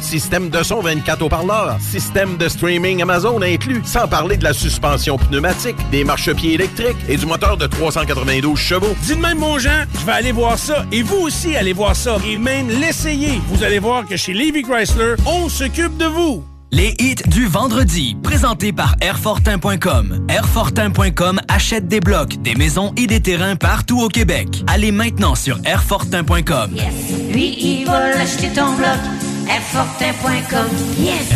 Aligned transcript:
Système 0.00 0.48
de 0.50 0.62
son 0.62 0.80
24 0.80 1.22
haut-parleurs, 1.22 1.78
système 1.80 2.36
de 2.36 2.48
streaming 2.48 3.02
Amazon 3.02 3.40
inclus, 3.42 3.82
sans 3.84 4.08
parler 4.08 4.36
de 4.36 4.44
la 4.44 4.52
suspension 4.52 5.18
pneumatique, 5.18 5.76
des 5.90 6.04
marchepieds 6.04 6.54
électriques 6.54 6.96
et 7.08 7.16
du 7.16 7.26
moteur 7.26 7.56
de 7.56 7.66
392 7.66 8.58
chevaux. 8.58 8.94
Dites 9.02 9.20
même 9.20 9.38
mon 9.38 9.58
Jean, 9.58 9.84
je 10.00 10.06
vais 10.06 10.12
aller 10.12 10.32
voir 10.32 10.58
ça 10.58 10.84
et 10.92 11.02
vous 11.02 11.16
aussi 11.18 11.56
allez 11.56 11.72
voir 11.72 11.96
ça 11.96 12.16
et 12.26 12.38
même 12.38 12.68
l'essayer. 12.68 13.40
Vous 13.48 13.62
allez 13.62 13.78
voir 13.78 14.06
que 14.06 14.16
chez 14.16 14.32
Levy 14.32 14.62
Chrysler, 14.62 15.14
on 15.26 15.48
s'occupe 15.48 15.96
de 15.96 16.06
vous. 16.06 16.44
Les 16.70 16.94
hits 16.98 17.14
du 17.28 17.46
vendredi, 17.46 18.14
présentés 18.22 18.72
par 18.72 18.94
Airfortin.com. 19.00 20.26
Airfortin.com 20.28 21.40
achète 21.48 21.88
des 21.88 22.00
blocs, 22.00 22.36
des 22.42 22.54
maisons 22.54 22.92
et 22.98 23.06
des 23.06 23.20
terrains 23.20 23.56
partout 23.56 24.02
au 24.02 24.08
Québec. 24.08 24.48
Allez 24.66 24.92
maintenant 24.92 25.34
sur 25.34 25.58
Airfortin.com. 25.64 26.72
Yes. 26.74 27.32
Lui, 27.32 27.56
il 27.58 27.86
va 27.86 28.10
l'acheter 28.10 28.48
ton 28.50 28.74
bloc. 28.74 28.98
Airfortin.com. 29.48 30.68
Yes. 30.98 31.30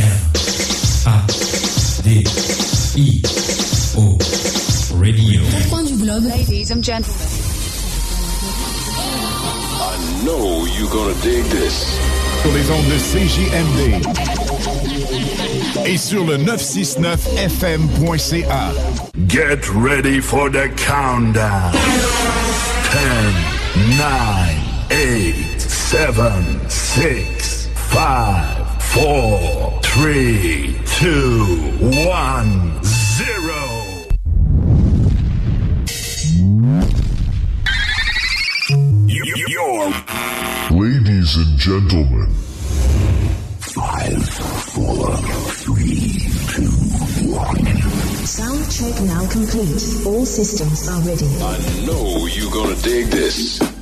A 1.07 1.25
D 2.03 2.25
I 2.97 3.23
O 3.97 4.19
Radio. 4.99 5.41
Point 5.71 5.89
du 5.89 5.97
globe. 5.97 6.25
Ladies 6.25 6.71
and 6.71 6.85
gentlemen. 6.85 7.17
I 9.85 9.97
know 10.25 10.65
you're 10.77 10.91
gonna 10.91 11.15
dig 11.23 11.45
this. 11.47 11.87
Sur 12.43 12.53
les 12.53 12.71
ondes 12.71 12.89
de 12.89 12.99
CJMD 12.99 14.03
et 15.87 15.97
sur 15.97 16.25
le 16.25 16.37
969fm.ca. 16.39 18.73
Get 19.29 19.69
ready 19.75 20.21
for 20.21 20.51
the 20.51 20.69
countdown. 20.77 21.73
10, 22.91 22.99
9, 23.97 24.57
8, 24.91 25.61
7, 25.61 26.15
6, 26.69 27.62
5, 27.93 28.83
4, 28.95 29.81
3, 29.83 30.77
2, 30.87 31.45
1, 32.07 32.83
0. 32.83 34.03
You're 39.07 39.91
Ladies 40.71 41.37
and 41.37 41.59
gentlemen. 41.59 42.31
five, 43.61 44.27
four, 44.73 45.17
three, 45.53 46.19
two, 46.49 46.71
one. 47.31 47.67
Sound 48.25 48.71
check 48.71 49.03
now 49.03 49.29
complete. 49.31 50.07
All 50.07 50.25
systems 50.25 50.89
are 50.89 51.01
ready. 51.03 51.27
I 51.43 51.59
know 51.87 52.27
you're 52.27 52.51
gonna 52.51 52.75
dig 52.77 53.09
this. 53.09 53.82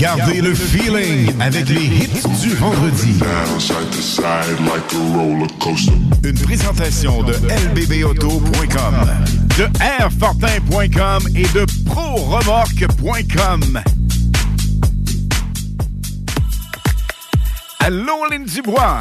Gardez 0.00 0.40
le 0.40 0.54
feeling 0.54 1.30
avec 1.42 1.68
les 1.68 1.84
hits 1.84 2.22
du 2.40 2.54
vendredi. 2.54 3.20
Une 6.24 6.38
présentation 6.38 7.22
de 7.22 7.34
lbbauto.com, 7.34 8.94
de 9.58 9.68
airfortin.com 9.84 11.28
et 11.34 11.42
de 11.42 11.66
proremorque.com. 11.84 13.82
Allô, 17.80 18.24
Lynn 18.30 18.46
Dubois. 18.46 19.00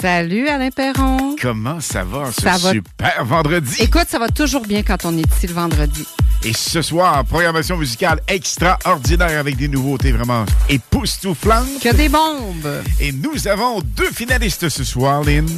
Salut 0.00 0.46
Alain 0.48 0.70
Perron. 0.70 1.34
Comment 1.40 1.80
ça 1.80 2.04
va? 2.04 2.30
Ce 2.30 2.42
Ça 2.42 2.56
va- 2.56 2.70
super 2.72 3.24
vendredi? 3.24 3.74
Écoute, 3.80 4.04
ça 4.08 4.18
va 4.20 4.28
toujours 4.28 4.64
bien 4.66 4.82
quand 4.84 5.04
on 5.04 5.16
est 5.18 5.24
ici 5.36 5.46
le 5.48 5.54
vendredi. 5.54 6.06
Et 6.44 6.52
ce 6.52 6.82
soir, 6.82 7.24
programmation 7.24 7.76
musicale 7.76 8.20
extraordinaire 8.28 9.40
avec 9.40 9.56
des 9.56 9.66
nouveautés 9.66 10.12
vraiment 10.12 10.44
époustouflantes. 10.68 11.80
Que 11.82 11.92
des 11.92 12.08
bombes! 12.08 12.80
Et 13.00 13.10
nous 13.10 13.48
avons 13.48 13.80
deux 13.80 14.10
finalistes 14.12 14.68
ce 14.68 14.84
soir, 14.84 15.24
Lynn, 15.24 15.48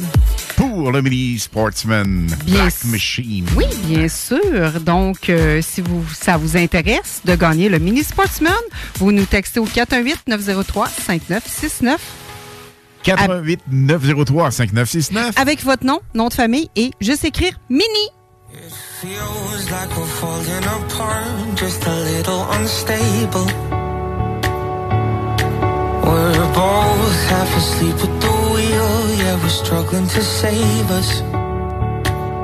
pour 0.55 0.91
le 0.91 1.03
Mini 1.03 1.37
Sportsman 1.37 2.25
Bien 2.45 2.63
Black 2.63 2.83
Machine. 2.85 3.45
Oui, 3.55 3.65
bien 3.85 4.07
sûr. 4.07 4.71
Donc, 4.81 5.29
euh, 5.29 5.61
si 5.61 5.81
vous, 5.81 6.03
ça 6.19 6.37
vous 6.37 6.57
intéresse 6.57 7.21
de 7.25 7.35
gagner 7.35 7.69
le 7.69 7.77
Mini 7.77 8.03
Sportsman, 8.03 8.51
vous 8.95 9.11
nous 9.11 9.25
textez 9.25 9.59
au 9.59 9.67
418-903-5969 9.67 11.97
88 13.03 13.61
903 13.71 14.51
5969. 14.51 15.33
avec 15.37 15.63
votre 15.63 15.85
nom, 15.85 15.99
nom 16.13 16.27
de 16.27 16.33
famille 16.33 16.69
et 16.75 16.91
juste 17.01 17.25
écrire 17.25 17.53
Mini. 17.69 17.85
Feels 19.01 19.71
like 19.71 19.89
we're 19.97 20.05
falling 20.05 20.63
apart, 20.63 21.57
just 21.57 21.83
a 21.87 21.95
little 22.15 22.43
unstable. 22.51 23.47
We're 26.03 26.53
both 26.53 27.29
half 27.29 27.57
asleep 27.57 27.95
at 27.95 28.21
the 28.21 28.31
wheel, 28.53 29.15
yeah, 29.17 29.41
we're 29.41 29.49
struggling 29.49 30.07
to 30.07 30.21
save 30.21 30.91
us. 30.91 31.23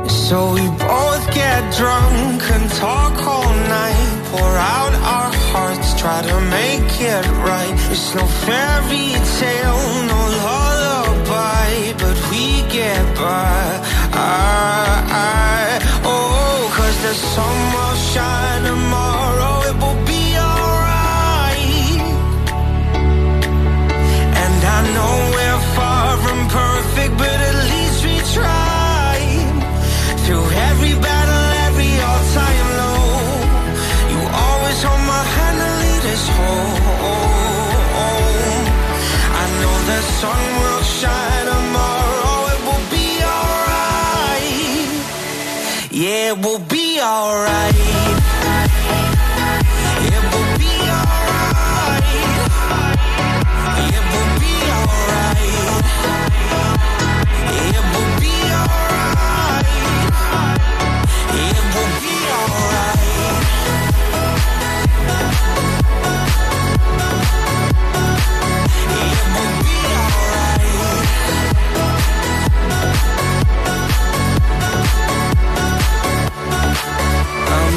So 0.10 0.54
we 0.54 0.66
both 0.80 1.26
get 1.34 1.62
drunk 1.78 2.42
and 2.50 2.72
talk 2.72 3.14
all 3.28 3.54
night, 3.70 4.24
pour 4.32 4.58
out 4.58 4.94
our 5.14 5.37
try 6.08 6.22
to 6.22 6.40
make 6.60 6.94
it 7.14 7.26
right. 7.50 7.78
It's 7.94 8.16
no 8.16 8.26
fairy 8.46 9.10
tale, 9.40 9.84
no 10.12 10.20
lullaby, 10.46 11.72
but 12.02 12.18
we 12.32 12.44
get 12.78 13.04
by. 13.24 13.64
I, 14.14 14.94
I, 15.12 15.66
oh, 16.14 16.60
cause 16.78 16.98
the 17.08 17.14
sun 17.34 17.58
will 17.74 17.98
shine 18.12 18.64
tomorrow, 18.72 19.54
it 19.70 19.76
will 19.84 20.02
be 20.14 20.24
alright. 20.48 22.02
And 24.44 24.60
I 24.76 24.80
know 24.96 25.14
we're 25.36 25.64
far 25.76 26.08
from 26.24 26.40
perfect, 26.62 27.14
but 27.22 27.38
at 27.50 27.58
least 27.74 27.98
we 28.08 28.16
tried. 28.38 29.58
Through 30.24 30.48
every 30.70 30.77
sun 40.22 40.46
will 40.62 40.84
shine 41.00 41.46
tomorrow, 41.46 42.38
it 42.54 42.60
will 42.68 42.86
be 42.96 43.08
alright. 43.36 44.90
Yeah, 45.92 46.32
it 46.32 46.38
will 46.44 46.64
be 46.76 47.00
alright. 47.00 47.76
It 50.10 50.24
will 50.34 50.52
be 50.64 50.74
alright. 50.98 52.06
It 53.94 54.04
will 54.12 54.32
be 54.42 54.56
alright. 54.78 55.54
It 57.68 57.82
will 57.94 58.14
be 58.24 58.36
alright. 58.62 59.70
It 61.46 61.62
will 61.74 61.94
be 62.02 62.16
alright. 62.38 63.08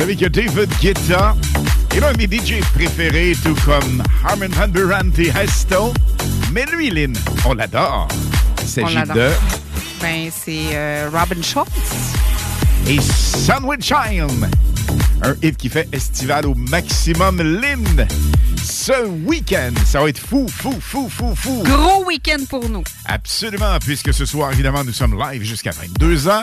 savez 0.00 0.16
que 0.16 0.26
David 0.28 0.70
Guetta 0.80 1.36
est 1.94 2.00
l'un 2.00 2.12
de 2.14 2.16
mes 2.16 2.24
DJ 2.26 2.60
préférés, 2.74 3.36
tout 3.44 3.54
comme 3.66 4.02
Harmon 4.26 4.48
Van 4.52 4.66
Buren 4.66 5.12
et 5.18 5.28
Hesto. 5.28 5.92
Mais 6.52 6.64
lui, 6.72 6.88
Lynn, 6.88 7.14
on 7.44 7.52
l'adore. 7.52 8.08
Il 8.62 8.66
s'agit 8.66 8.96
de 8.96 9.30
Ben, 10.00 10.30
c'est 10.30 10.70
euh, 10.72 11.10
Robin 11.12 11.42
Schultz. 11.42 12.14
et 12.86 12.98
Sandwich 12.98 13.88
Time. 13.88 14.48
Un 15.22 15.34
hit 15.42 15.58
qui 15.58 15.68
fait 15.68 15.86
estival 15.92 16.46
au 16.46 16.54
maximum, 16.54 17.36
Lynn. 17.42 18.08
Ce 18.62 19.06
week-end, 19.26 19.72
ça 19.84 20.00
va 20.00 20.08
être 20.08 20.18
fou, 20.18 20.46
fou, 20.48 20.74
fou, 20.80 21.10
fou, 21.10 21.34
fou. 21.36 21.62
Gros 21.62 22.06
week-end 22.06 22.42
pour 22.48 22.66
nous. 22.70 22.84
Absolument, 23.04 23.78
puisque 23.84 24.14
ce 24.14 24.24
soir, 24.24 24.50
évidemment, 24.50 24.82
nous 24.82 24.94
sommes 24.94 25.18
live 25.18 25.42
jusqu'à 25.42 25.72
22h. 25.72 26.40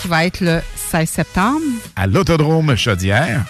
qui 0.00 0.08
va 0.08 0.24
être 0.24 0.40
le 0.40 0.60
16 0.76 1.08
septembre. 1.10 1.60
à 1.96 2.06
l'Autodrome 2.06 2.74
Chaudière. 2.76 3.44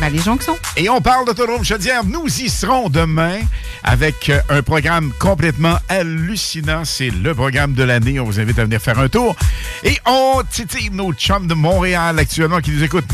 Ben, 0.00 0.12
les 0.12 0.18
Jonctions. 0.18 0.58
Et 0.76 0.88
on 0.88 1.00
parle 1.00 1.26
d'Autodrome 1.26 1.64
Chaudière. 1.64 2.04
Nous 2.04 2.26
y 2.26 2.48
serons 2.48 2.88
demain 2.88 3.40
avec 3.84 4.30
euh, 4.30 4.40
un 4.48 4.62
programme 4.62 5.12
complètement 5.18 5.78
hallucinant. 5.88 6.84
C'est 6.84 7.10
le 7.10 7.34
programme 7.34 7.74
de 7.74 7.82
l'année. 7.82 8.18
On 8.18 8.24
vous 8.24 8.40
invite 8.40 8.58
à 8.58 8.64
venir 8.64 8.80
faire 8.80 8.98
un 8.98 9.08
tour. 9.08 9.36
Et 9.84 9.98
on 10.06 10.42
titille 10.50 10.90
nos 10.90 11.12
chums 11.12 11.46
de 11.46 11.54
Montréal 11.54 12.18
actuellement 12.18 12.60
qui 12.60 12.72
nous 12.72 12.82
écoutent. 12.82 13.04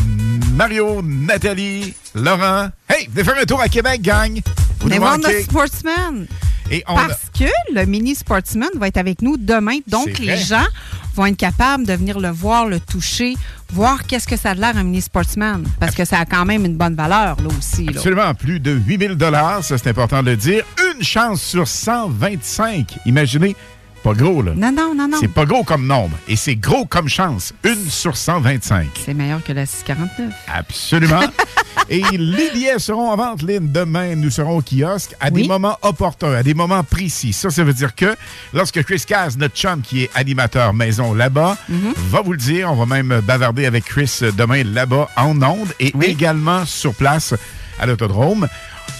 Mario, 0.54 1.02
Nathalie, 1.02 1.94
Laurent. 2.14 2.68
Hey, 2.88 3.08
venez 3.12 3.24
faire 3.24 3.38
un 3.40 3.44
tour 3.44 3.60
à 3.60 3.68
Québec, 3.68 4.00
gang. 4.02 4.40
Vous 4.80 4.88
nous 4.88 5.00
manquez. 5.00 5.42
sportsman. 5.42 6.26
Et 6.70 6.84
on 6.86 6.94
Parce 6.94 7.30
que 7.38 7.50
le 7.72 7.84
mini 7.86 8.14
sportsman 8.14 8.68
va 8.76 8.88
être 8.88 8.98
avec 8.98 9.22
nous 9.22 9.36
demain. 9.36 9.78
Donc, 9.86 10.18
les 10.18 10.36
gens 10.36 10.66
vont 11.14 11.26
être 11.26 11.36
capables 11.36 11.86
de 11.86 11.92
venir 11.94 12.20
le 12.20 12.28
voir, 12.28 12.66
le 12.66 12.78
toucher, 12.78 13.34
voir 13.72 14.06
qu'est-ce 14.06 14.28
que 14.28 14.36
ça 14.36 14.50
a 14.50 14.54
l'air 14.54 14.76
un 14.76 14.84
mini 14.84 15.00
sportsman. 15.00 15.64
Parce 15.80 15.94
que 15.94 16.04
ça 16.04 16.18
a 16.18 16.24
quand 16.26 16.44
même 16.44 16.64
une 16.64 16.76
bonne 16.76 16.94
valeur, 16.94 17.36
là 17.40 17.48
aussi. 17.58 17.86
là. 17.86 17.92
Absolument, 17.96 18.34
plus 18.34 18.60
de 18.60 18.72
8000 18.72 19.14
dollars, 19.14 19.64
ça 19.64 19.78
c'est 19.78 19.88
important 19.88 20.22
de 20.22 20.30
le 20.30 20.36
dire. 20.36 20.64
Une 20.94 21.02
chance 21.02 21.42
sur 21.42 21.66
125. 21.66 22.98
Imaginez, 23.06 23.56
pas 24.02 24.12
gros 24.14 24.42
là. 24.42 24.52
Non, 24.56 24.72
non, 24.72 24.94
non, 24.94 25.08
non. 25.08 25.18
C'est 25.20 25.28
pas 25.32 25.44
gros 25.44 25.64
comme 25.64 25.86
nombre 25.86 26.16
et 26.28 26.36
c'est 26.36 26.56
gros 26.56 26.84
comme 26.84 27.08
chance. 27.08 27.52
Une 27.64 27.88
sur 27.90 28.16
125. 28.16 28.86
C'est 29.04 29.14
meilleur 29.14 29.42
que 29.42 29.52
la 29.52 29.66
649. 29.66 30.32
Absolument. 30.52 31.20
et 31.90 32.02
les 32.12 32.50
billets 32.52 32.78
seront 32.78 33.10
en 33.10 33.16
vente, 33.16 33.42
Lynn. 33.42 33.70
Demain, 33.72 34.14
nous 34.16 34.30
serons 34.30 34.58
au 34.58 34.62
kiosque 34.62 35.14
à 35.20 35.30
des 35.30 35.46
moments 35.46 35.76
opportuns, 35.82 36.34
à 36.34 36.42
des 36.42 36.54
moments 36.54 36.84
précis. 36.84 37.32
Ça, 37.32 37.50
ça 37.50 37.64
veut 37.64 37.72
dire 37.74 37.94
que 37.94 38.16
lorsque 38.54 38.82
Chris 38.84 39.02
Caz, 39.06 39.36
notre 39.36 39.54
chum 39.56 39.80
qui 39.82 40.04
est 40.04 40.10
animateur 40.14 40.74
maison 40.74 41.14
là-bas, 41.14 41.56
Mhm. 41.68 41.92
va 42.10 42.20
vous 42.22 42.32
le 42.32 42.38
dire, 42.38 42.70
on 42.72 42.76
va 42.76 42.86
même 42.86 43.20
bavarder 43.26 43.66
avec 43.66 43.84
Chris 43.84 44.20
demain 44.36 44.62
là-bas 44.64 45.08
en 45.16 45.40
ondes 45.42 45.72
et 45.80 45.92
également 46.02 46.64
sur 46.64 46.94
place 46.94 47.34
à 47.78 47.86
l'autodrome. 47.86 48.48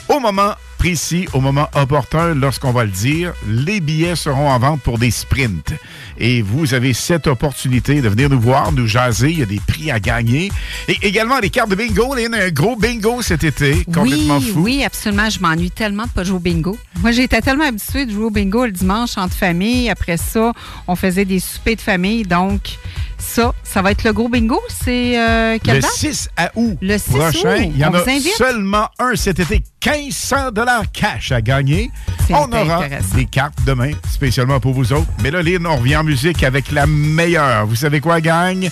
Au 0.09 0.21
moment 0.21 0.53
précis, 0.79 1.27
au 1.33 1.41
moment 1.41 1.69
opportun, 1.75 2.35
lorsqu'on 2.35 2.73
va 2.73 2.85
le 2.85 2.91
dire, 2.91 3.33
les 3.47 3.81
billets 3.81 4.17
seront 4.17 4.49
en 4.49 4.59
vente 4.59 4.81
pour 4.81 4.99
des 4.99 5.11
sprints. 5.11 5.73
Et 6.19 6.41
vous 6.41 6.73
avez 6.73 6.95
cette 6.95 7.27
opportunité 7.27 8.01
de 8.01 8.09
venir 8.09 8.31
nous 8.31 8.41
voir, 8.41 8.73
nous 8.73 8.87
jaser. 8.87 9.31
Il 9.31 9.39
y 9.41 9.43
a 9.43 9.47
des 9.47 9.61
prix 9.67 9.91
à 9.91 10.01
gagner. 10.01 10.51
Et 10.89 10.97
également 11.03 11.41
des 11.41 11.51
cartes 11.51 11.69
de 11.71 11.75
bingo. 11.75 12.15
Il 12.17 12.23
y 12.23 12.27
a 12.27 12.45
un 12.45 12.51
gros 12.51 12.77
bingo 12.77 13.21
cet 13.23 13.45
été, 13.45 13.85
complètement 13.93 14.39
oui, 14.39 14.51
fou. 14.53 14.61
oui, 14.61 14.85
absolument. 14.85 15.29
Je 15.29 15.41
m'ennuie 15.41 15.71
tellement 15.71 16.05
de 16.05 16.11
pas 16.11 16.25
jouer 16.25 16.37
au 16.37 16.41
bingo. 16.41 16.79
Moi, 17.01 17.11
j'étais 17.13 17.41
tellement 17.41 17.65
habituée 17.65 18.07
de 18.07 18.13
jouer 18.13 18.25
au 18.25 18.31
bingo 18.31 18.65
le 18.65 18.73
dimanche 18.73 19.19
entre 19.19 19.35
famille. 19.35 19.91
Après 19.91 20.17
ça, 20.17 20.53
on 20.87 20.97
faisait 20.97 21.25
des 21.25 21.41
soupers 21.41 21.77
de 21.77 21.81
famille. 21.81 22.23
Donc, 22.23 22.79
ça, 23.19 23.53
ça 23.65 23.83
va 23.83 23.91
être 23.91 24.05
le 24.05 24.13
gros 24.13 24.29
bingo. 24.29 24.61
C'est 24.69 25.19
euh, 25.19 25.59
quelle 25.63 25.77
Le 25.77 25.83
date? 25.83 25.91
6 25.93 26.29
à 26.37 26.51
août 26.55 26.79
Le 26.81 26.99
6 26.99 27.11
prochain, 27.11 27.57
août. 27.57 27.71
il 27.75 27.79
y 27.79 27.85
en 27.85 27.91
On 27.91 27.95
a 27.95 28.05
seulement 28.37 28.89
un 28.99 29.17
cet 29.17 29.41
été. 29.41 29.63
1500 29.85 30.51
dollars 30.69 30.93
cash 30.93 31.33
à 31.33 31.41
gagner. 31.41 31.91
On 32.31 32.53
aura 32.53 32.85
des 33.15 33.25
cartes 33.25 33.59
demain, 33.67 33.93
spécialement 34.11 34.61
pour 34.61 34.75
vous 34.75 34.93
autres. 34.93 35.09
Mais 35.23 35.31
là, 35.31 35.43
Lynn, 35.43 35.67
on 35.67 35.77
revient 35.77 35.97
en 35.97 36.05
musique 36.05 36.43
avec 36.43 36.71
la 36.73 36.87
meilleure. 36.87 37.67
Vous 37.67 37.77
savez 37.77 38.01
quoi, 38.01 38.21
gang? 38.21 38.69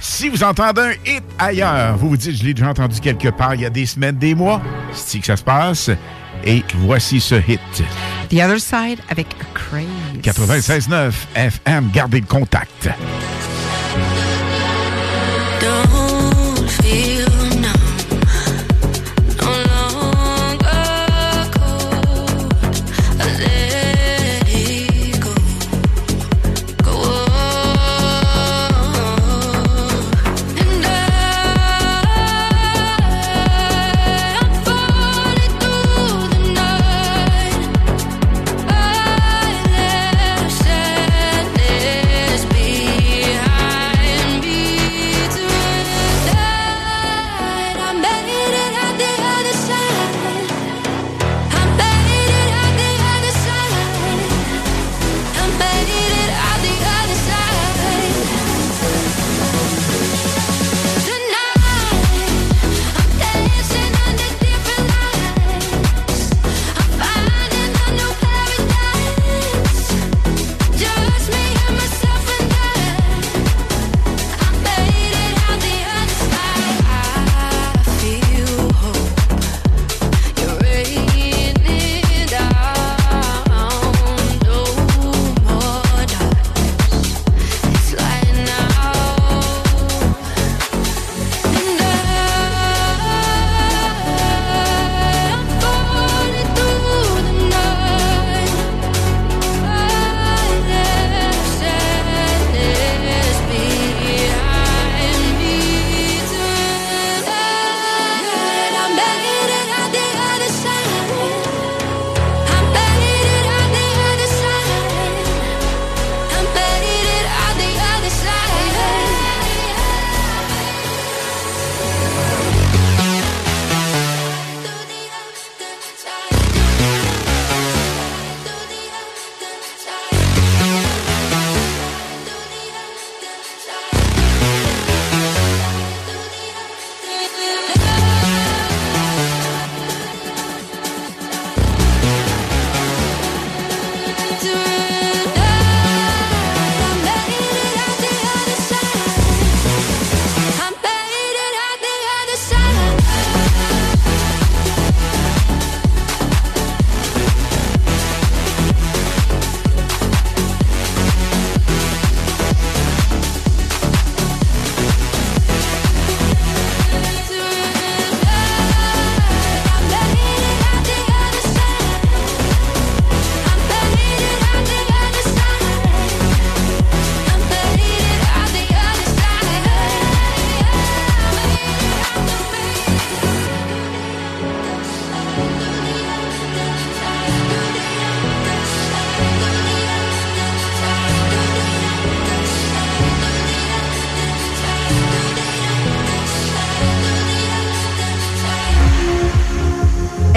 Si 0.00 0.28
vous 0.28 0.42
entendez 0.42 0.82
un 0.82 0.92
hit 1.10 1.24
ailleurs, 1.38 1.96
vous 1.96 2.10
vous 2.10 2.16
dites, 2.18 2.36
je 2.36 2.44
l'ai 2.44 2.52
déjà 2.52 2.68
entendu 2.68 3.00
quelque 3.00 3.28
part 3.28 3.54
il 3.54 3.62
y 3.62 3.66
a 3.66 3.70
des 3.70 3.86
semaines, 3.86 4.16
des 4.16 4.34
mois. 4.34 4.60
C'est 4.92 5.04
ici 5.06 5.20
que 5.20 5.26
ça 5.26 5.36
se 5.36 5.42
passe. 5.42 5.90
Et 6.44 6.62
voici 6.80 7.20
ce 7.20 7.36
hit. 7.36 7.60
The 8.28 8.34
Other 8.34 8.60
Side 8.60 8.98
avec 9.08 9.28
A 9.40 9.44
Craze. 9.54 10.20
96.9 10.22 11.12
FM, 11.34 11.90
gardez 11.90 12.20
le 12.20 12.26
contact. 12.26 12.90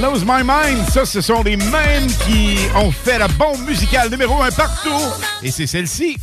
Lose 0.00 0.24
My 0.24 0.42
Mind, 0.42 0.88
ça, 0.90 1.04
ce 1.04 1.20
sont 1.20 1.42
les 1.42 1.56
mêmes 1.56 2.06
qui 2.26 2.56
ont 2.74 2.90
fait 2.90 3.18
la 3.18 3.28
bombe 3.28 3.60
musicale 3.66 4.08
numéro 4.10 4.40
un 4.42 4.50
partout. 4.50 4.88
Et 5.42 5.50
c'est 5.50 5.66
celle-ci. 5.66 6.16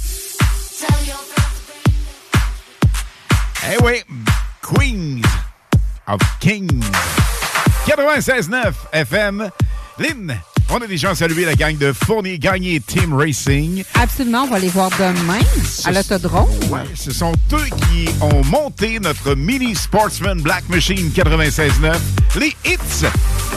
Eh 3.69 3.75
oui, 3.83 4.01
Queens 4.61 5.21
of 6.07 6.21
Kings. 6.39 6.85
96.9 7.85 8.73
FM. 8.93 9.49
Lynn, 9.99 10.39
on 10.69 10.77
a 10.77 10.87
déjà 10.87 11.13
salué 11.13 11.43
la 11.43 11.53
gang 11.53 11.77
de 11.77 11.91
Fournier 11.91 12.39
Gagné 12.39 12.79
Team 12.79 13.13
Racing. 13.13 13.83
Absolument, 13.95 14.43
on 14.43 14.47
va 14.47 14.59
les 14.59 14.69
voir 14.69 14.89
demain 14.91 15.39
à 15.83 15.91
l'autodrome. 15.91 16.49
Ouais, 16.69 16.79
ce 16.95 17.11
sont 17.11 17.33
eux 17.51 17.65
qui 17.89 18.07
ont 18.21 18.41
monté 18.45 19.01
notre 19.01 19.35
mini 19.35 19.75
Sportsman 19.75 20.41
Black 20.41 20.69
Machine 20.69 21.09
96.9, 21.13 21.97
les 22.39 22.55
hits. 22.63 23.05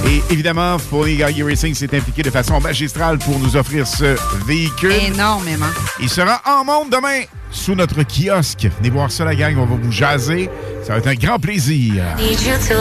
Et 0.06 0.22
évidemment, 0.32 0.76
Fournier 0.78 1.18
Gagné 1.18 1.44
Racing 1.44 1.74
s'est 1.74 1.96
impliqué 1.96 2.22
de 2.22 2.30
façon 2.30 2.60
magistrale 2.60 3.18
pour 3.18 3.38
nous 3.38 3.54
offrir 3.54 3.86
ce 3.86 4.16
véhicule. 4.44 4.92
Énormément. 4.92 5.70
Il 6.00 6.08
sera 6.08 6.42
en 6.46 6.64
monde 6.64 6.90
demain 6.90 7.22
sous 7.50 7.74
notre 7.74 8.02
kiosque. 8.02 8.68
Venez 8.78 8.90
voir 8.90 9.10
ça, 9.10 9.24
la 9.24 9.34
gang. 9.34 9.56
On 9.58 9.66
va 9.66 9.76
vous 9.80 9.92
jaser. 9.92 10.50
Ça 10.84 10.92
va 10.92 10.98
être 10.98 11.08
un 11.08 11.14
grand 11.14 11.38
plaisir. 11.38 12.04
You 12.18 12.34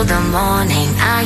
the 0.05 0.19
morning. 0.31 0.89
I 0.99 1.25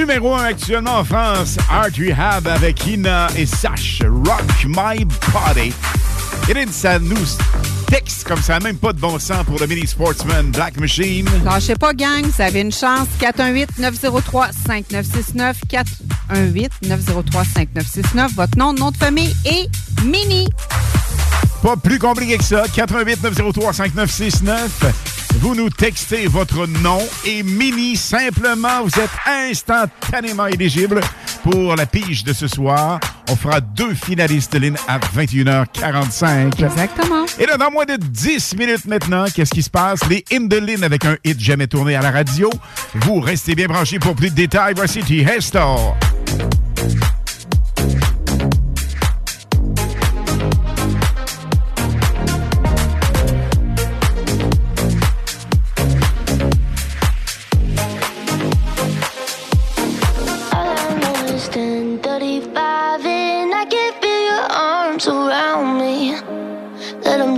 Numéro 0.00 0.34
1 0.34 0.44
actuellement 0.44 1.00
en 1.00 1.04
France, 1.04 1.58
Art 1.70 1.90
Rehab 1.98 2.48
avec 2.48 2.86
Ina 2.86 3.28
et 3.36 3.44
Sash, 3.44 4.00
Rock 4.24 4.64
My 4.64 5.04
Body. 5.04 5.74
Là, 6.48 6.64
ça 6.70 6.98
nous 6.98 7.18
texte 7.86 8.26
comme 8.26 8.40
ça, 8.40 8.58
même 8.60 8.78
pas 8.78 8.94
de 8.94 8.98
bon 8.98 9.18
sens 9.18 9.44
pour 9.44 9.60
le 9.60 9.66
mini 9.66 9.86
sportsman 9.86 10.50
Black 10.52 10.80
Machine. 10.80 11.28
Lâchez 11.44 11.74
pas, 11.74 11.92
gang, 11.92 12.22
vous 12.22 12.40
avez 12.40 12.62
une 12.62 12.72
chance. 12.72 13.08
418-903-5969. 13.20 15.56
418-903-5969. 16.32 18.34
Votre 18.36 18.56
nom, 18.56 18.72
nom 18.72 18.92
de 18.92 18.96
famille 18.96 19.36
et 19.44 19.68
Mini. 20.02 20.48
Pas 21.62 21.76
plus 21.76 21.98
compliqué 21.98 22.38
que 22.38 22.44
ça. 22.44 22.64
418-903-5969. 22.66 24.54
Vous 25.38 25.54
nous 25.54 25.70
textez 25.70 26.26
votre 26.26 26.66
nom 26.66 26.98
et 27.24 27.42
Mini, 27.42 27.96
simplement, 27.96 28.82
vous 28.82 28.98
êtes 28.98 29.10
instantanément 29.26 30.46
éligible 30.46 31.00
pour 31.42 31.76
la 31.76 31.86
pige 31.86 32.24
de 32.24 32.32
ce 32.32 32.48
soir. 32.48 32.98
On 33.28 33.36
fera 33.36 33.60
deux 33.60 33.94
finalistes 33.94 34.52
de 34.52 34.58
ligne 34.58 34.76
à 34.88 34.98
21h45. 34.98 36.64
Exactement. 36.64 37.24
Et 37.38 37.46
là, 37.46 37.56
dans 37.56 37.70
moins 37.70 37.84
de 37.84 37.96
10 37.96 38.56
minutes 38.56 38.86
maintenant, 38.86 39.24
qu'est-ce 39.32 39.52
qui 39.52 39.62
se 39.62 39.70
passe? 39.70 40.00
Les 40.08 40.24
ligne 40.30 40.82
avec 40.82 41.04
un 41.04 41.16
hit 41.24 41.38
jamais 41.40 41.66
tourné 41.68 41.94
à 41.94 42.02
la 42.02 42.10
radio. 42.10 42.50
Vous 42.94 43.20
restez 43.20 43.54
bien 43.54 43.66
branchés 43.66 43.98
pour 43.98 44.14
plus 44.14 44.30
de 44.30 44.34
détails. 44.34 44.74
Voici 44.76 45.00
T. 45.00 45.24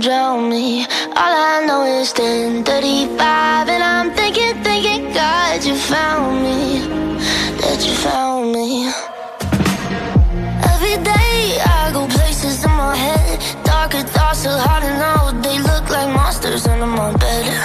drown 0.03 0.49
me. 0.49 0.85
All 1.15 1.33
I 1.55 1.63
know 1.65 1.83
is 1.85 2.11
10:35 2.11 3.69
and 3.69 3.81
I'm 3.81 4.11
thinking, 4.11 4.53
thinking, 4.61 5.13
God, 5.13 5.63
you 5.63 5.75
found 5.75 6.43
me. 6.43 6.59
That 7.61 7.79
you 7.87 7.93
found 8.07 8.51
me. 8.51 8.91
Every 10.71 10.97
day 11.11 11.35
I 11.77 11.91
go 11.93 12.05
places 12.17 12.65
in 12.65 12.71
my 12.71 12.95
head. 12.97 13.39
Darker 13.63 14.03
thoughts 14.15 14.45
are 14.45 14.59
hard 14.67 14.83
to 14.83 14.91
know. 15.03 15.19
They 15.41 15.57
look 15.69 15.89
like 15.89 16.09
monsters 16.13 16.67
under 16.67 16.91
my 17.01 17.15
bed. 17.23 17.62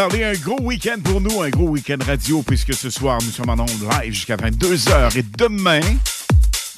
Parlé. 0.00 0.24
Un 0.24 0.32
gros 0.32 0.58
week-end 0.62 0.96
pour 1.04 1.20
nous, 1.20 1.42
un 1.42 1.50
gros 1.50 1.68
week-end 1.68 1.98
radio, 2.06 2.42
puisque 2.42 2.72
ce 2.72 2.88
soir, 2.88 3.18
nous 3.22 3.30
sommes 3.30 3.50
en 3.50 3.62
ondes 3.62 3.86
live 4.00 4.14
jusqu'à 4.14 4.34
22h. 4.36 5.14
Et 5.18 5.22
demain, 5.36 5.80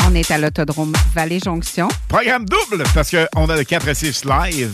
On 0.05 0.13
est 0.17 0.29
à 0.33 0.39
l'Autodrome 0.39 0.93
Vallée-Jonction. 1.15 1.87
programme 2.09 2.45
double, 2.47 2.83
parce 2.93 3.13
qu'on 3.13 3.49
a 3.49 3.57
le 3.57 3.63
4 3.63 3.89
à 3.89 3.95
6 3.95 4.25
live, 4.25 4.73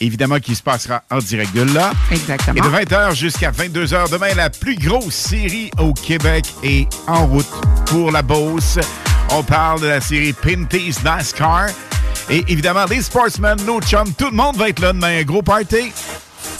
évidemment, 0.00 0.38
qui 0.38 0.54
se 0.54 0.62
passera 0.62 1.02
en 1.10 1.18
direct 1.18 1.54
de 1.54 1.60
là. 1.74 1.92
Exactement. 2.10 2.56
Et 2.56 2.60
de 2.62 2.74
20h 2.74 3.14
jusqu'à 3.14 3.50
22h, 3.50 4.10
demain, 4.10 4.32
la 4.34 4.48
plus 4.48 4.76
grosse 4.76 5.14
série 5.14 5.70
au 5.78 5.92
Québec 5.92 6.46
est 6.62 6.88
en 7.06 7.26
route 7.26 7.50
pour 7.84 8.10
la 8.12 8.22
Beauce. 8.22 8.78
On 9.30 9.42
parle 9.42 9.82
de 9.82 9.88
la 9.88 10.00
série 10.00 10.32
Pinty's 10.32 11.02
NASCAR. 11.04 11.66
Et 12.30 12.46
évidemment, 12.48 12.86
les 12.88 13.02
sportsmen, 13.02 13.58
nos 13.66 13.82
chums, 13.82 14.14
tout 14.16 14.30
le 14.30 14.36
monde 14.36 14.56
va 14.56 14.70
être 14.70 14.80
là 14.80 14.94
demain. 14.94 15.18
Un 15.18 15.24
gros 15.24 15.42
party. 15.42 15.92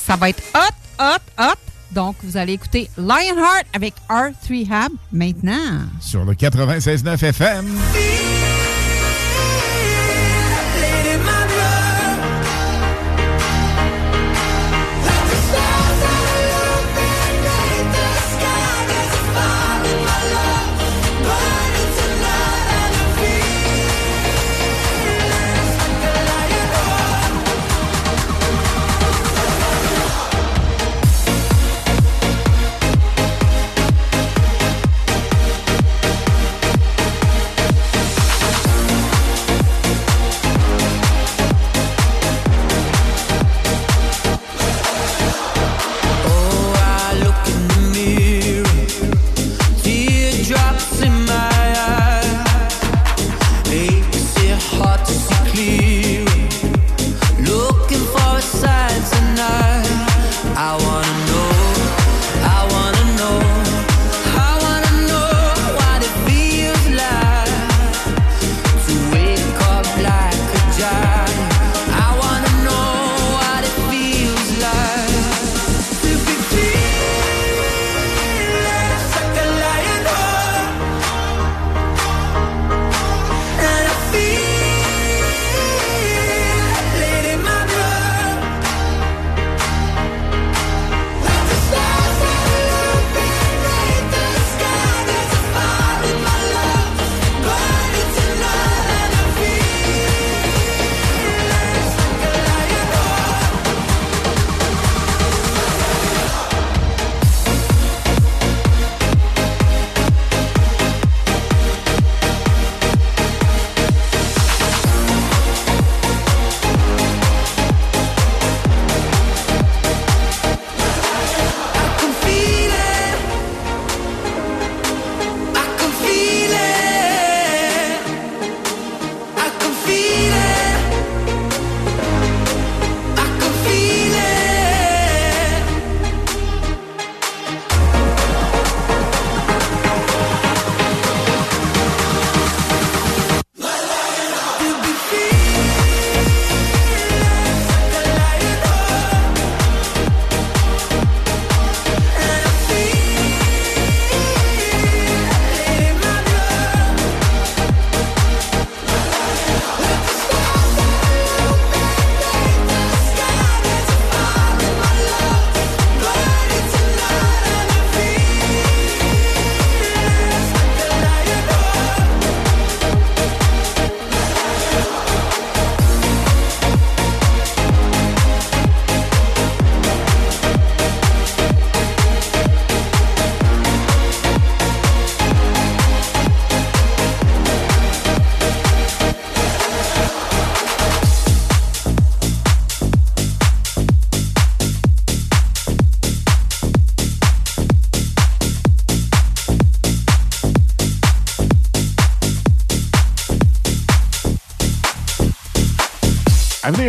Ça 0.07 0.17
va 0.17 0.29
être 0.29 0.43
hot, 0.55 0.75
hot, 1.01 1.23
hot. 1.39 1.59
Donc, 1.93 2.17
vous 2.23 2.37
allez 2.37 2.53
écouter 2.53 2.89
Lionheart 2.97 3.67
avec 3.73 3.95
R3 4.09 4.73
Hab 4.73 4.93
maintenant. 5.13 5.81
Sur 6.01 6.25
le 6.25 6.35
96.9 6.35 7.25
FM. 7.25 7.67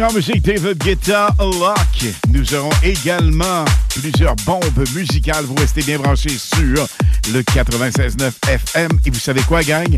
En 0.04 0.14
musique, 0.14 0.42
David 0.42 0.80
Guetta, 0.80 1.36
Lock. 1.38 2.14
Nous 2.30 2.56
aurons 2.56 2.72
également 2.82 3.64
plusieurs 3.90 4.36
bombes 4.38 4.64
musicales. 4.96 5.46
Vous 5.46 5.54
restez 5.56 5.84
bien 5.84 6.00
branchés 6.00 6.38
sur 6.38 6.88
le 7.32 7.42
96.9 7.42 8.32
FM. 8.50 8.90
Et 9.06 9.12
vous 9.12 9.20
savez 9.20 9.42
quoi, 9.42 9.62
gang? 9.62 9.96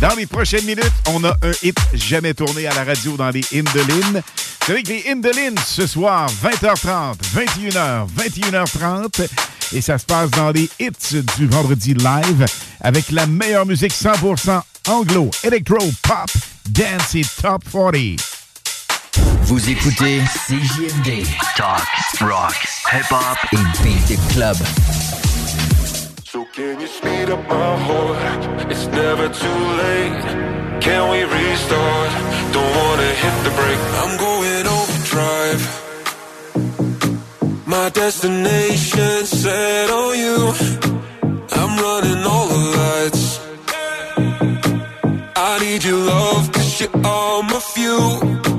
Dans 0.00 0.14
les 0.16 0.26
prochaines 0.26 0.64
minutes, 0.64 0.92
on 1.08 1.22
a 1.22 1.36
un 1.42 1.52
hit 1.62 1.78
jamais 1.92 2.34
tourné 2.34 2.66
à 2.66 2.74
la 2.74 2.82
radio 2.82 3.16
dans 3.16 3.30
les 3.30 3.44
Indolines. 3.54 4.22
C'est 4.66 4.72
avec 4.72 4.88
les 4.88 5.04
Indolines 5.08 5.58
ce 5.64 5.86
soir, 5.86 6.28
20h30, 6.42 7.14
21h, 7.34 8.08
21h30. 8.16 9.28
Et 9.72 9.80
ça 9.80 9.98
se 9.98 10.04
passe 10.04 10.30
dans 10.30 10.50
les 10.50 10.68
hits 10.80 11.22
du 11.36 11.46
vendredi 11.46 11.94
live 11.94 12.44
avec 12.80 13.10
la 13.12 13.26
meilleure 13.26 13.66
musique 13.66 13.92
100% 13.92 14.60
anglo, 14.88 15.30
electro, 15.44 15.78
pop, 16.02 16.30
dance 16.70 17.14
et 17.14 17.24
top 17.40 17.62
40. 17.70 18.33
Vous 19.46 19.68
écoutez 19.68 20.22
CJMD. 20.46 21.26
Talk, 21.54 21.82
rock, 22.22 22.54
hip-hop 22.90 23.36
et 23.52 23.82
beat 23.82 24.06
the 24.08 24.16
club. 24.32 24.56
So 26.24 26.46
can 26.54 26.80
you 26.80 26.86
speed 26.86 27.28
up 27.28 27.46
my 27.46 27.76
heart? 27.76 28.70
It's 28.70 28.86
never 28.86 29.28
too 29.28 29.60
late. 29.82 30.80
Can 30.80 31.10
we 31.10 31.24
restart? 31.24 32.10
Don't 32.52 32.74
wanna 32.74 33.10
hit 33.22 33.44
the 33.44 33.50
brake. 33.50 33.84
I'm 34.02 34.16
going 34.16 34.66
overdrive. 34.66 35.62
My 37.66 37.90
destination 37.90 39.26
set 39.26 39.90
on 39.90 40.18
you. 40.18 40.54
I'm 41.52 41.76
running 41.78 42.24
all 42.24 42.48
the 42.48 42.62
lights. 42.78 43.40
I 45.36 45.58
need 45.60 45.84
your 45.84 45.98
love, 45.98 46.50
cause 46.50 46.80
you're 46.80 47.06
all 47.06 47.42
my 47.42 47.60
fuel. 47.60 48.53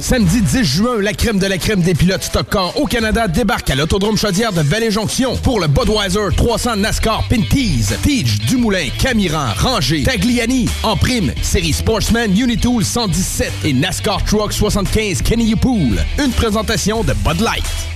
Samedi 0.00 0.40
10 0.40 0.64
juin, 0.64 1.00
la 1.00 1.12
crème 1.12 1.38
de 1.38 1.46
la 1.46 1.56
crème 1.56 1.80
des 1.80 1.94
pilotes 1.94 2.24
Stockcar 2.24 2.76
au 2.80 2.86
Canada 2.86 3.28
débarque 3.28 3.70
à 3.70 3.76
l'Autodrome 3.76 4.16
Chaudière 4.16 4.52
de 4.52 4.62
Vallée-Jonction 4.62 5.36
pour 5.36 5.60
le 5.60 5.68
Budweiser 5.68 6.34
300 6.36 6.76
NASCAR 6.76 7.22
Pinties. 7.28 7.86
Tige, 8.02 8.40
Dumoulin, 8.40 8.88
Camiran, 8.98 9.52
Ranger, 9.56 10.02
Tagliani. 10.02 10.68
En 10.82 10.96
prime, 10.96 11.32
série 11.40 11.72
Sportsman 11.72 12.36
Unitool 12.36 12.84
117 12.84 13.52
et 13.64 13.72
NASCAR 13.72 14.24
Truck 14.24 14.52
75 14.52 15.22
Kenny 15.22 15.54
Pool. 15.54 16.02
Une 16.18 16.32
présentation 16.32 17.04
de 17.04 17.12
Bud 17.12 17.40
Light. 17.40 17.91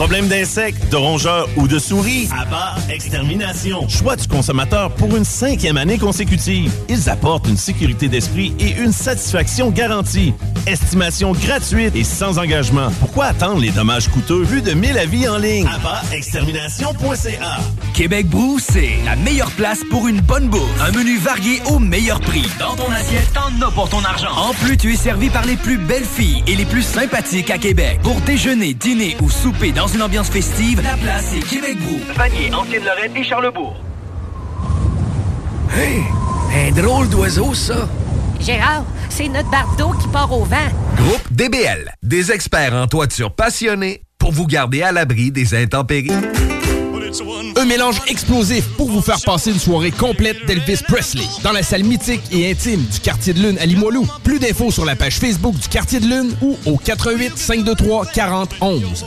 Problème 0.00 0.28
d'insectes, 0.28 0.90
de 0.90 0.96
rongeurs 0.96 1.46
ou 1.56 1.68
de 1.68 1.78
souris? 1.78 2.26
Abba 2.32 2.74
Extermination. 2.88 3.86
Choix 3.86 4.16
du 4.16 4.26
consommateur 4.26 4.90
pour 4.94 5.14
une 5.14 5.26
cinquième 5.26 5.76
année 5.76 5.98
consécutive. 5.98 6.72
Ils 6.88 7.10
apportent 7.10 7.46
une 7.46 7.58
sécurité 7.58 8.08
d'esprit 8.08 8.54
et 8.58 8.80
une 8.80 8.92
satisfaction 8.92 9.68
garantie. 9.68 10.32
Estimation 10.66 11.32
gratuite 11.32 11.94
et 11.96 12.04
sans 12.04 12.38
engagement. 12.38 12.88
Pourquoi 12.98 13.26
attendre 13.26 13.60
les 13.60 13.72
dommages 13.72 14.08
coûteux? 14.08 14.44
Plus 14.44 14.62
de 14.62 14.72
1000 14.72 14.96
avis 14.96 15.28
en 15.28 15.36
ligne? 15.36 15.66
Abatextermination.ca 15.66 17.58
Québec 17.92 18.26
Brou, 18.26 18.58
c'est 18.58 18.96
la 19.04 19.16
meilleure 19.16 19.50
place 19.50 19.80
pour 19.90 20.08
une 20.08 20.22
bonne 20.22 20.48
bouffe. 20.48 20.80
Un 20.80 20.92
menu 20.92 21.18
varié 21.18 21.60
au 21.66 21.78
meilleur 21.78 22.20
prix. 22.20 22.48
Dans 22.58 22.74
ton 22.74 22.90
assiette, 22.90 23.30
t'en 23.34 23.66
as 23.66 23.70
pour 23.70 23.90
ton 23.90 24.02
argent. 24.02 24.32
En 24.34 24.54
plus, 24.54 24.78
tu 24.78 24.94
es 24.94 24.96
servi 24.96 25.28
par 25.28 25.44
les 25.44 25.56
plus 25.56 25.76
belles 25.76 26.06
filles 26.06 26.42
et 26.46 26.56
les 26.56 26.64
plus 26.64 26.82
sympathiques 26.82 27.50
à 27.50 27.58
Québec. 27.58 28.00
Pour 28.02 28.18
déjeuner, 28.22 28.72
dîner 28.72 29.18
ou 29.20 29.28
souper 29.28 29.72
dans 29.72 29.89
une 29.94 30.02
ambiance 30.02 30.28
festive, 30.28 30.80
la 30.82 30.96
place 30.96 31.32
est 31.34 31.40
Québec 31.40 31.78
Brou. 31.80 31.98
Vanier, 32.16 32.52
Ancienne-Lorraine 32.54 33.16
et 33.16 33.24
Charlebourg. 33.24 33.76
Hey, 35.74 36.02
un 36.54 36.72
drôle 36.72 37.08
d'oiseau, 37.08 37.54
ça. 37.54 37.88
Gérard, 38.40 38.84
c'est 39.08 39.28
notre 39.28 39.50
bardeau 39.50 39.92
qui 40.00 40.08
part 40.08 40.32
au 40.32 40.44
vent. 40.44 40.56
Groupe 40.96 41.32
DBL, 41.32 41.94
des 42.02 42.30
experts 42.32 42.74
en 42.74 42.86
toiture 42.86 43.32
passionnés 43.32 44.02
pour 44.18 44.32
vous 44.32 44.46
garder 44.46 44.82
à 44.82 44.92
l'abri 44.92 45.30
des 45.30 45.54
intempéries. 45.54 46.10
Un 47.56 47.64
mélange 47.64 48.00
explosif 48.06 48.64
pour 48.76 48.88
vous 48.88 49.02
faire 49.02 49.20
passer 49.24 49.50
une 49.50 49.58
soirée 49.58 49.90
complète 49.90 50.46
d'Elvis 50.46 50.82
Presley 50.86 51.24
dans 51.42 51.52
la 51.52 51.62
salle 51.62 51.82
mythique 51.82 52.22
et 52.30 52.50
intime 52.50 52.82
du 52.84 53.00
Quartier 53.00 53.32
de 53.32 53.40
Lune 53.40 53.58
à 53.58 53.66
Limoilou. 53.66 54.06
Plus 54.22 54.38
d'infos 54.38 54.70
sur 54.70 54.84
la 54.84 54.94
page 54.94 55.18
Facebook 55.18 55.56
du 55.56 55.68
Quartier 55.68 55.98
de 55.98 56.06
Lune 56.06 56.36
ou 56.40 56.56
au 56.66 56.76
88 56.76 57.36
523 57.36 58.06
40 58.06 58.54
11. 58.60 59.06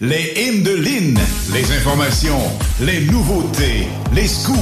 Les 0.00 0.32
hymnes 0.36 0.62
de 0.64 0.74
Lynn, 0.74 1.18
les 1.52 1.72
informations, 1.76 2.40
les 2.80 3.02
nouveautés, 3.06 3.86
les 4.12 4.26
scoops, 4.26 4.58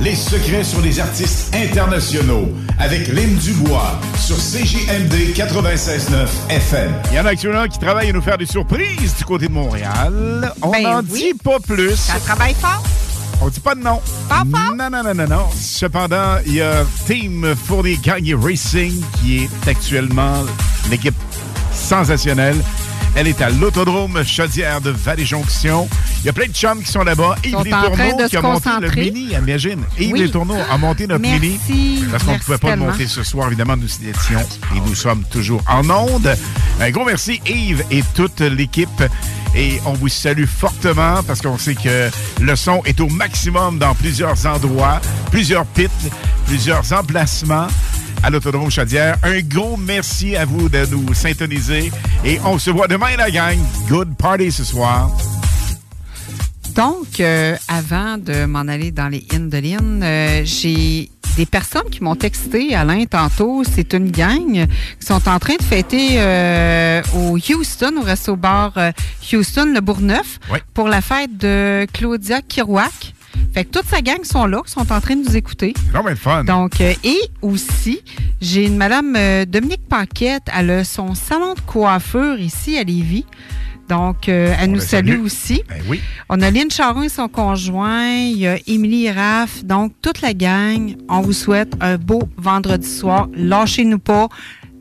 les 0.00 0.14
secrets 0.14 0.62
sur 0.62 0.80
les 0.80 1.00
artistes 1.00 1.52
internationaux 1.54 2.48
avec 2.78 3.08
Lynn 3.08 3.34
Dubois 3.36 3.98
sur 4.16 4.36
CJMD 4.36 5.34
96.9 5.34 6.28
FM. 6.50 6.92
Il 7.10 7.16
y 7.16 7.20
en 7.20 7.26
a 7.26 7.30
actuellement 7.30 7.66
qui 7.66 7.78
travaillent 7.80 8.10
à 8.10 8.12
nous 8.12 8.22
faire 8.22 8.38
des 8.38 8.46
surprises 8.46 9.16
du 9.18 9.24
côté 9.24 9.48
de 9.48 9.52
Montréal. 9.52 10.52
On 10.62 10.70
Ben 10.70 10.82
n'en 10.84 11.00
oui. 11.00 11.32
dit 11.32 11.34
pas 11.42 11.58
plus. 11.58 11.96
Ça 11.96 12.20
travaille 12.20 12.54
fort. 12.54 12.82
On 13.42 13.48
dit 13.48 13.60
pas 13.60 13.74
de 13.74 13.80
nom. 13.80 14.00
Non, 14.46 14.76
non, 14.76 15.02
non, 15.02 15.14
non, 15.14 15.26
non. 15.26 15.46
Cependant, 15.60 16.36
il 16.46 16.54
y 16.54 16.62
a 16.62 16.84
Team 17.08 17.54
Fournier 17.66 17.98
Gagné 18.00 18.34
Racing 18.34 19.02
qui 19.20 19.38
est 19.44 19.68
actuellement 19.68 20.44
l'équipe 20.90 21.14
sensationnelle. 21.74 22.56
Elle 23.16 23.26
est 23.26 23.42
à 23.42 23.50
l'Autodrome 23.50 24.24
Chaudière 24.24 24.80
de 24.80 24.90
Vallée-Jonction. 24.90 25.88
Il 26.20 26.26
y 26.26 26.28
a 26.28 26.32
plein 26.32 26.46
de 26.46 26.52
chums 26.52 26.80
qui 26.82 26.90
sont 26.90 27.02
là-bas. 27.02 27.36
Yves 27.44 27.52
sont 27.52 27.64
train 27.64 28.14
de 28.14 28.28
qui 28.28 28.36
a 28.36 28.42
monté 28.42 28.70
le 28.80 28.90
mini, 28.90 29.32
imagine. 29.32 29.82
Yves 29.98 30.12
Oui. 30.12 30.20
Letourneau 30.20 30.54
a 30.70 30.78
monté 30.78 31.06
notre 31.06 31.20
Merci. 31.20 31.58
mini. 31.68 32.04
Parce 32.10 32.22
qu'on 32.22 32.34
ne 32.34 32.38
pouvait 32.38 32.58
pas 32.58 32.76
le 32.76 32.82
monter 32.82 33.06
ce 33.06 33.22
soir. 33.22 33.48
Évidemment, 33.48 33.76
nous 33.76 33.86
étions 33.86 34.40
et 34.74 34.80
nous 34.86 34.94
sommes 34.94 35.24
toujours 35.30 35.62
en 35.68 35.88
onde. 35.90 36.34
Un 36.80 36.90
gros 36.90 37.04
merci, 37.04 37.40
Yves 37.46 37.84
et 37.90 38.02
toute 38.14 38.40
l'équipe. 38.40 39.02
Et 39.56 39.80
on 39.84 39.94
vous 39.94 40.08
salue 40.08 40.44
fortement 40.44 41.22
parce 41.26 41.42
qu'on 41.42 41.58
sait 41.58 41.74
que 41.74 42.08
le 42.40 42.56
son 42.56 42.80
est 42.84 43.00
au 43.00 43.08
maximum 43.08 43.78
dans 43.78 43.94
plusieurs 43.94 44.46
endroits, 44.46 45.00
plusieurs 45.32 45.66
pits, 45.66 45.88
plusieurs 46.46 46.92
emplacements 46.92 47.66
à 48.22 48.30
l'Autodrome 48.30 48.70
Chaudière. 48.70 49.16
Un 49.22 49.40
gros 49.40 49.76
merci 49.76 50.36
à 50.36 50.44
vous 50.44 50.68
de 50.68 50.86
nous 50.86 51.14
syntoniser. 51.14 51.90
Et 52.24 52.38
on 52.44 52.58
se 52.58 52.70
voit 52.70 52.88
demain, 52.88 53.16
la 53.16 53.30
gang. 53.30 53.58
Good 53.88 54.16
party 54.16 54.52
ce 54.52 54.64
soir. 54.64 55.10
Donc, 56.74 57.20
euh, 57.20 57.56
avant 57.68 58.16
de 58.16 58.44
m'en 58.44 58.60
aller 58.60 58.90
dans 58.90 59.08
les 59.08 59.26
in 59.32 59.40
de 59.40 60.04
euh, 60.04 60.42
j'ai 60.44 61.10
des 61.36 61.46
personnes 61.46 61.88
qui 61.90 62.02
m'ont 62.02 62.16
texté, 62.16 62.74
Alain, 62.74 63.04
tantôt. 63.06 63.62
C'est 63.64 63.94
une 63.94 64.10
gang 64.10 64.66
qui 65.00 65.06
sont 65.06 65.28
en 65.28 65.38
train 65.38 65.56
de 65.56 65.62
fêter 65.62 66.14
euh, 66.16 67.02
au 67.14 67.36
Houston, 67.36 67.94
au 67.98 68.02
resto 68.02 68.36
bar 68.36 68.72
euh, 68.76 68.92
Houston, 69.32 69.72
le 69.74 69.80
Bourgneuf, 69.80 70.38
pour 70.74 70.88
la 70.88 71.00
fête 71.00 71.36
de 71.36 71.86
Claudia 71.92 72.42
Kirouac. 72.42 73.14
Fait 73.52 73.64
que 73.64 73.70
toute 73.70 73.86
sa 73.86 74.00
gang 74.00 74.22
sont 74.24 74.46
là, 74.46 74.62
sont 74.66 74.92
en 74.92 75.00
train 75.00 75.16
de 75.16 75.24
nous 75.28 75.36
écouter. 75.36 75.74
C'est 75.92 76.02
le 76.08 76.14
fun. 76.14 76.44
Donc, 76.44 76.80
euh, 76.80 76.92
et 77.04 77.18
aussi, 77.42 78.00
j'ai 78.40 78.66
une 78.66 78.76
madame 78.76 79.14
euh, 79.16 79.44
Dominique 79.44 79.86
Paquette, 79.88 80.44
elle 80.56 80.70
a 80.70 80.84
son 80.84 81.14
salon 81.14 81.54
de 81.54 81.60
coiffure 81.60 82.38
ici 82.38 82.76
à 82.78 82.84
Lévis. 82.84 83.24
Donc, 83.88 84.28
euh, 84.28 84.54
elle 84.60 84.70
On 84.70 84.72
nous 84.74 84.80
salue. 84.80 85.20
aussi. 85.20 85.62
Ben 85.68 85.82
oui. 85.88 86.00
On 86.28 86.40
a 86.42 86.50
Lynn 86.52 86.70
Charon 86.70 87.02
et 87.02 87.08
son 87.08 87.26
conjoint, 87.26 88.06
il 88.08 88.36
y 88.38 88.46
a 88.46 88.56
Émilie 88.68 89.10
Raff, 89.10 89.64
donc 89.64 89.92
toute 90.00 90.20
la 90.20 90.32
gang. 90.32 90.94
On 91.08 91.20
vous 91.20 91.32
souhaite 91.32 91.72
un 91.80 91.96
beau 91.98 92.22
vendredi 92.36 92.88
soir. 92.88 93.28
Lâchez-nous 93.34 93.98
pas. 93.98 94.28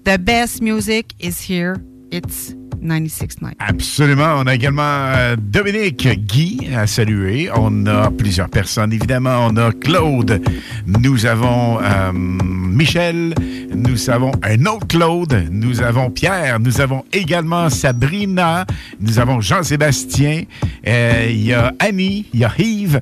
The 0.06 0.20
best 0.20 0.62
music 0.62 1.16
is 1.20 1.50
here. 1.50 1.78
It's 2.12 2.54
96.9. 2.84 3.52
Absolument. 3.60 4.36
On 4.38 4.48
a 4.48 4.56
également 4.56 4.82
euh, 4.84 5.36
Dominique 5.38 6.08
Guy 6.26 6.70
à 6.76 6.88
saluer. 6.88 7.50
On 7.56 7.86
a 7.86 8.12
plusieurs 8.12 8.50
personnes, 8.50 8.94
évidemment. 8.94 9.48
On 9.48 9.58
a 9.58 9.72
Claude. 9.72 10.42
Nous 10.86 11.26
avons 11.26 11.80
euh, 11.82 12.12
Michel. 12.14 13.34
Nous 13.74 14.10
avons 14.10 14.32
un 14.44 14.66
autre 14.66 14.88
Claude. 14.88 15.48
Nous 15.52 15.82
avons 15.82 16.10
Pierre. 16.10 16.60
Nous 16.60 16.82
avons 16.82 17.06
également 17.12 17.70
Sabrina. 17.70 18.66
Nous 19.00 19.20
avons 19.20 19.42
Jean-Sébastien. 19.42 20.44
Euh, 20.88 21.28
Il 21.30 21.46
y 21.46 21.54
a 21.54 21.74
Annie. 21.80 22.26
Il 22.34 22.40
y 22.40 22.46
a 22.46 22.52
Yves. 22.58 23.02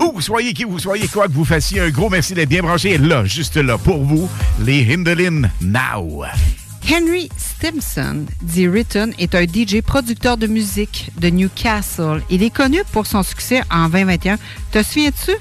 Où 0.00 0.20
soyez 0.20 0.52
qui 0.52 0.64
vous 0.64 0.78
soyez 0.78 1.08
quoi 1.08 1.26
que 1.26 1.32
vous 1.32 1.44
fassiez, 1.44 1.80
un 1.80 1.90
gros 1.90 2.08
merci 2.08 2.34
d'être 2.34 2.48
bien 2.48 2.62
branché. 2.62 2.98
Là, 2.98 3.24
juste 3.24 3.56
là, 3.56 3.78
pour 3.78 4.02
vous, 4.04 4.28
les 4.64 4.94
Hindelin 4.94 5.42
Now. 5.60 6.24
Henry 6.90 7.28
Stimson, 7.36 8.24
dit 8.40 8.66
Written, 8.66 9.12
est 9.18 9.34
un 9.34 9.42
DJ 9.42 9.82
producteur 9.82 10.38
de 10.38 10.46
musique 10.46 11.10
de 11.20 11.28
Newcastle. 11.28 12.22
Il 12.30 12.42
est 12.42 12.48
connu 12.48 12.80
pour 12.92 13.06
son 13.06 13.22
succès 13.22 13.62
en 13.70 13.90
2021. 13.90 14.38
Te 14.72 14.82
souviens-tu? 14.82 15.32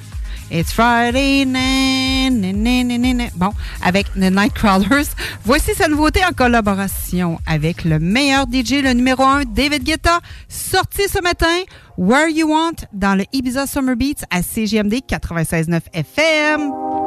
It's 0.52 0.74
Friday, 0.74 1.45
na, 1.45 2.30
na, 2.30 2.52
na, 2.52 2.84
na, 2.84 2.98
na, 2.98 3.14
na. 3.14 3.24
Bon, 3.36 3.52
avec 3.82 4.12
The 4.14 4.30
Nightcrawlers. 4.30 5.08
Voici 5.45 5.74
sa 5.74 5.88
nouveauté 5.88 6.20
en 6.26 6.34
collaboration 6.34 7.39
avec 7.45 7.86
le 7.86 8.00
meilleur 8.00 8.45
DJ, 8.45 8.82
le 8.84 8.91
numéro 8.91 9.24
1, 9.24 9.45
David 9.45 9.84
Guetta, 9.84 10.20
sorti 10.50 11.04
ce 11.08 11.22
matin, 11.22 11.64
Where 11.98 12.30
You 12.30 12.50
Want, 12.50 12.88
dans 12.91 13.16
le 13.16 13.24
Ibiza 13.32 13.68
Summer 13.68 13.95
Beats 13.95 14.26
à 14.32 14.41
CGMD 14.41 14.95
96.9 15.08 15.80
FM. 15.93 17.07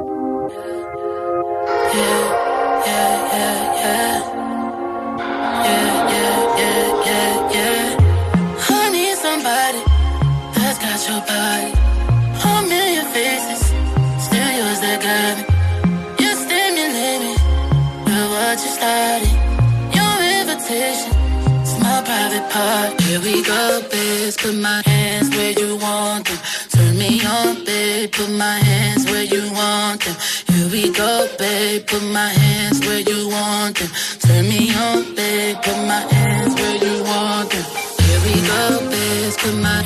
Here 22.61 23.20
we 23.20 23.42
go, 23.42 23.80
bitch. 23.90 24.36
Put 24.42 24.54
my 24.54 24.82
hands 24.84 25.30
where 25.30 25.52
you 25.52 25.76
want 25.76 26.26
them. 26.26 26.38
Turn 26.68 26.98
me 26.98 27.24
on, 27.24 27.64
babe. 27.64 28.12
Put 28.12 28.30
my 28.30 28.58
hands 28.70 29.06
where 29.06 29.24
you 29.24 29.50
want 29.52 30.04
them. 30.04 30.16
Here 30.52 30.68
we 30.70 30.92
go, 30.92 31.26
babe. 31.38 31.86
Put 31.86 32.02
my 32.02 32.28
hands 32.28 32.80
where 32.80 33.00
you 33.00 33.28
want 33.28 33.78
them. 33.78 33.90
Turn 34.20 34.46
me 34.46 34.74
on, 34.74 35.14
babe. 35.14 35.56
Put 35.62 35.78
my 35.92 36.02
hands 36.12 36.54
where 36.61 36.76
you 36.84 37.02
want 37.04 37.50
them. 37.50 37.64
Here 38.04 38.20
we 38.26 38.34
go, 38.52 38.62
bitch. 38.92 39.38
Put 39.38 39.56
my 39.62 39.82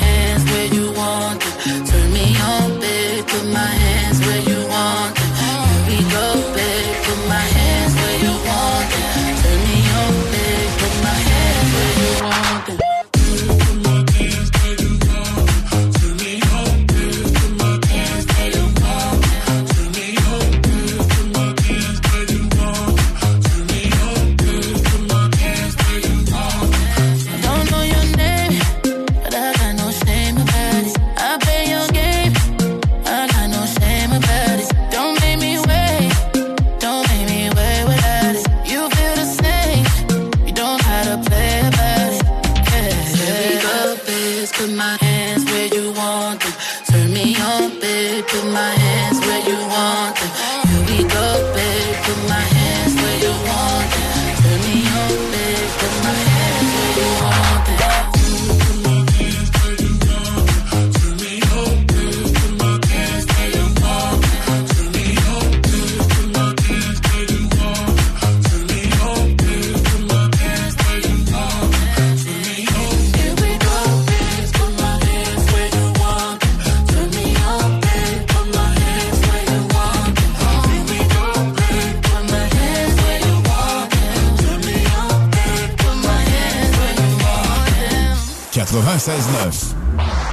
96.9. 88.81 89.73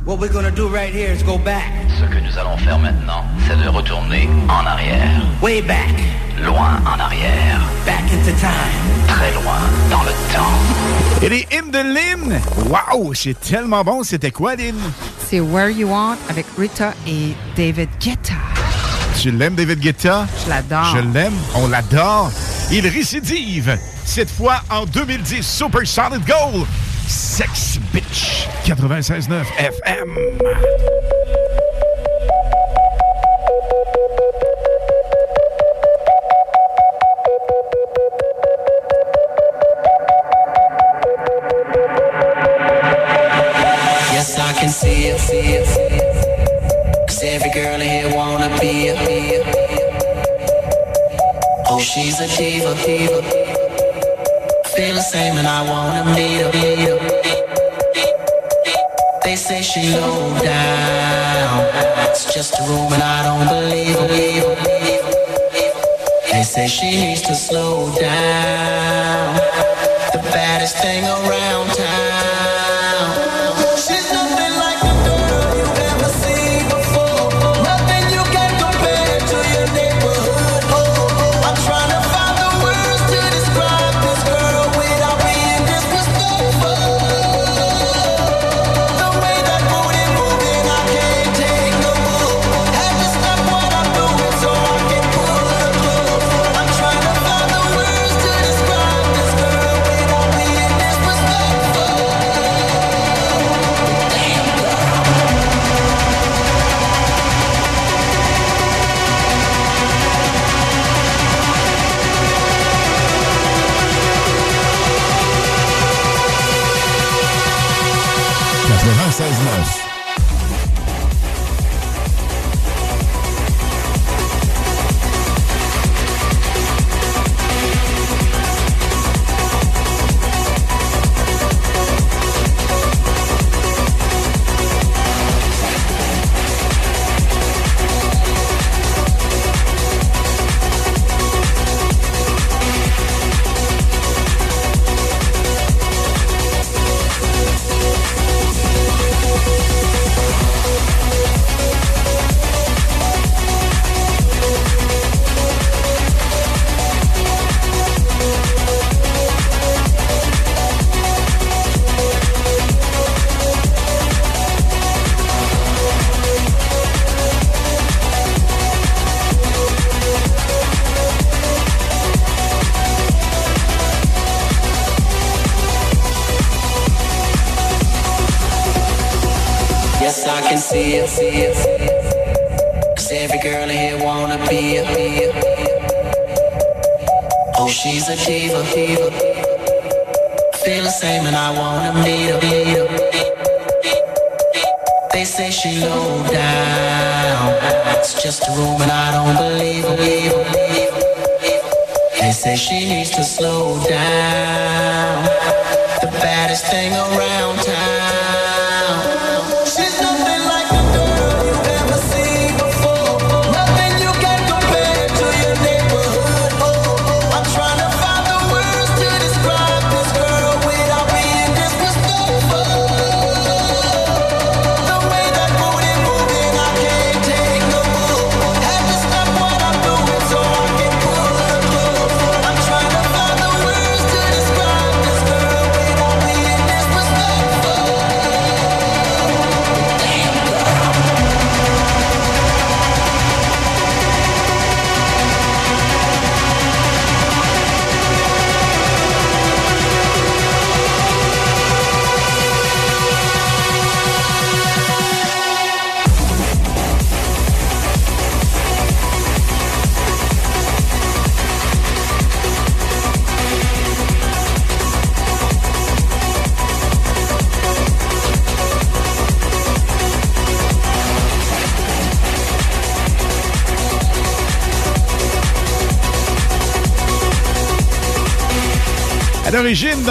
What 0.05 0.19
we're 0.19 0.51
do 0.51 0.67
right 0.67 0.93
here 0.93 1.13
is 1.13 1.23
go 1.23 1.39
back. 1.39 1.71
Ce 1.97 2.05
que 2.07 2.19
nous 2.19 2.37
allons 2.37 2.57
faire 2.57 2.77
maintenant, 2.77 3.25
c'est 3.47 3.57
de 3.57 3.69
retourner 3.69 4.29
en 4.49 4.67
arrière. 4.67 5.23
Way 5.41 5.63
back. 5.63 5.95
Loin 6.45 6.83
en 6.85 6.99
arrière. 6.99 7.61
Back 7.87 8.03
into 8.13 8.33
time. 8.41 9.07
Très 9.07 9.33
loin 9.35 9.61
dans 9.91 10.03
le 10.03 10.11
temps. 10.35 11.23
Et 11.23 11.27
est 11.27 11.55
hymnes 11.55 11.71
de 11.71 11.79
Lynn. 11.79 12.41
Wow, 12.67 13.15
c'est 13.15 13.39
tellement 13.39 13.85
bon. 13.85 14.03
C'était 14.03 14.33
quoi, 14.33 14.57
Lynn? 14.57 14.75
C'est 15.29 15.39
Where 15.39 15.71
You 15.71 15.89
Want 15.89 16.17
avec 16.29 16.47
Rita 16.59 16.95
et 17.07 17.37
David 17.57 17.91
Guetta. 18.01 18.35
Tu 19.21 19.31
l'aimes, 19.31 19.55
David 19.55 19.79
Guetta? 19.79 20.27
Je 20.45 20.51
l'adore. 20.51 20.97
Je 20.97 20.99
l'aime. 20.99 21.37
On 21.55 21.69
l'adore. 21.69 22.33
Il 22.73 22.89
récidive. 22.89 23.79
Cette 24.05 24.31
fois 24.31 24.63
en 24.69 24.85
2010, 24.85 25.47
Super 25.47 25.87
Solid 25.87 26.23
Gold. 26.27 26.67
Sex 27.09 27.79
Bitch 27.93 28.47
96.9 28.65 29.45
FM. 29.59 31.42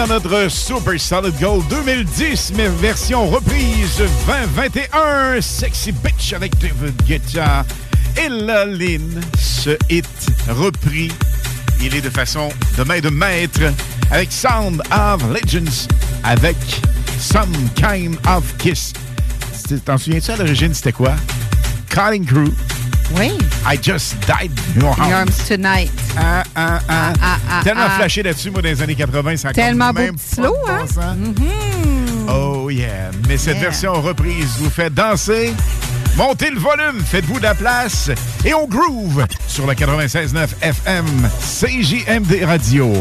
Notre 0.06 0.50
Super 0.50 0.98
Solid 0.98 1.34
Gold 1.38 1.68
2010, 1.68 2.52
mais 2.56 2.68
version 2.80 3.28
reprise 3.28 4.02
2021. 4.26 5.40
Sexy 5.40 5.92
Bitch 5.92 6.32
avec 6.32 6.58
David 6.58 6.94
Guetta 7.06 7.64
et 8.16 8.28
la 8.28 8.64
Lynn. 8.64 9.20
Ce 9.38 9.70
hit 9.90 10.06
repris, 10.48 11.10
il 11.80 11.94
est 11.94 12.00
de 12.00 12.10
façon 12.10 12.48
de 12.76 12.84
main 12.84 13.00
de 13.00 13.10
maître 13.10 13.60
avec 14.10 14.32
Sound 14.32 14.82
of 14.90 15.22
Legends, 15.28 15.88
avec 16.24 16.56
Some 17.18 17.52
Kind 17.74 18.16
of 18.28 18.44
Kiss. 18.58 18.92
T'en 19.84 19.98
souviens-tu 19.98 20.30
à 20.32 20.36
l'origine, 20.36 20.74
c'était 20.74 20.92
quoi? 20.92 21.14
Calling 21.88 22.24
Crew. 22.24 22.50
Oui. 23.16 23.30
I 23.64 23.76
just 23.76 24.16
died 24.26 24.50
in 24.74 24.80
your 24.80 24.90
Your 24.96 25.00
arms. 25.00 25.12
Arms 25.12 25.48
Tonight. 25.48 25.90
Ah, 26.16 26.42
ah, 26.56 26.80
ah. 26.88 27.12
Ah, 27.22 27.38
ah, 27.50 27.60
Tellement 27.62 27.86
ah. 27.86 27.96
flashé 27.96 28.22
là-dessus, 28.22 28.50
moi, 28.50 28.60
dans 28.60 28.68
les 28.68 28.82
années 28.82 28.94
80. 28.96 29.36
Ça 29.36 29.48
a 29.48 29.52
Tellement 29.52 29.92
beau 29.92 30.02
petit 30.12 30.34
slow, 30.34 30.54
hein? 30.68 31.14
Mhm. 31.16 32.28
Oh 32.28 32.70
yeah. 32.70 33.10
Mais 33.28 33.36
cette 33.36 33.54
Yeah. 33.56 33.64
version 33.68 33.92
reprise 34.00 34.56
vous 34.58 34.70
fait 34.70 34.90
danser. 34.92 35.52
Montez 36.16 36.50
le 36.50 36.58
volume, 36.58 37.00
faites-vous 37.04 37.38
de 37.38 37.44
la 37.44 37.54
place 37.54 38.10
et 38.44 38.52
on 38.52 38.66
groove 38.66 39.24
sur 39.48 39.66
le 39.66 39.74
96.9 39.74 40.54
FM 40.60 41.06
CJMD 41.40 42.44
Radio. 42.44 42.92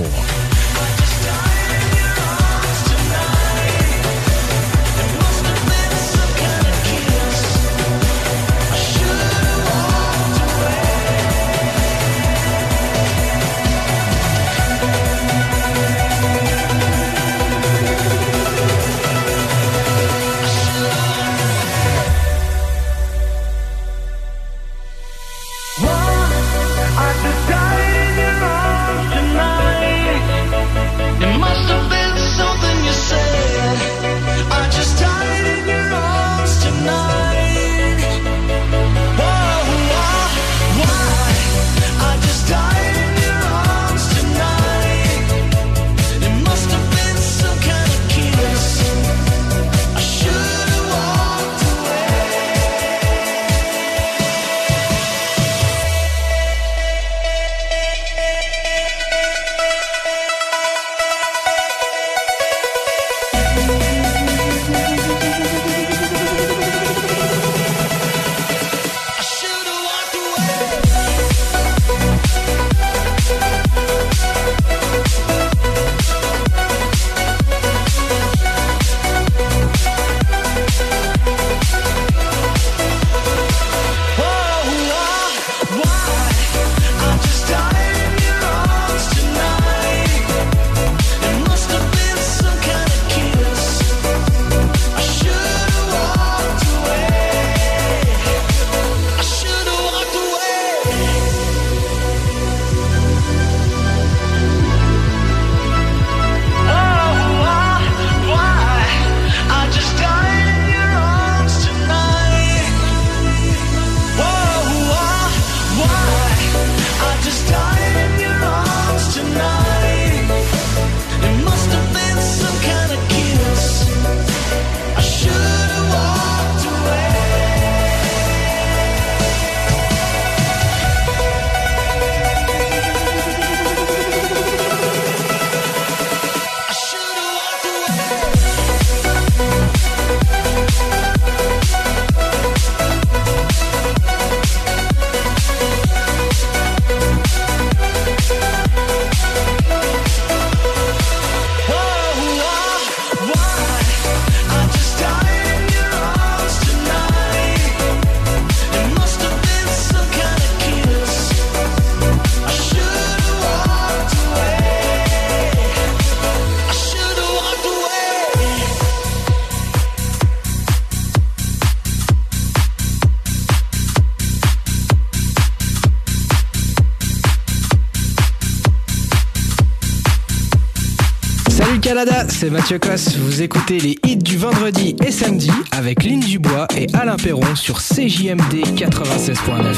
C'est 182.41 182.49
Mathieu 182.49 182.79
Cosse. 182.79 183.17
Vous 183.17 183.43
écoutez 183.43 183.79
les 183.79 183.99
hits 184.03 184.17
du 184.17 184.35
vendredi 184.35 184.95
et 185.05 185.11
samedi 185.11 185.51
avec 185.71 186.03
Lynn 186.03 186.21
Dubois 186.21 186.65
et 186.75 186.87
Alain 186.95 187.15
Perron 187.15 187.55
sur 187.55 187.79
CJMD 187.79 188.65
96.9. 188.75 189.75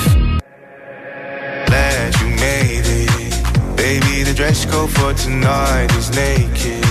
Glad 1.65 2.15
you 2.21 2.29
made 2.39 2.87
it. 2.87 3.35
Baby, 3.75 4.23
the 4.23 4.33
dress 4.33 4.65
code 4.65 4.89
for 4.91 5.13
tonight 5.13 5.91
is 5.99 6.09
naked. 6.11 6.85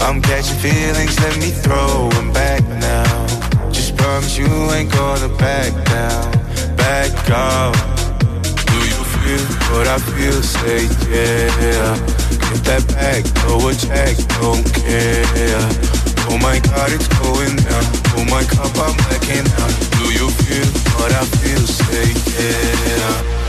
I'm 0.00 0.22
catching 0.22 0.56
feelings, 0.58 1.18
let 1.18 1.36
me 1.38 1.50
throw 1.50 2.08
'em 2.16 2.30
back 2.32 2.62
now. 2.78 3.72
Just 3.72 3.96
promise 3.96 4.38
you 4.38 4.46
ain't 4.72 4.92
gonna 4.92 5.28
back 5.38 5.72
down, 5.86 6.30
back 6.76 7.10
out. 7.32 7.74
Do 8.64 8.78
you 8.78 9.02
feel 9.18 9.44
what 9.72 9.88
I 9.88 9.98
feel? 9.98 10.40
Say 10.40 10.86
yeah. 11.10 12.29
Get 12.50 12.82
that 12.88 13.22
throw 13.38 13.68
a 13.68 13.74
check, 13.74 14.16
don't 14.40 14.66
care. 14.74 15.22
Oh 16.28 16.38
my 16.38 16.58
god, 16.58 16.90
it's 16.92 17.06
going 17.06 17.54
down. 17.56 17.84
Oh 18.18 18.24
my 18.26 18.42
cup, 18.42 18.74
I'm 18.74 18.96
blacking 19.06 19.46
out. 19.62 19.74
Do 19.94 20.10
you 20.10 20.28
feel 20.30 20.66
what 20.98 21.12
I 21.12 21.24
feel? 21.38 21.64
Say 21.66 22.10
yeah. 22.34 23.39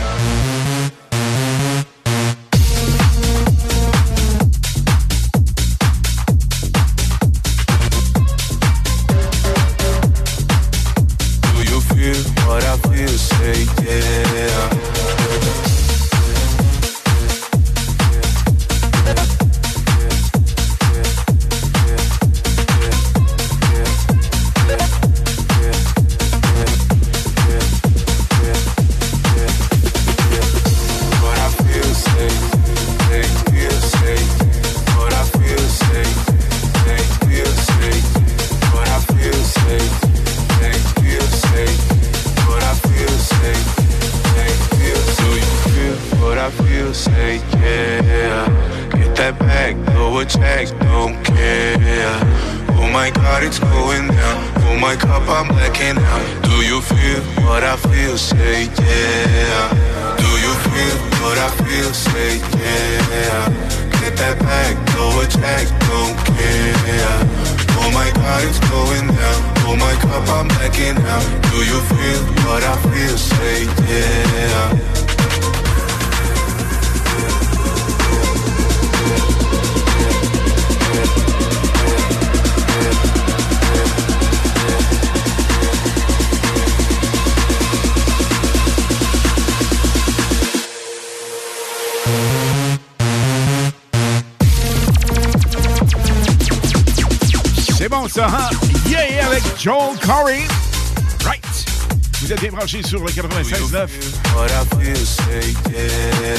Sur 102.91 103.05
le 103.05 103.09
96.9. 103.09 103.87
What 104.35 104.47
I 104.47 104.65
feel? 104.75 104.97
Say 104.97 105.53
yeah. 105.71 106.35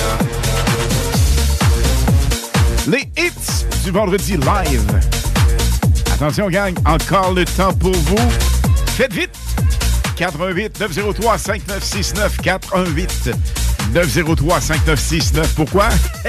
Les 2.87 3.09
hits 3.17 3.65
du 3.85 3.91
vendredi 3.91 4.37
live. 4.37 5.01
Attention, 6.13 6.51
gang, 6.51 6.75
encore 6.85 7.33
le 7.33 7.47
temps 7.47 7.73
pour 7.73 7.95
vous. 7.95 8.31
Faites 8.89 9.15
vite. 9.15 9.31
88 10.17 10.79
903 10.79 11.39
5969 11.39 12.37
418 12.43 13.31
903 13.95 14.61
5969. 14.61 15.55
Pourquoi? 15.55 15.89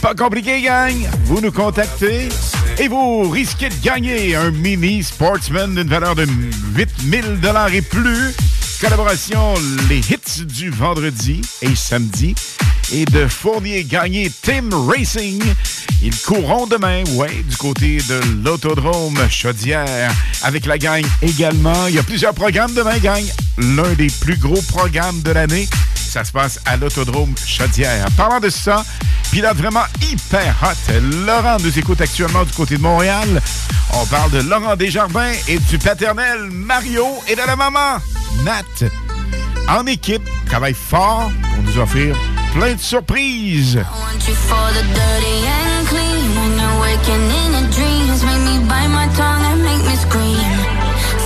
Pas 0.00 0.14
compliqué, 0.14 0.62
gang. 0.62 0.94
Vous 1.24 1.42
nous 1.42 1.52
contactez 1.52 2.30
et 2.78 2.88
vous 2.88 3.28
risquez 3.28 3.68
de 3.68 3.74
gagner 3.82 4.34
un 4.34 4.50
mini 4.50 5.02
Sportsman 5.02 5.74
d'une 5.74 5.88
valeur 5.88 6.14
de 6.14 6.26
8000 6.74 7.40
dollars 7.40 7.72
et 7.72 7.82
plus. 7.82 8.34
Collaboration 8.80 9.54
Les 9.88 9.98
Hits 9.98 10.44
du 10.44 10.70
vendredi 10.70 11.40
et 11.62 11.74
samedi. 11.74 12.34
Et 12.92 13.04
de 13.04 13.26
Fournier 13.26 13.84
gagner 13.84 14.30
Team 14.42 14.70
Racing. 14.72 15.42
Ils 16.02 16.16
courront 16.20 16.66
demain, 16.66 17.02
ouais, 17.14 17.42
du 17.48 17.56
côté 17.56 17.98
de 18.08 18.20
l'Autodrome 18.44 19.18
Chaudière. 19.30 20.12
Avec 20.42 20.66
la 20.66 20.78
gang 20.78 21.04
également. 21.22 21.86
Il 21.88 21.94
y 21.94 21.98
a 21.98 22.02
plusieurs 22.02 22.34
programmes 22.34 22.74
demain, 22.74 22.98
gang. 22.98 23.24
L'un 23.58 23.92
des 23.94 24.08
plus 24.20 24.36
gros 24.36 24.60
programmes 24.68 25.22
de 25.22 25.30
l'année. 25.30 25.68
Ça 25.94 26.24
se 26.24 26.32
passe 26.32 26.60
à 26.64 26.76
l'Autodrome 26.76 27.34
Chaudière. 27.46 28.06
Parlant 28.16 28.40
de 28.40 28.48
ça, 28.48 28.84
pilote 29.36 29.58
vraiment 29.58 29.84
hyper 30.00 30.56
hot. 30.62 30.92
Laurent 31.26 31.58
nous 31.62 31.78
écoute 31.78 32.00
actuellement 32.00 32.44
du 32.44 32.52
côté 32.52 32.78
de 32.78 32.80
Montréal. 32.80 33.42
On 33.92 34.06
parle 34.06 34.30
de 34.30 34.40
Laurent 34.40 34.76
Desjardins 34.76 35.34
et 35.46 35.58
du 35.58 35.76
paternel 35.76 36.48
Mario 36.50 37.06
et 37.28 37.34
de 37.34 37.42
la 37.46 37.54
maman 37.54 37.98
Nat. 38.44 38.88
En 39.68 39.84
équipe, 39.84 40.22
travaille 40.46 40.72
fort 40.72 41.30
pour 41.52 41.62
nous 41.64 41.78
offrir 41.78 42.16
plein 42.54 42.72
de 42.72 42.80
surprises. 42.80 43.78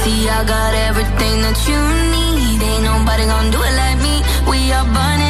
See, 0.03 0.27
I 0.27 0.45
got 0.47 0.75
everything 0.89 1.43
that 1.43 1.59
you 1.69 1.79
need. 2.11 2.63
Ain't 2.63 2.85
nobody 2.85 3.25
gonna 3.27 3.51
do 3.51 3.59
it 3.63 3.75
like 3.77 3.99
me. 4.03 4.23
We 4.51 4.73
are 4.73 4.85
burning 4.87 5.30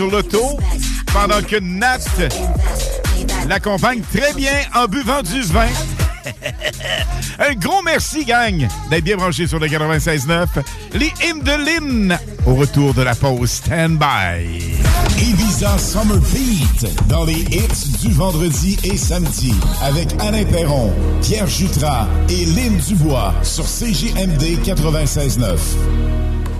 sur 0.00 0.10
l'auto 0.10 0.58
pendant 1.12 1.42
que 1.42 1.60
Nat 1.60 1.98
l'accompagne 3.46 4.00
très 4.14 4.32
bien 4.32 4.62
en 4.74 4.86
buvant 4.86 5.20
du 5.20 5.42
vin. 5.42 5.68
Un 7.38 7.52
gros 7.52 7.82
merci, 7.82 8.24
gang, 8.24 8.66
d'être 8.88 9.04
bien 9.04 9.18
branché 9.18 9.46
sur 9.46 9.58
le 9.58 9.66
96.9. 9.66 10.46
Les 10.94 11.12
hymnes 11.22 11.42
de 11.42 11.52
Lynn 11.52 12.18
au 12.46 12.54
retour 12.54 12.94
de 12.94 13.02
la 13.02 13.14
pause 13.14 13.50
stand-by. 13.50 14.72
Ibiza 15.18 15.76
Summer 15.76 16.16
Beat 16.32 17.06
dans 17.06 17.26
les 17.26 17.42
hits 17.50 17.98
du 18.00 18.10
vendredi 18.10 18.78
et 18.84 18.96
samedi 18.96 19.52
avec 19.82 20.08
Alain 20.18 20.46
Perron, 20.46 20.94
Pierre 21.20 21.46
Jutras 21.46 22.08
et 22.30 22.46
Lynn 22.46 22.78
Dubois 22.88 23.34
sur 23.42 23.64
CJMD 23.64 24.64
96.9. 24.64 26.29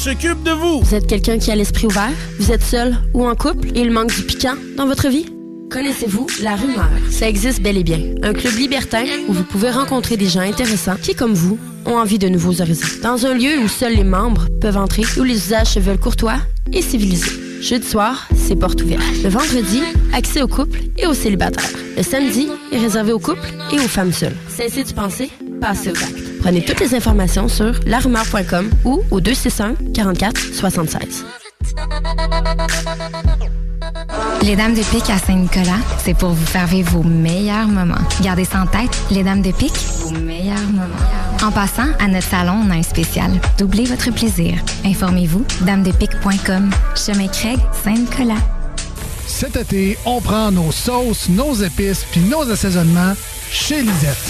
s'occupe 0.00 0.42
de 0.44 0.52
vous. 0.52 0.80
Vous 0.80 0.94
êtes 0.94 1.06
quelqu'un 1.06 1.38
qui 1.38 1.50
a 1.50 1.56
l'esprit 1.56 1.86
ouvert? 1.86 2.08
Vous 2.38 2.50
êtes 2.50 2.62
seul 2.62 2.96
ou 3.12 3.26
en 3.26 3.34
couple? 3.34 3.68
Et 3.74 3.82
il 3.82 3.90
manque 3.90 4.14
du 4.14 4.22
piquant 4.22 4.54
dans 4.78 4.86
votre 4.86 5.08
vie? 5.08 5.26
Connaissez-vous 5.70 6.26
La 6.42 6.56
Rumeur? 6.56 6.88
Ça 7.10 7.28
existe 7.28 7.60
bel 7.60 7.76
et 7.76 7.84
bien. 7.84 8.00
Un 8.22 8.32
club 8.32 8.54
libertin 8.54 9.04
où 9.28 9.34
vous 9.34 9.44
pouvez 9.44 9.70
rencontrer 9.70 10.16
des 10.16 10.26
gens 10.26 10.40
intéressants 10.40 10.96
qui, 10.96 11.14
comme 11.14 11.34
vous, 11.34 11.58
ont 11.84 11.98
envie 11.98 12.18
de 12.18 12.30
nouveaux 12.30 12.62
horizons. 12.62 12.86
Dans 13.02 13.26
un 13.26 13.34
lieu 13.34 13.58
où 13.62 13.68
seuls 13.68 13.94
les 13.94 14.04
membres 14.04 14.46
peuvent 14.62 14.78
entrer, 14.78 15.02
où 15.18 15.22
les 15.22 15.36
usages 15.36 15.74
se 15.74 15.80
veulent 15.80 16.00
courtois 16.00 16.38
et 16.72 16.80
civilisés. 16.80 17.60
Jeudi 17.60 17.86
soir, 17.86 18.26
c'est 18.34 18.56
porte 18.56 18.82
ouverte. 18.82 19.02
Le 19.22 19.28
vendredi, 19.28 19.82
accès 20.14 20.40
aux 20.40 20.48
couples 20.48 20.80
et 20.96 21.06
aux 21.06 21.14
célibataires. 21.14 21.68
Le 21.98 22.02
samedi 22.02 22.48
est 22.72 22.78
réservé 22.78 23.12
aux 23.12 23.18
couples 23.18 23.52
et 23.70 23.78
aux 23.78 23.88
femmes 23.88 24.14
seules. 24.14 24.36
Cessez 24.48 24.82
de 24.82 24.92
penser, 24.92 25.28
passez 25.60 25.90
aux 25.90 26.02
actes. 26.02 26.19
Prenez 26.40 26.64
toutes 26.64 26.80
les 26.80 26.94
informations 26.94 27.48
sur 27.48 27.78
larumeur.com 27.86 28.70
ou 28.84 29.02
au 29.10 29.20
261 29.20 29.92
44 29.92 30.54
76. 30.54 31.24
Les 34.42 34.56
Dames 34.56 34.74
de 34.74 34.82
Pique 34.82 35.10
à 35.10 35.18
Saint-Nicolas, 35.18 35.78
c'est 36.02 36.14
pour 36.14 36.30
vous 36.30 36.46
faire 36.46 36.66
vivre 36.66 36.92
vos 36.92 37.02
meilleurs 37.02 37.68
moments. 37.68 38.00
Gardez 38.22 38.46
ça 38.46 38.62
en 38.62 38.66
tête, 38.66 38.98
les 39.10 39.22
Dames 39.22 39.42
de 39.42 39.52
Pique, 39.52 39.78
vos 39.98 40.10
meilleurs 40.12 40.58
moments. 40.72 40.86
En 41.42 41.50
passant, 41.52 41.88
à 41.98 42.08
notre 42.08 42.26
salon, 42.26 42.64
on 42.66 42.70
a 42.70 42.74
un 42.74 42.82
spécial. 42.82 43.30
Doublez 43.58 43.84
votre 43.84 44.10
plaisir. 44.10 44.54
Informez-vous, 44.84 45.44
damedepique.com. 45.66 46.70
Chemin 46.96 47.28
Craig, 47.28 47.58
Saint-Nicolas. 47.84 48.40
Cet 49.26 49.56
été, 49.56 49.96
on 50.06 50.20
prend 50.20 50.50
nos 50.50 50.72
sauces, 50.72 51.28
nos 51.28 51.54
épices 51.54 52.04
puis 52.10 52.20
nos 52.22 52.50
assaisonnements 52.50 53.14
chez 53.50 53.82
Lisette. 53.82 54.29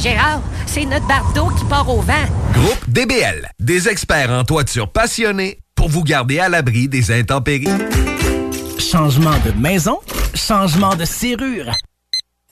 Gérard, 0.00 0.40
c'est 0.66 0.86
notre 0.86 1.06
bardeau 1.06 1.48
qui 1.50 1.64
part 1.66 1.88
au 1.90 2.00
vent. 2.00 2.14
Groupe 2.54 2.88
DBL, 2.88 3.50
des 3.58 3.88
experts 3.88 4.30
en 4.30 4.44
toiture 4.44 4.90
passionnés 4.90 5.58
pour 5.74 5.90
vous 5.90 6.02
garder 6.02 6.38
à 6.38 6.48
l'abri 6.48 6.88
des 6.88 7.10
intempéries. 7.12 7.68
Changement 8.78 9.36
de 9.44 9.52
maison, 9.60 9.98
changement 10.34 10.96
de 10.96 11.04
serrure. 11.04 11.74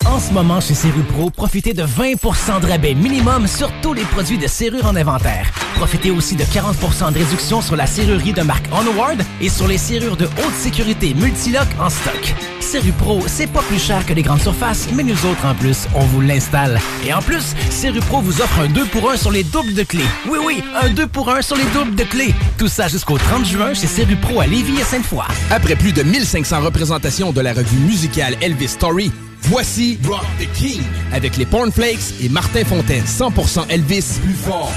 En 0.06 0.20
ce 0.20 0.32
moment, 0.32 0.60
chez 0.60 0.74
Serupro, 0.74 1.30
profitez 1.30 1.74
de 1.74 1.82
20% 1.82 2.60
de 2.60 2.66
rabais 2.66 2.94
minimum 2.94 3.46
sur 3.46 3.70
tous 3.82 3.92
les 3.92 4.02
produits 4.02 4.38
de 4.38 4.46
serrure 4.46 4.86
en 4.86 4.96
inventaire. 4.96 5.50
Profitez 5.74 6.10
aussi 6.10 6.34
de 6.34 6.42
40% 6.44 7.12
de 7.12 7.18
réduction 7.18 7.60
sur 7.60 7.76
la 7.76 7.86
serrurerie 7.86 8.32
de 8.32 8.42
marque 8.42 8.66
Onward 8.72 9.22
et 9.40 9.48
sur 9.48 9.68
les 9.68 9.78
serrures 9.78 10.16
de 10.16 10.24
haute 10.24 10.54
sécurité 10.56 11.14
Multilock 11.14 11.68
en 11.78 11.88
stock. 11.88 12.34
Serupro, 12.60 13.22
c'est 13.26 13.46
pas 13.46 13.62
plus 13.62 13.78
cher 13.78 14.04
que 14.04 14.12
les 14.12 14.22
grandes 14.22 14.40
surfaces, 14.40 14.88
mais 14.92 15.02
nous 15.02 15.24
autres, 15.24 15.44
en 15.46 15.54
plus, 15.54 15.86
on 15.94 16.00
vous 16.00 16.20
l'installe. 16.20 16.80
Et 17.06 17.12
en 17.14 17.22
plus, 17.22 17.54
Serupro 17.70 18.20
vous 18.20 18.40
offre 18.40 18.60
un 18.60 18.68
2 18.68 18.86
pour 18.86 19.10
1 19.10 19.16
sur 19.16 19.30
les 19.30 19.44
doubles 19.44 19.74
de 19.74 19.84
clés. 19.84 20.04
Oui, 20.28 20.38
oui, 20.44 20.62
un 20.82 20.88
2 20.90 21.06
pour 21.06 21.30
1 21.30 21.42
sur 21.42 21.56
les 21.56 21.64
doubles 21.74 21.94
de 21.94 22.04
clés. 22.04 22.34
Tout 22.56 22.68
ça 22.68 22.88
jusqu'au 22.88 23.18
30 23.18 23.46
juin 23.46 23.74
chez 23.74 23.86
Serupro 23.86 24.40
à 24.40 24.46
Lévis 24.46 24.80
et 24.80 24.84
Sainte-Foy. 24.84 25.24
Après 25.50 25.76
plus 25.76 25.92
de 25.92 26.02
1500 26.02 26.60
représentations 26.60 27.32
de 27.32 27.40
la 27.40 27.52
revue 27.52 27.78
musicale 27.78 28.36
Elvis 28.40 28.68
Story, 28.68 29.12
voici 29.42 29.98
Rock 30.06 30.24
the 30.38 30.50
King 30.58 30.82
avec 31.12 31.36
les 31.36 31.46
Pornflakes 31.46 32.14
et 32.22 32.28
Martin 32.28 32.64
Fontaine. 32.64 33.04
100% 33.04 33.68
Elvis, 33.68 34.18
plus 34.22 34.34
fort, 34.34 34.72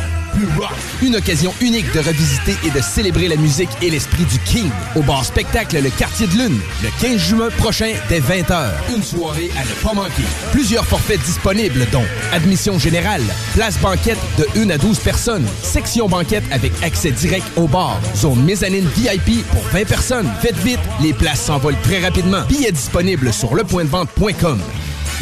Une 1.01 1.15
occasion 1.15 1.53
unique 1.61 1.91
de 1.93 1.99
revisiter 1.99 2.55
et 2.65 2.69
de 2.69 2.81
célébrer 2.81 3.27
la 3.27 3.35
musique 3.35 3.69
et 3.81 3.89
l'esprit 3.89 4.23
du 4.25 4.39
King 4.39 4.69
au 4.95 5.01
bar 5.01 5.25
spectacle 5.25 5.81
Le 5.81 5.89
Quartier 5.89 6.27
de 6.27 6.33
Lune, 6.33 6.59
le 6.83 6.89
15 7.01 7.17
juin 7.17 7.49
prochain 7.57 7.93
dès 8.09 8.19
20h. 8.19 8.69
Une 8.95 9.03
soirée 9.03 9.51
à 9.57 9.61
ne 9.61 9.83
pas 9.83 9.93
manquer. 9.93 10.23
Plusieurs 10.51 10.85
forfaits 10.85 11.21
disponibles 11.21 11.85
dont 11.91 12.05
admission 12.31 12.79
générale, 12.79 13.23
place 13.53 13.77
banquette 13.79 14.19
de 14.37 14.47
1 14.59 14.69
à 14.69 14.77
12 14.77 14.99
personnes, 14.99 15.45
section 15.63 16.07
banquette 16.07 16.43
avec 16.51 16.71
accès 16.83 17.11
direct 17.11 17.45
au 17.57 17.67
bar, 17.67 17.99
zone 18.15 18.43
mezzanine 18.43 18.87
VIP 18.95 19.45
pour 19.51 19.63
20 19.73 19.85
personnes. 19.85 20.31
Faites 20.41 20.57
vite, 20.57 20.79
les 21.01 21.13
places 21.13 21.41
s'envolent 21.41 21.81
très 21.83 21.99
rapidement. 21.99 22.41
Billets 22.47 22.71
disponibles 22.71 23.33
sur 23.33 23.55
lepointdevente.com. 23.55 24.59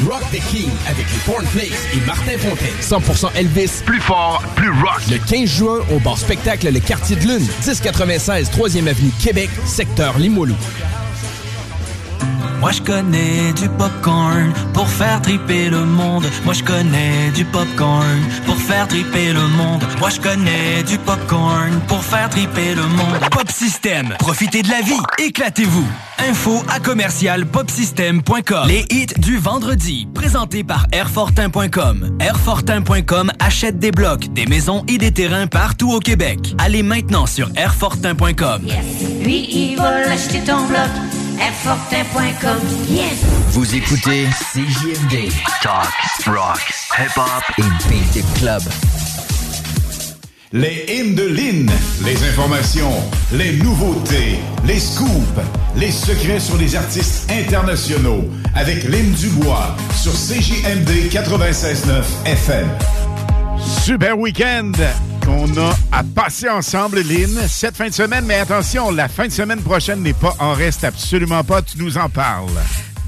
Rock 0.09 0.23
the 0.31 0.39
King 0.51 0.69
avec 0.87 1.05
les 1.11 1.31
Cornflakes 1.31 1.71
et 1.93 2.05
Martin 2.05 2.37
Fontaine. 2.37 2.75
100% 2.81 3.35
Elvis, 3.35 3.81
plus 3.85 3.99
fort, 3.99 4.41
plus 4.55 4.71
rock. 4.71 5.01
Le 5.11 5.17
15 5.17 5.49
juin 5.49 5.79
au 5.93 5.99
bar 5.99 6.17
spectacle 6.17 6.71
Le 6.71 6.79
Quartier 6.79 7.15
de 7.15 7.21
Lune, 7.21 7.47
1096 7.65 8.51
3e 8.51 8.87
avenue 8.87 9.11
Québec, 9.19 9.49
secteur 9.65 10.17
Limoilou. 10.17 10.55
Moi 12.59 12.71
je 12.71 12.81
connais 12.81 13.53
du 13.53 13.69
popcorn 13.69 14.51
pour 14.73 14.87
faire 14.87 15.21
triper 15.21 15.69
le 15.69 15.85
monde. 15.85 16.25
Moi 16.43 16.53
je 16.53 16.63
connais 16.63 17.31
du 17.33 17.45
popcorn 17.45 18.19
pour 18.45 18.57
faire 18.57 18.87
triper 18.87 19.31
le 19.31 19.47
monde. 19.47 19.83
Moi 19.99 20.09
je 20.09 20.19
connais 20.19 20.83
du 20.83 20.97
popcorn 20.97 21.79
pour 21.87 22.03
faire 22.03 22.29
triper 22.29 22.75
le 22.75 22.83
monde. 22.83 23.19
Pop 23.31 23.49
System, 23.49 24.13
profitez 24.19 24.61
de 24.61 24.69
la 24.69 24.81
vie, 24.81 24.99
éclatez-vous. 25.19 25.87
Info 26.29 26.61
à 26.69 26.79
commercial 26.81 27.45
popsystem.com. 27.45 28.67
Les 28.67 28.85
hits 28.89 29.13
du 29.17 29.37
vendredi, 29.37 30.07
présentés 30.13 30.65
par 30.65 30.85
Airfortin.com. 30.91 32.17
Airfortin.com 32.19 33.31
achète 33.39 33.79
des 33.79 33.91
blocs, 33.91 34.27
des 34.33 34.45
maisons 34.45 34.83
et 34.89 34.97
des 34.97 35.13
terrains 35.13 35.47
partout 35.47 35.93
au 35.93 35.99
Québec. 35.99 36.55
Allez 36.57 36.83
maintenant 36.83 37.25
sur 37.25 37.49
Airfortin.com. 37.55 38.63
Lui, 39.21 39.47
il 39.49 39.77
va 39.77 40.11
acheter 40.11 40.39
ton 40.41 40.67
bloc. 40.67 40.89
Airfortin.com. 41.41 42.59
Yes! 42.89 43.23
Vous 43.51 43.75
écoutez 43.75 44.25
CJMD. 44.53 45.31
Talk, 45.61 45.87
rock, 46.27 46.59
hip-hop 46.97 47.43
et 47.57 47.87
beat 47.89 48.25
club. 48.39 48.61
Les 50.51 50.85
hymnes 50.87 51.15
de 51.15 51.27
Lynn, 51.27 51.71
les 52.05 52.23
informations, 52.27 52.91
les 53.31 53.53
nouveautés, 53.57 54.39
les 54.65 54.79
scoops, 54.79 55.39
les 55.77 55.91
secrets 55.91 56.39
sur 56.39 56.57
les 56.57 56.75
artistes 56.75 57.29
internationaux 57.31 58.25
avec 58.55 58.83
Lynn 58.83 59.11
Dubois 59.11 59.75
sur 59.95 60.11
CJMD 60.11 61.09
96.9 61.11 62.03
FM. 62.25 62.67
Super 63.83 64.17
week-end 64.17 64.71
qu'on 65.29 65.57
a 65.57 65.75
à 65.91 66.03
passer 66.03 66.49
ensemble, 66.49 67.01
Lynn, 67.01 67.47
cette 67.47 67.75
fin 67.75 67.87
de 67.87 67.93
semaine. 67.93 68.25
Mais 68.25 68.39
attention, 68.39 68.91
la 68.91 69.07
fin 69.07 69.27
de 69.27 69.31
semaine 69.31 69.61
prochaine 69.61 70.01
n'est 70.01 70.13
pas 70.13 70.35
en 70.39 70.53
reste 70.53 70.83
absolument 70.83 71.43
pas. 71.43 71.61
Tu 71.61 71.77
nous 71.77 71.97
en 71.97 72.09
parles. 72.09 72.49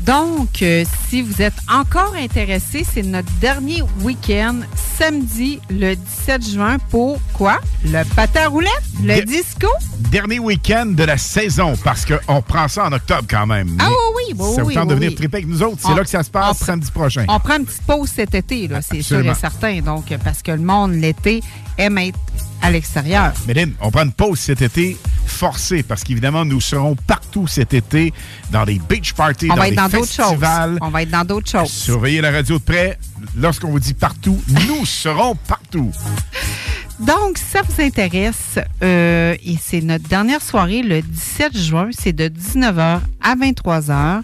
Donc, 0.06 0.64
euh, 0.64 0.84
si 1.10 1.22
vous 1.22 1.41
êtes 1.41 1.54
encore 1.72 2.16
intéressé, 2.16 2.84
c'est 2.89 3.04
notre 3.04 3.32
dernier 3.39 3.84
week-end, 4.02 4.56
samedi, 4.97 5.60
le 5.70 5.95
17 5.95 6.49
juin, 6.54 6.78
pour 6.89 7.20
quoi? 7.34 7.60
Le 7.86 8.04
patin 8.16 8.45
à 8.45 8.47
roulette? 8.47 8.72
Le 9.04 9.22
disco? 9.24 9.68
Dernier 10.10 10.39
week-end 10.39 10.88
de 10.88 11.04
la 11.04 11.18
saison, 11.18 11.74
parce 11.84 12.06
qu'on 12.06 12.41
prend 12.41 12.68
ça 12.68 12.86
en 12.86 12.91
octobre 12.93 13.26
quand 13.30 13.45
même. 13.45 13.78
Ah 13.80 13.89
oui, 13.89 13.95
oui, 14.30 14.36
oui, 14.39 14.56
Ça 14.56 14.64
vous 14.64 14.70
oui, 14.70 14.76
de 14.76 14.82
oui, 14.82 14.88
venir 14.95 15.10
oui. 15.10 15.16
triper 15.16 15.38
avec 15.38 15.47
nous 15.47 15.62
autres? 15.62 15.78
C'est 15.80 15.95
là 15.95 16.04
que 16.04 16.10
ça 16.10 16.24
se 16.24 16.32
passe 16.32 16.58
samedi 16.58 16.89
prochain. 16.89 17.26
On 17.28 17.39
prend 17.39 17.58
une 17.58 17.66
petite 17.66 17.84
pause 17.84 18.10
cet 18.10 18.34
été, 18.34 18.68
là, 18.68 18.82
c'est 18.82 19.04
sûr 19.04 19.20
et 19.24 19.36
certain. 19.36 19.82
Donc, 19.82 20.06
parce 20.24 20.41
que 20.41 20.52
le 20.52 20.60
monde, 20.60 20.93
l'été, 20.93 21.41
aime 21.78 21.99
être 21.99 22.20
à 22.62 22.72
l'extérieur. 22.72 23.34
Méline, 23.47 23.74
on 23.82 23.91
prend 23.91 24.03
une 24.03 24.12
pause 24.12 24.39
cet 24.39 24.62
été 24.62 24.97
forcée 25.26 25.84
parce 25.84 26.03
qu'évidemment, 26.03 26.45
nous 26.45 26.62
serons 26.62 26.95
partout 26.95 27.47
cet 27.47 27.74
été 27.74 28.14
dans 28.51 28.64
les 28.64 28.80
beach 28.80 29.14
parties, 29.14 29.49
On 29.51 29.55
dans 29.55 29.64
être 29.64 29.76
dans 29.76 29.84
d'autres 29.89 30.12
choses. 30.12 30.26
festivals. 30.26 30.78
On 30.82 30.89
va 30.89 31.01
être 31.03 31.09
dans 31.12 31.26
d'autres 31.26 31.49
choses. 31.49 31.72
Surveillez 31.72 32.22
la 32.22 32.32
radio 32.32 32.57
de 32.59 32.64
près. 32.64 32.99
Lorsqu'on 33.38 33.70
vous 33.72 33.80
dit 33.80 33.93
partout, 33.93 34.41
nous 34.68 34.86
serons 34.86 35.36
partout. 35.47 35.91
Donc, 37.06 37.38
si 37.39 37.45
ça 37.45 37.62
vous 37.64 37.82
intéresse, 37.82 38.60
euh, 38.84 39.36
et 39.43 39.56
c'est 39.60 39.82
notre 39.82 40.08
dernière 40.08 40.41
soirée 40.41 40.84
le 40.84 41.02
17 41.02 41.58
juin, 41.58 41.89
c'est 41.91 42.14
de 42.14 42.26
19h 42.26 42.99
à 43.22 43.36
23h. 43.36 44.22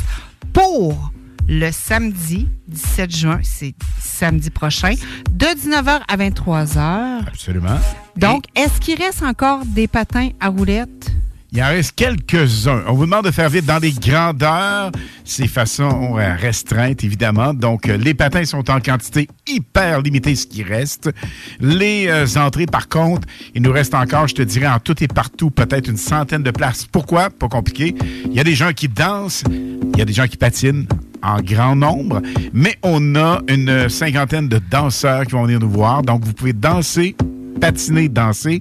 pour 0.53 1.11
le 1.49 1.71
samedi 1.73 2.47
17 2.69 3.17
juin, 3.17 3.41
c'est 3.43 3.75
samedi 4.01 4.51
prochain, 4.51 4.95
de 5.31 5.47
19h 5.47 6.03
à 6.07 6.17
23h. 6.17 7.27
Absolument. 7.27 7.79
Donc, 8.17 8.45
est-ce 8.55 8.81
qu'il 8.81 9.03
reste 9.03 9.23
encore 9.23 9.65
des 9.65 9.89
patins 9.89 10.31
à 10.41 10.49
roulettes? 10.49 11.11
Il 11.51 11.63
en 11.63 11.69
reste 11.69 11.95
quelques-uns. 11.97 12.83
On 12.89 12.93
vous 12.93 13.07
demande 13.07 13.25
de 13.25 13.31
faire 13.31 13.49
vite 13.49 13.65
dans 13.65 13.79
les 13.79 13.93
grandeurs. 13.93 14.93
C'est 15.25 15.49
façon 15.49 16.19
euh, 16.19 16.35
restreinte, 16.37 17.03
évidemment. 17.05 17.55
Donc, 17.55 17.89
euh, 17.89 17.97
les 17.97 18.13
patins 18.13 18.45
sont 18.45 18.71
en 18.71 18.81
quantité 18.81 19.29
hyper 19.47 20.03
limitée, 20.03 20.35
ce 20.35 20.47
qui 20.47 20.63
reste. 20.63 21.11
Les 21.59 22.07
euh, 22.09 22.27
entrées, 22.37 22.67
par 22.67 22.89
contre, 22.89 23.27
il 23.55 23.63
nous 23.63 23.73
reste 23.73 23.95
encore, 23.95 24.29
je 24.29 24.35
te 24.35 24.43
dirais, 24.43 24.67
en 24.67 24.79
tout 24.79 25.03
et 25.03 25.09
partout, 25.09 25.51
peut-être 25.51 25.89
une 25.89 25.97
centaine 25.97 26.43
de 26.43 26.51
places. 26.51 26.85
Pourquoi? 26.85 27.31
Pas 27.31 27.49
compliqué. 27.49 27.95
Il 28.27 28.35
y 28.35 28.41
a 28.41 28.45
des 28.45 28.55
gens 28.55 28.73
qui 28.75 28.89
dansent, 28.89 29.43
il 29.51 29.99
y 29.99 30.03
a 30.03 30.05
des 30.05 30.13
gens 30.13 30.27
qui 30.27 30.37
patinent 30.37 30.87
en 31.23 31.41
grand 31.41 31.75
nombre, 31.75 32.21
mais 32.53 32.77
on 32.83 33.17
a 33.17 33.41
une 33.49 33.89
cinquantaine 33.89 34.49
de 34.49 34.61
danseurs 34.71 35.25
qui 35.25 35.33
vont 35.33 35.45
venir 35.45 35.61
nous 35.61 35.71
voir. 35.71 36.03
Donc, 36.03 36.25
vous 36.27 36.35
pouvez 36.35 36.53
danser, 36.53 37.17
patiner, 37.59 38.11
danser 38.11 38.61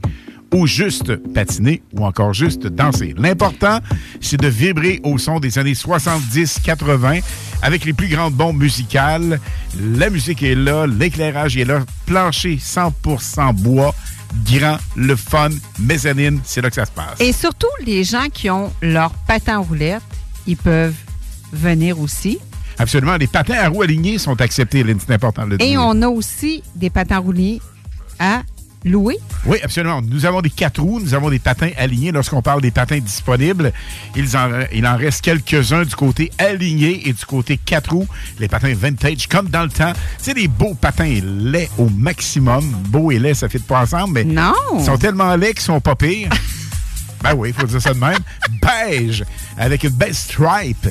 ou 0.53 0.67
juste 0.67 1.15
patiner 1.33 1.81
ou 1.93 2.05
encore 2.05 2.33
juste 2.33 2.67
danser. 2.67 3.13
L'important, 3.17 3.79
c'est 4.21 4.39
de 4.39 4.47
vibrer 4.47 4.99
au 5.03 5.17
son 5.17 5.39
des 5.39 5.57
années 5.59 5.73
70-80 5.73 7.21
avec 7.61 7.85
les 7.85 7.93
plus 7.93 8.07
grandes 8.07 8.33
bombes 8.33 8.57
musicales. 8.57 9.39
La 9.79 10.09
musique 10.09 10.43
est 10.43 10.55
là, 10.55 10.85
l'éclairage 10.87 11.57
est 11.57 11.65
là, 11.65 11.81
plancher 12.05 12.57
100% 12.57 13.53
bois, 13.53 13.93
grand, 14.51 14.77
le 14.95 15.15
fun, 15.15 15.49
mezzanine, 15.79 16.39
c'est 16.43 16.61
là 16.61 16.69
que 16.69 16.75
ça 16.75 16.85
se 16.85 16.91
passe. 16.91 17.19
Et 17.19 17.33
surtout, 17.33 17.67
les 17.85 18.03
gens 18.03 18.27
qui 18.31 18.49
ont 18.49 18.71
leur 18.81 19.11
patin 19.27 19.55
à 19.55 19.57
roulettes, 19.59 20.01
ils 20.45 20.57
peuvent 20.57 20.95
venir 21.51 21.99
aussi. 21.99 22.39
Absolument, 22.79 23.15
les 23.15 23.27
patins 23.27 23.55
à 23.55 23.69
roues 23.69 23.81
alignés 23.81 24.17
sont 24.17 24.39
acceptés, 24.39 24.83
Lynn, 24.83 24.99
c'est 24.99 25.13
important 25.13 25.45
le 25.45 25.55
Et 25.55 25.69
dire. 25.69 25.81
on 25.81 26.01
a 26.01 26.07
aussi 26.07 26.63
des 26.75 26.89
patins 26.89 27.17
roulés 27.17 27.59
à 28.19 28.43
louer. 28.87 29.17
Oui, 29.45 29.57
absolument. 29.63 30.01
Nous 30.01 30.25
avons 30.25 30.41
des 30.41 30.49
quatre 30.49 30.81
roues, 30.81 30.99
nous 30.99 31.13
avons 31.13 31.29
des 31.29 31.39
patins 31.39 31.69
alignés. 31.77 32.11
Lorsqu'on 32.11 32.41
parle 32.41 32.61
des 32.61 32.71
patins 32.71 32.99
disponibles, 32.99 33.71
ils 34.15 34.35
en- 34.35 34.49
il 34.73 34.85
en 34.87 34.97
reste 34.97 35.21
quelques-uns 35.21 35.83
du 35.83 35.95
côté 35.95 36.31
aligné 36.37 37.07
et 37.07 37.13
du 37.13 37.25
côté 37.25 37.57
quatre 37.57 37.91
roues. 37.91 38.07
Les 38.39 38.47
patins 38.47 38.73
vintage, 38.75 39.27
comme 39.27 39.49
dans 39.49 39.63
le 39.63 39.69
temps. 39.69 39.93
C'est 40.17 40.33
des 40.33 40.47
beaux 40.47 40.73
patins 40.73 41.19
laids 41.23 41.69
au 41.77 41.89
maximum. 41.89 42.65
Beau 42.89 43.11
et 43.11 43.19
laid, 43.19 43.33
ça 43.35 43.45
ne 43.47 43.51
fit 43.51 43.59
pas 43.59 43.81
ensemble, 43.81 44.13
mais 44.13 44.23
non. 44.23 44.53
ils 44.77 44.85
sont 44.85 44.97
tellement 44.97 45.35
laids 45.35 45.53
qu'ils 45.53 45.61
sont 45.63 45.79
pas 45.81 45.95
pires. 45.95 46.29
ben 47.23 47.33
oui, 47.35 47.49
il 47.49 47.53
faut 47.53 47.67
dire 47.67 47.81
ça 47.81 47.93
de 47.93 47.99
même. 47.99 48.17
Beige, 48.61 49.23
avec 49.57 49.83
une 49.83 49.89
belle 49.91 50.13
stripe 50.15 50.87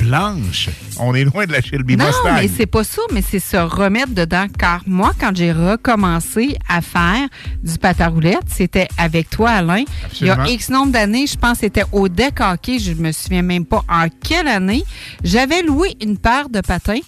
blanche. 0.00 0.68
On 0.98 1.14
est 1.14 1.24
loin 1.24 1.46
de 1.46 1.52
la 1.52 1.60
Shelby 1.60 1.96
Non, 1.96 2.06
Mustang. 2.06 2.34
mais 2.34 2.48
c'est 2.48 2.66
pas 2.66 2.84
ça, 2.84 3.02
mais 3.12 3.22
c'est 3.22 3.38
se 3.38 3.56
remettre 3.56 4.12
dedans. 4.14 4.46
Car 4.58 4.82
moi, 4.86 5.12
quand 5.18 5.34
j'ai 5.34 5.52
recommencé 5.52 6.56
à 6.68 6.80
faire 6.80 7.28
du 7.62 7.78
patin 7.78 8.04
à 8.06 8.08
roulettes, 8.08 8.38
c'était 8.48 8.88
avec 8.98 9.30
toi, 9.30 9.50
Alain. 9.50 9.84
Absolument. 10.04 10.36
Il 10.44 10.48
y 10.48 10.50
a 10.50 10.54
X 10.54 10.68
nombre 10.70 10.92
d'années, 10.92 11.26
je 11.26 11.36
pense 11.36 11.54
que 11.54 11.66
c'était 11.66 11.84
au 11.92 12.08
deck 12.08 12.40
hockey, 12.40 12.78
je 12.78 12.92
me 12.92 13.12
souviens 13.12 13.42
même 13.42 13.64
pas 13.64 13.84
en 13.88 14.06
quelle 14.22 14.48
année. 14.48 14.84
J'avais 15.24 15.62
loué 15.62 15.96
une 16.02 16.16
paire 16.18 16.48
de 16.48 16.60
patins 16.60 17.00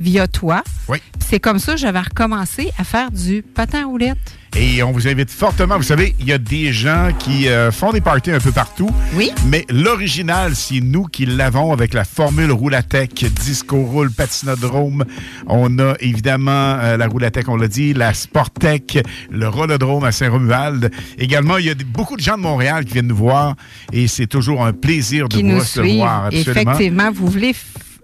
via 0.00 0.26
toi. 0.28 0.62
Oui. 0.88 0.98
C'est 1.18 1.40
comme 1.40 1.58
ça 1.58 1.72
que 1.72 1.78
j'avais 1.78 2.00
recommencé 2.00 2.70
à 2.78 2.84
faire 2.84 3.10
du 3.10 3.42
patin 3.42 3.86
roulette. 3.86 4.16
Et 4.60 4.82
on 4.82 4.90
vous 4.90 5.06
invite 5.06 5.30
fortement. 5.30 5.76
Vous 5.76 5.84
savez, 5.84 6.16
il 6.18 6.26
y 6.26 6.32
a 6.32 6.38
des 6.38 6.72
gens 6.72 7.10
qui 7.16 7.46
euh, 7.46 7.70
font 7.70 7.92
des 7.92 8.00
parties 8.00 8.32
un 8.32 8.40
peu 8.40 8.50
partout. 8.50 8.90
Oui. 9.14 9.30
Mais 9.46 9.64
l'original, 9.70 10.56
c'est 10.56 10.80
nous 10.80 11.04
qui 11.04 11.26
l'avons 11.26 11.72
avec 11.72 11.94
la 11.94 12.04
formule 12.04 12.50
Roulatec, 12.50 13.24
Disco 13.34 13.80
Roule, 13.84 14.10
Patinodrome. 14.10 15.04
On 15.46 15.78
a 15.78 15.94
évidemment 16.00 16.76
euh, 16.80 16.96
la 16.96 17.06
Roulatec, 17.06 17.48
on 17.48 17.54
l'a 17.54 17.68
dit, 17.68 17.94
la 17.94 18.12
Sportec, 18.14 18.98
le 19.30 19.46
Rollodrome 19.46 20.02
à 20.02 20.10
Saint-Romuald. 20.10 20.90
Également, 21.18 21.58
il 21.58 21.66
y 21.66 21.70
a 21.70 21.74
beaucoup 21.76 22.16
de 22.16 22.22
gens 22.22 22.36
de 22.36 22.42
Montréal 22.42 22.84
qui 22.84 22.94
viennent 22.94 23.06
nous 23.06 23.14
voir 23.14 23.54
et 23.92 24.08
c'est 24.08 24.26
toujours 24.26 24.66
un 24.66 24.72
plaisir 24.72 25.28
de 25.28 25.36
qui 25.36 25.42
vous 25.42 25.50
nous 25.50 25.58
recevoir. 25.60 26.24
Absolument. 26.24 26.72
Effectivement, 26.72 27.12
vous 27.12 27.28
voulez 27.28 27.54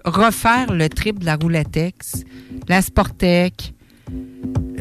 refaire 0.04 0.72
le 0.72 0.88
trip 0.88 1.18
de 1.18 1.26
la 1.26 1.34
Rouletex, 1.34 2.22
la 2.68 2.80
Sportec, 2.80 3.74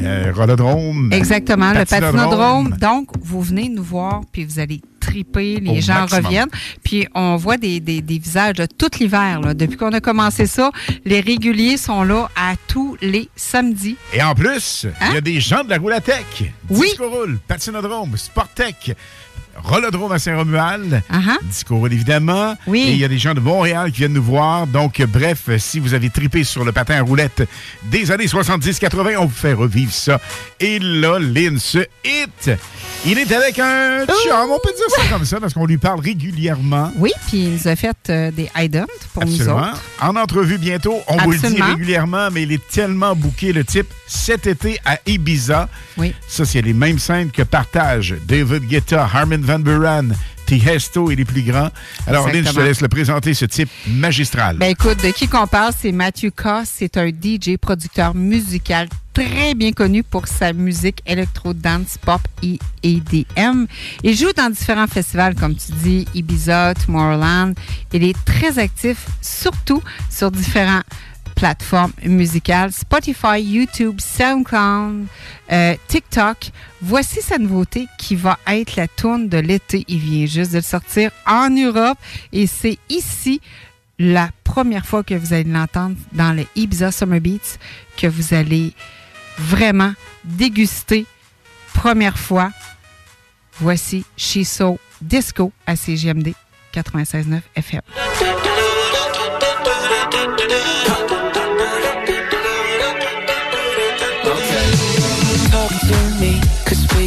Euh, 0.04 0.32
Rollodrome. 0.34 1.10
exactement, 1.12 1.72
le 1.72 1.84
Patinodrome. 1.84 2.76
Donc, 2.80 3.08
vous 3.22 3.40
venez 3.42 3.68
nous 3.68 3.82
voir, 3.82 4.22
puis 4.32 4.44
vous 4.44 4.58
allez 4.58 4.80
triper, 5.00 5.60
les 5.60 5.78
Au 5.78 5.80
gens 5.80 5.94
maximum. 6.00 6.24
reviennent. 6.26 6.48
Puis 6.82 7.06
on 7.14 7.36
voit 7.36 7.56
des, 7.58 7.78
des- 7.80 8.00
des 8.00 8.18
visages 8.18 8.56
là, 8.56 8.66
tout 8.66 8.88
l'hiver. 8.98 9.40
là. 9.42 9.52
Depuis 9.54 9.76
qu'on 9.76 9.92
a 9.92 10.00
commencé 10.00 10.46
ça, 10.46 10.70
les 11.04 11.20
réguliers 11.20 11.76
sont 11.76 12.04
là 12.04 12.30
à 12.36 12.54
tous 12.68 12.96
les 13.02 13.28
samedis. 13.36 13.96
Et 14.14 14.22
en 14.22 14.34
plus, 14.34 14.86
il 14.86 15.04
Hein? 15.06 15.14
y 15.14 15.16
a 15.18 15.20
des 15.20 15.40
gens 15.40 15.62
de 15.62 15.70
la 15.70 15.76
Roulatec. 15.78 16.52
Oui. 16.70 16.86
Disco 16.88 17.08
Roule, 17.10 17.38
Patinodrome, 17.46 18.16
Sportec, 18.16 18.96
Rollodrome 19.62 20.12
à 20.12 20.18
Saint-Romuald. 20.18 21.02
Uh-huh. 21.10 21.38
Disco 21.44 21.76
Roule, 21.76 21.92
évidemment. 21.92 22.56
Oui. 22.66 22.84
Et 22.88 22.92
il 22.92 22.98
y 22.98 23.04
a 23.04 23.08
des 23.08 23.18
gens 23.18 23.34
de 23.34 23.40
Montréal 23.40 23.90
qui 23.92 23.98
viennent 23.98 24.12
nous 24.12 24.22
voir. 24.22 24.66
Donc, 24.66 25.02
bref, 25.02 25.48
si 25.58 25.80
vous 25.80 25.94
avez 25.94 26.10
tripé 26.10 26.44
sur 26.44 26.64
le 26.64 26.72
patin 26.72 26.96
à 26.96 27.02
roulette 27.02 27.48
des 27.84 28.10
années 28.10 28.26
70-80, 28.26 29.16
on 29.18 29.26
vous 29.26 29.34
fait 29.34 29.52
revivre 29.52 29.92
ça. 29.92 30.20
Et 30.60 30.78
là, 30.78 31.18
Lynn, 31.18 31.58
ce 31.58 31.78
hit, 32.04 32.50
il 33.06 33.18
est 33.18 33.32
avec 33.32 33.58
un 33.58 34.04
chum. 34.06 34.50
On 34.50 34.58
peut 34.58 34.72
dire 34.74 34.90
ça 34.96 35.02
comme 35.10 35.24
ça 35.24 35.40
parce 35.40 35.54
qu'on 35.54 35.66
lui 35.66 35.78
parle 35.78 36.00
régulièrement. 36.00 36.92
Oui, 36.96 37.12
puis 37.28 37.44
il 37.44 37.52
nous 37.52 37.68
a 37.68 37.76
fait 37.76 37.96
euh, 38.10 38.30
des 38.30 38.50
items 38.56 38.86
pour 39.12 39.24
nous 39.24 39.32
Absolument. 39.32 39.70
autres. 39.70 39.82
En 40.00 40.16
entrevue 40.16 40.58
bientôt, 40.58 41.00
on 41.08 41.16
vous 41.18 41.32
le 41.32 41.38
dit 41.38 41.62
régulièrement, 41.62 42.28
mais 42.32 42.42
il 42.42 42.52
est 42.52 42.66
tellement 42.68 43.14
bouqué 43.14 43.52
le 43.52 43.64
type 43.64 43.86
cet 44.06 44.46
été 44.46 44.78
à 44.84 44.98
Ibiza. 45.06 45.68
Oui. 45.96 46.14
Ça, 46.28 46.44
c'est 46.44 46.62
les 46.62 46.72
mêmes 46.72 46.98
scènes 46.98 47.30
que 47.30 47.42
partagent 47.42 48.14
David 48.26 48.66
Guetta, 48.68 49.08
Harmon 49.12 49.38
Van 49.44 49.58
Buren, 49.58 50.14
Tiesto 50.46 51.10
et 51.10 51.16
les 51.16 51.24
plus 51.24 51.42
grands. 51.42 51.70
Alors, 52.06 52.28
Lynn, 52.28 52.46
je 52.46 52.52
te 52.52 52.60
laisse 52.60 52.80
le 52.80 52.88
présenter, 52.88 53.34
ce 53.34 53.44
type 53.44 53.68
magistral. 53.86 54.56
Ben 54.56 54.70
écoute, 54.70 55.02
de 55.02 55.10
qui 55.10 55.28
qu'on 55.28 55.46
parle, 55.46 55.72
c'est 55.78 55.92
Mathieu 55.92 56.30
Koss. 56.30 56.68
C'est 56.74 56.96
un 56.96 57.08
DJ, 57.08 57.56
producteur 57.60 58.14
musical 58.14 58.88
très 59.12 59.54
bien 59.54 59.72
connu 59.72 60.02
pour 60.02 60.26
sa 60.26 60.52
musique 60.52 61.00
électro, 61.06 61.52
dance, 61.54 61.98
pop 61.98 62.20
et 62.42 62.58
EDM. 62.82 63.66
Il 64.02 64.16
joue 64.16 64.32
dans 64.32 64.50
différents 64.50 64.88
festivals, 64.88 65.34
comme 65.34 65.54
tu 65.54 65.72
dis, 65.72 66.06
Ibiza, 66.14 66.74
Tomorrowland. 66.74 67.54
Il 67.92 68.02
est 68.02 68.16
très 68.24 68.58
actif, 68.58 69.06
surtout 69.22 69.82
sur 70.10 70.30
différents 70.30 70.82
plateformes 71.34 71.92
musicales, 72.04 72.72
Spotify, 72.72 73.40
YouTube, 73.40 74.00
SoundCloud, 74.00 75.06
euh, 75.52 75.74
TikTok. 75.88 76.50
Voici 76.80 77.20
sa 77.20 77.38
nouveauté 77.38 77.86
qui 77.98 78.16
va 78.16 78.38
être 78.46 78.76
la 78.76 78.88
tourne 78.88 79.28
de 79.28 79.38
l'été. 79.38 79.84
Il 79.88 79.98
vient 79.98 80.26
juste 80.26 80.52
de 80.52 80.60
sortir 80.60 81.10
en 81.26 81.50
Europe 81.50 81.98
et 82.32 82.46
c'est 82.46 82.78
ici 82.88 83.40
la 83.98 84.30
première 84.42 84.86
fois 84.86 85.02
que 85.02 85.14
vous 85.14 85.32
allez 85.32 85.44
l'entendre 85.44 85.96
dans 86.12 86.32
le 86.32 86.44
Ibiza 86.56 86.90
Summer 86.92 87.20
Beats 87.20 87.58
que 87.96 88.06
vous 88.06 88.34
allez 88.34 88.72
vraiment 89.38 89.92
déguster. 90.24 91.06
Première 91.72 92.18
fois. 92.18 92.50
Voici 93.60 94.04
She's 94.16 94.50
So 94.50 94.78
Disco 95.00 95.52
à 95.66 95.76
CGMD 95.76 96.34
96.9 96.72 97.40
FM. 97.54 97.82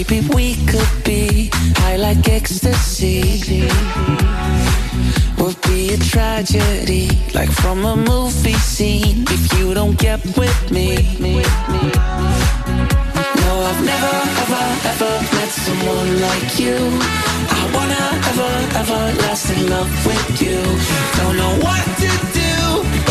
Baby 0.08 0.28
we 0.34 0.56
could 0.66 0.90
be 1.04 1.50
high 1.78 1.98
like 1.98 2.28
ecstasy. 2.28 3.68
Would 5.38 5.62
be 5.64 5.94
a 5.94 5.98
tragedy, 5.98 7.10
like 7.34 7.50
from 7.50 7.86
a 7.86 7.96
movie 7.96 8.54
scene, 8.54 9.26
if 9.30 9.54
you 9.58 9.74
don't 9.74 9.98
get 10.00 10.24
with 10.38 10.72
me. 10.72 10.96
No, 13.42 13.52
I've 13.70 13.84
never, 13.92 14.16
ever, 14.44 14.66
ever 14.92 15.14
met 15.36 15.52
someone 15.66 16.22
like 16.22 16.60
you. 16.60 16.78
I 17.60 17.64
wanna 17.76 18.06
ever, 18.32 18.54
ever 18.82 19.02
last 19.24 19.50
in 19.52 19.70
love 19.70 19.92
with 20.06 20.42
you. 20.42 20.60
Don't 21.18 21.38
know 21.38 21.56
what 21.66 21.84
to 22.04 22.10
do 22.42 22.54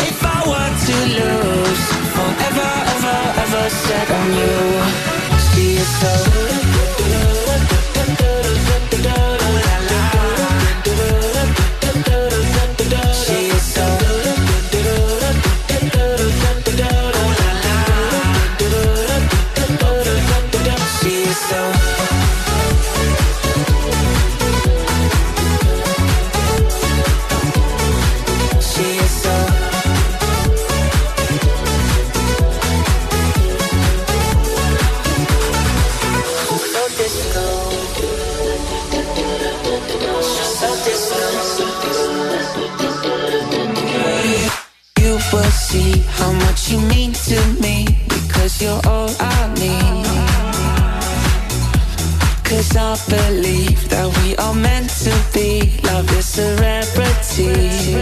if 0.09 0.17
I 0.23 0.39
were 0.49 0.73
to 0.87 0.95
lose. 1.19 1.83
Forever, 2.15 2.69
ever, 2.95 3.19
ever 3.43 3.69
set 3.69 4.11
on 4.11 4.27
you. 4.33 5.16
See 5.57 5.73
you 5.73 5.79
so. 5.79 6.37
I 52.77 52.95
believe 53.09 53.89
that 53.89 54.05
we 54.21 54.35
are 54.37 54.53
meant 54.53 54.89
to 55.01 55.13
be. 55.33 55.73
Love 55.83 56.09
is 56.13 56.37
a 56.37 56.55
rarity. 56.61 57.97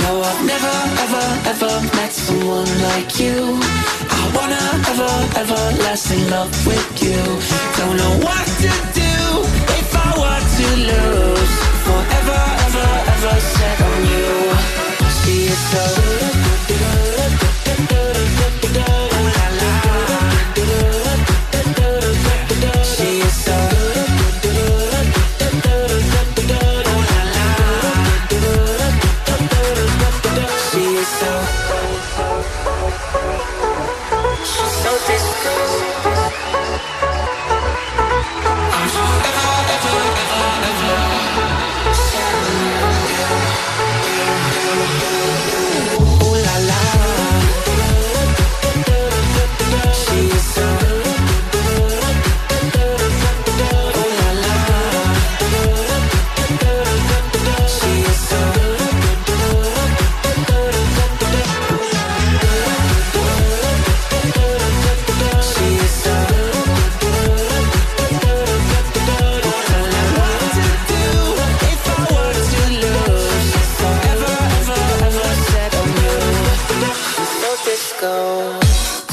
No, 0.00 0.10
I've 0.24 0.42
never, 0.48 0.76
ever, 1.04 1.26
ever 1.52 1.74
met 1.96 2.10
someone 2.10 2.70
like 2.88 3.20
you. 3.20 3.60
I 4.08 4.22
wanna 4.32 4.64
ever, 4.92 5.12
ever 5.44 5.62
last 5.84 6.10
in 6.10 6.30
love 6.30 6.52
with 6.66 6.88
you. 7.02 7.20
Don't 7.76 7.96
know 8.00 8.14
what 8.24 8.46
to 8.64 8.72
do 8.96 9.14
if 9.76 9.88
I 9.92 10.08
were 10.16 10.42
to 10.56 10.66
lose. 10.90 11.52
Forever, 11.84 12.40
ever, 12.66 12.88
ever 13.14 13.34
set 13.54 13.78
on 13.88 14.00
you. 14.08 14.30
See 15.20 15.44
you 15.48 15.56
so. 15.68 16.69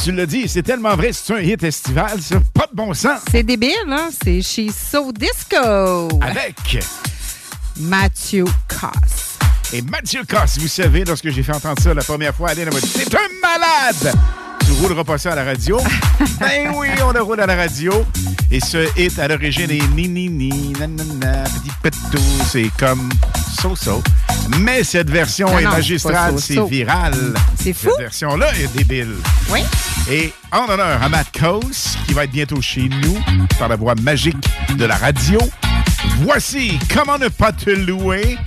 Tu 0.07 0.13
l'as 0.13 0.25
dit, 0.25 0.47
c'est 0.47 0.63
tellement 0.63 0.95
vrai, 0.95 1.09
c'est 1.11 1.33
un 1.33 1.39
hit 1.41 1.61
estival, 1.61 2.21
ça. 2.21 2.37
Pas 2.53 2.67
de 2.71 2.73
bon 2.73 2.93
sens. 2.93 3.19
C'est 3.29 3.43
débile, 3.43 3.73
hein? 3.89 4.07
C'est 4.23 4.41
She's 4.41 4.73
So 4.89 5.11
Disco. 5.11 6.07
Avec 6.21 6.79
Mathieu 7.75 8.45
Coss. 8.69 9.37
Et 9.73 9.81
Mathieu 9.81 10.21
Coss, 10.23 10.59
vous 10.59 10.69
savez, 10.69 11.03
lorsque 11.03 11.29
j'ai 11.29 11.43
fait 11.43 11.53
entendre 11.53 11.81
ça 11.81 11.93
la 11.93 12.03
première 12.03 12.33
fois, 12.33 12.51
Aline 12.51 12.69
m'a 12.73 12.79
dit 12.79 12.87
C'est 12.87 13.13
un 13.13 13.27
malade 13.41 14.17
Tu 14.65 14.71
rouleras 14.81 15.03
pas 15.03 15.17
ça 15.17 15.33
à 15.33 15.35
la 15.35 15.43
radio 15.43 15.77
Ben 16.39 16.71
oui, 16.73 16.87
on 17.05 17.11
le 17.11 17.21
roule 17.21 17.41
à 17.41 17.45
la 17.45 17.57
radio. 17.57 18.05
Et 18.49 18.61
ce 18.61 18.87
hit, 18.97 19.19
à 19.19 19.27
l'origine, 19.27 19.69
est 19.71 19.87
ni 19.93 20.07
ni 20.07 20.29
ni, 20.29 20.71
nanana, 20.79 21.43
petit 21.43 21.71
pétou. 21.83 22.23
C'est 22.49 22.71
comme 22.79 23.09
so-so. 23.61 24.01
Mais 24.59 24.85
cette 24.85 25.09
version 25.09 25.49
Non, 25.49 25.59
est 25.59 25.63
non, 25.63 25.71
magistrale, 25.71 26.39
c'est 26.39 26.53
so-so. 26.53 26.67
viral. 26.67 27.33
C'est 27.61 27.73
fou. 27.73 27.89
Cette 27.89 27.99
version-là 27.99 28.53
est 28.55 28.73
débile. 28.73 29.15
Oui. 29.51 29.63
Et 30.09 30.31
en 30.53 30.69
honneur 30.71 31.03
à 31.03 31.09
Matt 31.09 31.27
Coase, 31.37 31.97
qui 32.07 32.13
va 32.13 32.23
être 32.23 32.31
bientôt 32.31 32.61
chez 32.61 32.87
nous 32.87 33.17
par 33.59 33.67
la 33.67 33.75
voix 33.75 33.93
magique 33.95 34.37
de 34.77 34.85
la 34.85 34.95
radio, 34.95 35.37
voici 36.21 36.79
Comment 36.93 37.17
ne 37.17 37.27
pas 37.27 37.51
te 37.51 37.69
louer. 37.69 38.37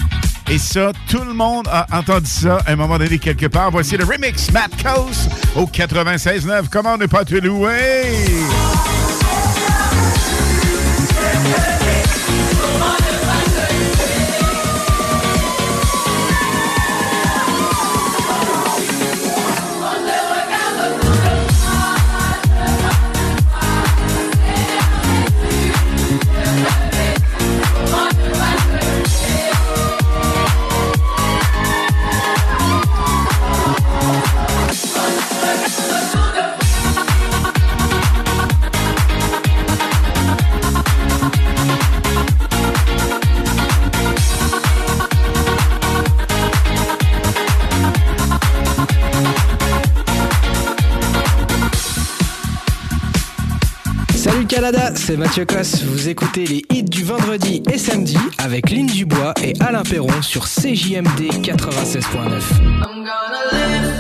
Et 0.51 0.59
ça, 0.59 0.91
tout 1.09 1.23
le 1.23 1.35
monde 1.35 1.69
a 1.71 1.87
entendu 1.93 2.29
ça 2.29 2.59
à 2.67 2.73
un 2.73 2.77
moment 2.77 2.99
donné 2.99 3.19
quelque 3.19 3.47
part. 3.47 3.71
Voici 3.71 3.97
le 3.97 4.05
remix 4.05 4.51
Matt 4.53 4.71
Coase 4.83 5.29
au 5.55 5.67
96.9. 5.67 6.65
Comment 6.71 6.97
ne 6.97 7.07
pas 7.07 7.25
te 7.25 7.35
louer? 7.35 8.05
Canada, 54.71 54.93
c'est 54.95 55.17
Mathieu 55.17 55.45
Cosse. 55.45 55.83
Vous 55.83 56.09
écoutez 56.09 56.47
les 56.47 56.65
hits 56.71 56.85
du 56.85 57.03
vendredi 57.03 57.61
et 57.73 57.79
samedi 57.79 58.17
avec 58.39 58.71
Lynn 58.71 58.87
Dubois 58.87 59.35
et 59.43 59.53
Alain 59.59 59.83
Perron 59.83 60.23
sur 60.23 60.47
CJMD 60.47 61.33
96.9. 61.43 62.07
I'm 62.61 63.03
gonna 63.03 63.43
live 63.51 63.91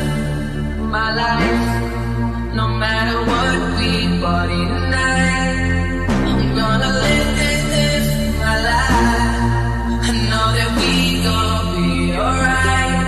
my 0.87 1.13
life 1.17 2.55
no 2.55 2.69
matter 2.69 3.19
what 3.27 3.81
we 3.81 4.21
party 4.21 4.65
tonight. 4.69 6.07
I'm 6.09 6.55
gonna 6.55 6.93
live, 7.01 8.39
my 8.39 8.63
life. 8.63 9.43
I 10.03 10.13
know 10.29 10.53
that 10.55 10.71
we 10.79 10.93
gon' 11.25 11.67
be 11.75 12.15
alright. 12.17 13.01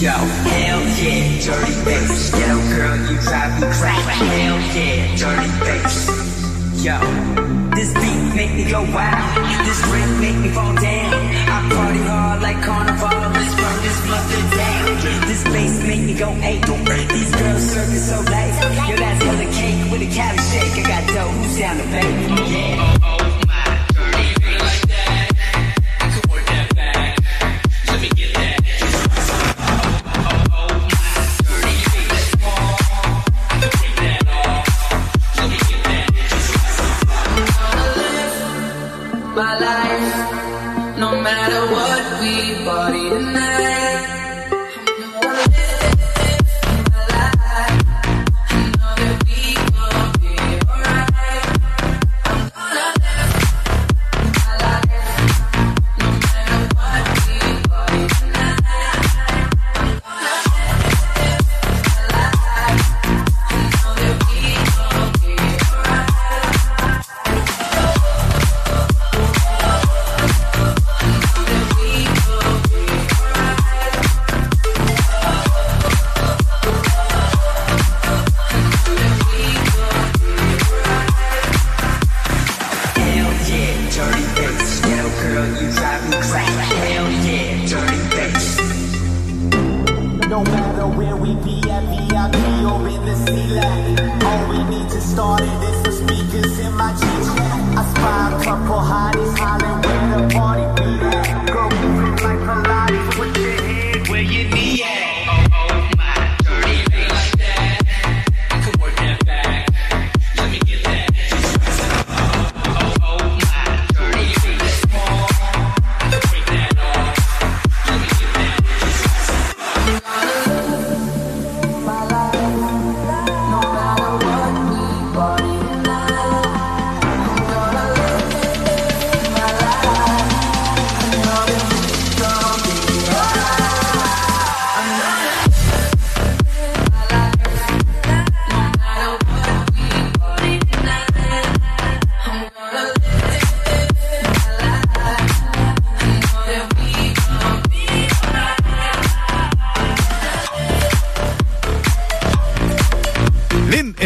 Yo, 0.00 0.16
hell 0.48 0.80
yeah, 1.02 1.40
dirty 1.44 1.74
bass. 1.84 2.32
Yo, 2.32 2.56
girl, 2.72 2.96
you 3.10 3.16
drive 3.20 3.52
me 3.60 3.66
crazy. 3.66 4.24
Hell 4.24 4.58
yeah, 4.74 5.16
dirty 5.16 5.50
bass. 5.60 6.23
Yo, 6.84 7.00
this 7.74 7.94
beat 7.94 8.34
make 8.36 8.52
me 8.52 8.70
go 8.70 8.82
wild. 8.92 9.64
This 9.64 9.80
drink 9.88 10.20
make 10.20 10.36
me 10.36 10.50
fall 10.50 10.74
down. 10.74 11.14
I 11.48 11.70
party 11.72 11.98
hard 12.00 12.42
like 12.42 12.60
carnival. 12.60 13.08
Let's 13.08 13.54
burn 13.56 13.78
this 13.80 14.00
mother 14.06 14.42
down. 14.54 15.26
This 15.26 15.44
bass 15.44 15.82
make 15.82 16.02
me 16.02 16.12
go 16.12 16.28
ape. 16.42 16.60
These 17.08 17.34
girls 17.36 17.62
serving 17.72 17.96
so 17.96 18.20
late. 18.20 18.52
Yo, 18.90 18.96
that's 18.96 19.24
the 19.24 19.48
cake 19.56 19.90
with 19.90 20.02
a 20.02 20.14
carrot 20.14 20.40
shake. 20.52 20.84
I 20.84 20.86
got 20.86 21.08
dough. 21.14 21.30
Who's 21.30 21.58
down 21.58 21.78
to 21.78 21.84
pay? 21.84 22.52
Yeah. 22.52 23.23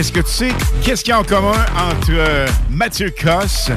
Est-ce 0.09 0.13
que 0.15 0.21
tu 0.21 0.33
sais 0.33 0.53
qu'est-ce 0.83 1.05
qu'il 1.05 1.11
y 1.11 1.13
a 1.13 1.21
en 1.21 1.25
commun 1.25 1.67
entre 1.77 2.13
euh, 2.13 2.49
Mathieu 2.71 3.11
Cosse 3.11 3.71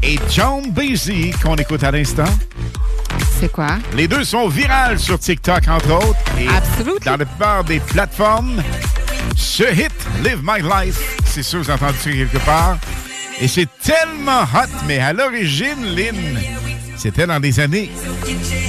et 0.00 0.16
John 0.30 0.70
Beasy 0.70 1.32
qu'on 1.42 1.56
écoute 1.56 1.82
à 1.82 1.90
l'instant? 1.90 2.22
C'est 3.40 3.50
quoi? 3.50 3.78
Les 3.96 4.06
deux 4.06 4.22
sont 4.22 4.46
virales 4.46 5.00
sur 5.00 5.18
TikTok, 5.18 5.66
entre 5.66 5.90
autres. 5.92 6.18
Et 6.38 6.46
dans 7.04 7.16
la 7.16 7.26
plupart 7.26 7.64
des 7.64 7.80
plateformes, 7.80 8.62
ce 9.36 9.64
hit, 9.64 9.90
Live 10.22 10.40
My 10.44 10.62
Life, 10.62 11.16
c'est 11.24 11.42
sûr, 11.42 11.62
vous 11.62 11.70
entendu 11.70 11.98
ça 11.98 12.10
quelque 12.12 12.38
part. 12.44 12.78
Et 13.40 13.48
c'est 13.48 13.68
tellement 13.82 14.42
hot, 14.42 14.68
mais 14.86 15.00
à 15.00 15.12
l'origine, 15.12 15.96
Lynn, 15.96 16.38
C'était 16.98 17.26
dans 17.26 17.38
les 17.38 17.60
années 17.60 17.90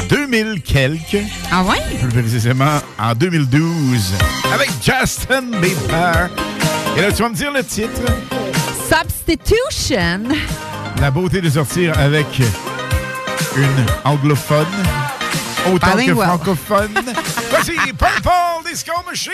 2000 0.08 0.62
quelques. 0.64 1.18
Ah 1.52 1.64
ouais? 1.64 1.78
Plus 2.00 2.10
précisément 2.22 2.80
en 3.00 3.14
2012. 3.16 4.14
Avec 4.54 4.70
Justin 4.84 5.60
Bieber. 5.60 6.30
Et 6.96 7.02
là, 7.02 7.12
tu 7.12 7.24
vas 7.24 7.30
me 7.30 7.36
dire 7.36 7.52
le 7.52 7.64
titre. 7.64 8.02
Substitution. 8.88 10.24
La 11.02 11.10
beauté 11.12 11.42
de 11.42 11.50
sortir 11.50 11.98
avec 11.98 12.28
une 13.56 13.86
anglophone 14.04 14.66
autant 15.74 15.92
que 15.94 15.98
Bilingual. 15.98 16.28
francophone. 16.28 16.92
Voici 17.50 17.72
Purple 17.98 18.70
Disco 18.70 18.92
Machine. 19.08 19.34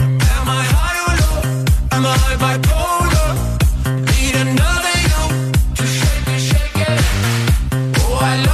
Am 0.00 0.48
I 0.48 0.64
high 0.64 1.00
or 1.06 1.14
low? 1.16 1.64
Am 1.92 2.04
I 2.04 2.36
bipolar? 2.36 3.36
Need 4.06 4.34
another 4.36 4.73
Oh, 8.26 8.53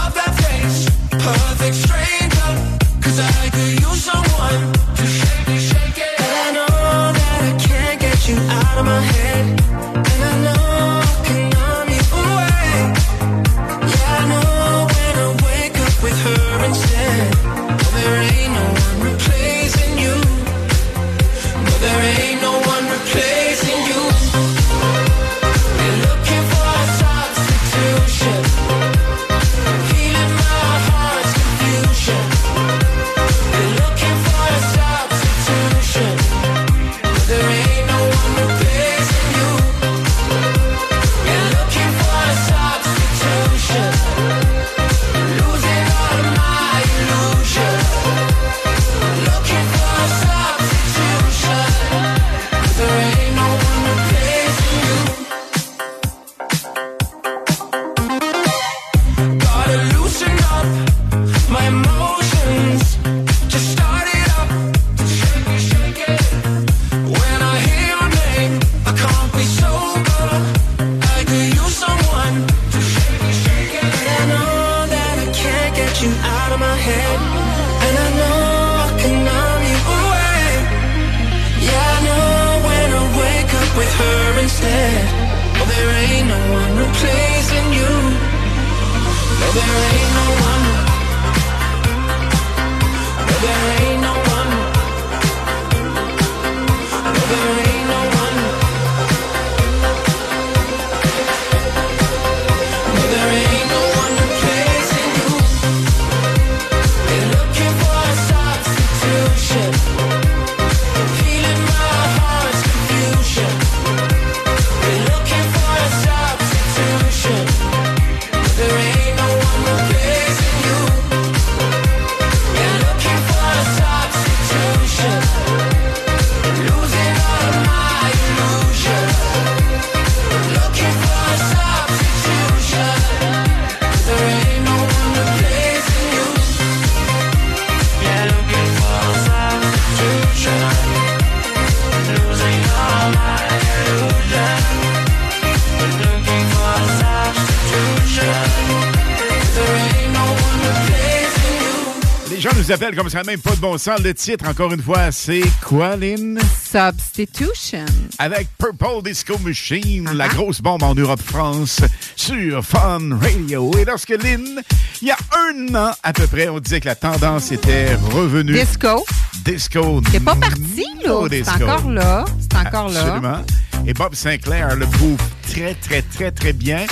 comme 152.97 153.11
ça, 153.11 153.23
même 153.25 153.41
pas 153.41 153.55
de 153.55 153.61
bon 153.61 153.77
sens. 153.77 154.01
Le 154.01 154.15
titre, 154.15 154.49
encore 154.49 154.73
une 154.73 154.83
fois, 154.83 155.13
c'est 155.13 155.43
quoi, 155.63 155.97
Lynn? 155.97 156.41
Substitution. 156.65 157.85
Avec 158.19 158.49
Purple 158.59 159.03
Disco 159.05 159.39
Machine, 159.39 160.09
la 160.15 160.29
grosse 160.29 160.63
bombe 160.63 160.83
en 160.83 160.95
Europe-France, 160.95 161.81
sur 162.17 162.65
Fun 162.65 163.19
Radio. 163.21 163.71
Et 163.79 163.85
lorsque 163.85 164.11
Lynn, 164.11 164.63
il 165.03 165.09
y 165.09 165.11
a 165.11 165.17
un 165.37 165.75
an 165.75 165.93
à 166.03 166.13
peu 166.13 166.27
près, 166.27 166.49
on 166.49 166.59
disait 166.59 166.81
que 166.81 166.89
la 166.89 166.95
tendance 166.95 167.53
était 167.53 167.95
revenue. 168.13 168.55
Disco. 168.55 169.05
Disco. 169.45 170.03
C'est 170.11 170.25
pas 170.25 170.37
parti, 170.37 170.87
là. 171.05 171.21
C'est 171.31 171.63
encore 171.63 171.91
là. 171.91 172.25
C'est 172.39 172.57
encore 172.67 172.89
là. 172.89 173.01
Absolument. 173.01 173.43
Et 173.87 173.93
Bob 173.93 174.15
Sinclair 174.15 174.77
le 174.77 174.87
prouve 174.87 175.19
très, 175.51 175.75
très, 175.75 176.03
très, 176.03 176.31
très 176.31 176.53
bien. 176.53 176.87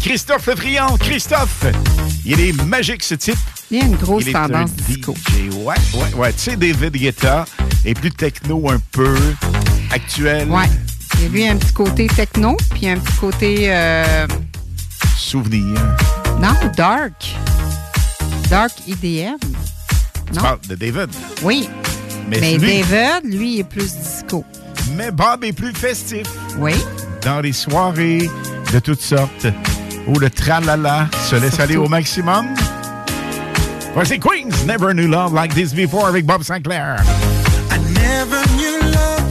Christophe 0.00 0.46
Lefriand. 0.46 0.96
Christophe, 0.98 1.64
il 2.24 2.40
est 2.40 2.52
magique, 2.64 3.02
ce 3.02 3.14
type. 3.14 3.38
Il 3.72 3.78
y 3.78 3.80
a 3.80 3.86
une 3.86 3.96
grosse 3.96 4.30
tendance 4.30 4.70
disco. 4.74 5.14
Ouais, 5.64 5.74
ouais, 5.94 6.14
ouais. 6.14 6.32
Tu 6.34 6.38
sais, 6.40 6.56
David 6.56 6.92
Guetta 6.94 7.46
est 7.86 7.94
plus 7.98 8.10
techno 8.10 8.68
un 8.70 8.78
peu 8.92 9.16
actuel. 9.90 10.48
Ouais. 10.50 10.66
Il 11.16 11.22
y 11.22 11.26
a 11.26 11.28
lui 11.30 11.48
un 11.48 11.56
petit 11.56 11.72
côté 11.72 12.06
techno, 12.06 12.56
puis 12.74 12.88
un 12.88 12.98
petit 12.98 13.16
côté. 13.18 13.56
euh, 13.72 14.26
Souvenir. 15.16 15.80
non, 16.40 16.54
dark. 16.76 17.34
Dark 18.50 18.72
IDM. 18.86 19.36
Tu 20.26 20.32
Non? 20.34 20.42
parles 20.42 20.58
de 20.68 20.74
David. 20.74 21.08
Oui. 21.42 21.68
Mais, 22.28 22.40
Mais 22.40 22.58
lui- 22.58 22.82
David, 22.82 23.32
lui, 23.32 23.54
il 23.54 23.60
est 23.60 23.64
plus 23.64 23.94
disco. 23.96 24.44
Mais 24.96 25.10
Bob 25.10 25.44
est 25.44 25.52
plus 25.54 25.72
festif. 25.72 26.26
Oui. 26.58 26.74
Dans 27.22 27.40
les 27.40 27.52
soirées 27.52 28.28
de 28.72 28.78
toutes 28.80 29.00
sortes 29.00 29.46
où 30.06 30.18
le 30.18 30.28
tralala 30.28 31.08
se 31.30 31.36
laisse 31.36 31.58
aller 31.60 31.76
au 31.76 31.88
maximum. 31.88 32.46
Voici 33.94 34.18
Queens, 34.18 34.64
Never 34.64 34.94
Knew 34.94 35.06
Love 35.06 35.34
Like 35.34 35.54
This 35.54 35.74
Before 35.74 36.08
avec 36.08 36.24
Bob 36.24 36.44
Sinclair. 36.44 36.96
I 37.70 37.78
never 37.94 38.42
knew 38.56 38.80
love 38.90 39.21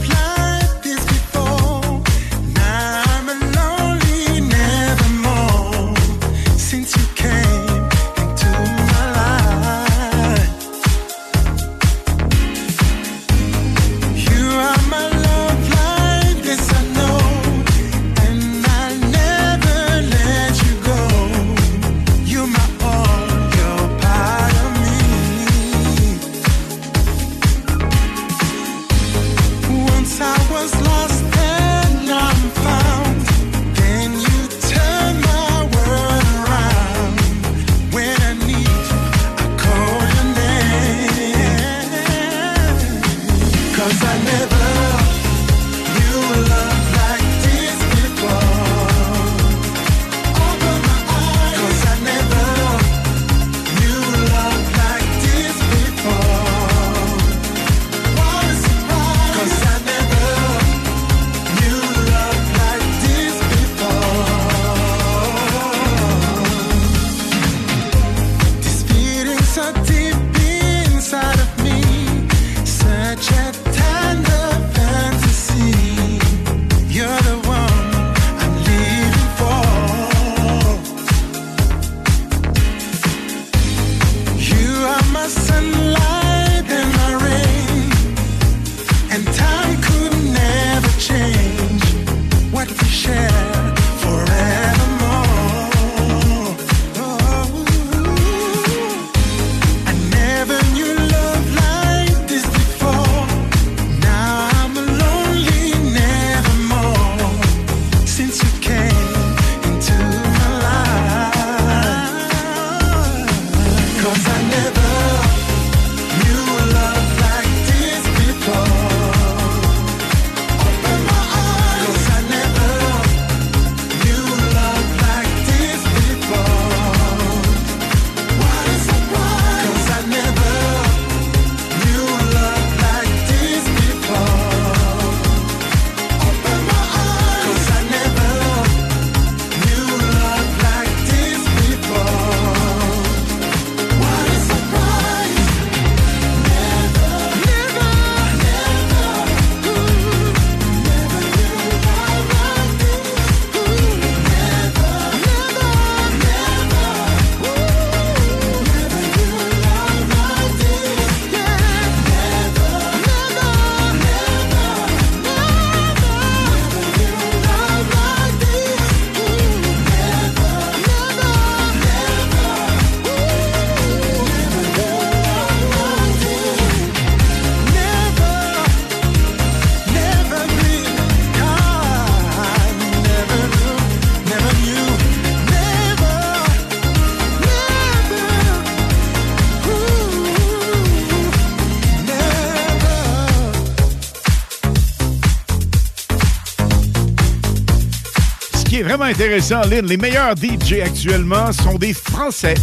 vraiment 199.02 199.10
intéressant, 199.10 199.60
Lynn. 199.62 199.86
Les 199.86 199.96
meilleurs 199.96 200.34
DJ 200.36 200.80
actuellement 200.84 201.52
sont 201.52 201.74
des 201.74 201.92
Français. 201.94 202.54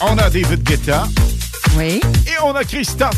On 0.00 0.16
a 0.18 0.30
David 0.30 0.62
Guetta. 0.62 1.06
Oui. 1.76 2.00
Et 2.26 2.42
on 2.42 2.54
a 2.54 2.64
Christophe. 2.64 3.16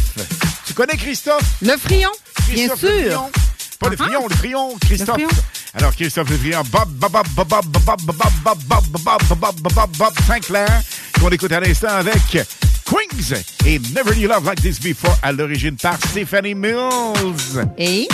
Tu 0.66 0.72
connais 0.74 0.96
Christophe? 0.96 1.42
Le 1.60 1.76
Frion, 1.76 2.10
bien 2.48 2.68
Christophe 2.68 2.82
Le 2.82 2.88
sûr. 2.88 2.98
Frion. 3.10 3.30
Pas 3.78 3.88
le 3.88 3.96
Ah. 3.98 4.04
Frion, 4.04 4.28
le 4.28 4.34
Frion, 4.34 4.76
Christophe. 4.80 5.18
Le 5.18 5.26
Frion. 5.28 5.42
Alors, 5.74 5.94
Christophe 5.94 6.28
Bob, 6.28 6.88
Bob, 6.94 7.12
Bob, 7.12 7.26
Bob, 7.34 7.46
Bob, 7.48 7.66
Bob, 7.72 7.82
Bob, 7.84 8.00
Bob, 8.06 8.22
Bob, 8.44 8.58
Bob, 8.68 8.84
Bob, 8.92 9.22
Bob, 9.38 9.38
Bob, 9.40 9.72
Bob, 9.74 9.90
Bob 9.98 10.12
Sinclair, 10.26 10.82
qu'on 11.20 11.30
écoute 11.30 11.52
à 11.52 11.60
l'instant 11.60 11.88
avec 11.88 12.20
Queens 12.84 13.42
et 13.64 13.78
Never 13.94 14.18
You 14.18 14.28
Love 14.28 14.44
Like 14.44 14.60
This 14.60 14.80
Before, 14.80 15.16
à 15.22 15.32
l'origine 15.32 15.76
par 15.76 15.96
Stephanie 16.10 16.54
Mills. 16.54 17.66
Et? 17.78 18.08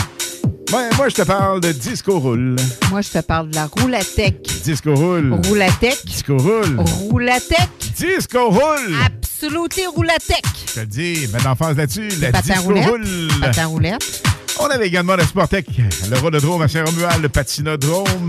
Moi, 0.71 0.83
moi, 0.99 1.09
je 1.09 1.15
te 1.15 1.23
parle 1.23 1.61
de 1.61 1.73
Disco 1.73 2.19
Roule. 2.19 2.57
Moi, 2.91 3.01
je 3.01 3.09
te 3.09 3.19
parle 3.21 3.49
de 3.51 3.55
la 3.55 3.67
roulatec. 3.67 4.47
Disco 4.65 4.95
Roule. 4.95 5.33
Roulatec. 5.47 5.99
Disco 6.05 6.37
Roule. 6.37 6.79
Roulatec. 6.79 7.69
Disco 7.97 8.51
Roule. 8.51 8.95
Absolument 9.05 9.67
roulatec. 9.95 10.45
Je 10.67 10.73
te 10.75 10.81
le 10.81 10.87
dis, 10.87 11.27
mets 11.33 11.43
l'enfance 11.43 11.75
là-dessus. 11.75 12.09
La 12.21 12.33
Patin 12.33 12.55
Disco. 12.55 12.75
Roule. 12.75 13.29
Patin 13.41 13.67
roulette. 13.67 14.23
On 14.61 14.67
avait 14.67 14.89
également 14.89 15.17
la 15.17 15.25
Sportec, 15.25 15.67
le 16.11 16.19
Rhododrome 16.19 16.61
à 16.63 16.69
Saint-Romuald, 16.69 17.23
le 17.23 17.29
Patinodrome. 17.29 18.29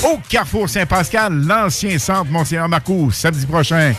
au 0.04 0.20
Carrefour 0.30 0.70
Saint-Pascal, 0.70 1.34
l'ancien 1.34 1.98
centre 2.00 2.30
Monseigneur 2.32 2.68
Marcoux, 2.68 3.12
samedi 3.12 3.46
prochain 3.46 3.94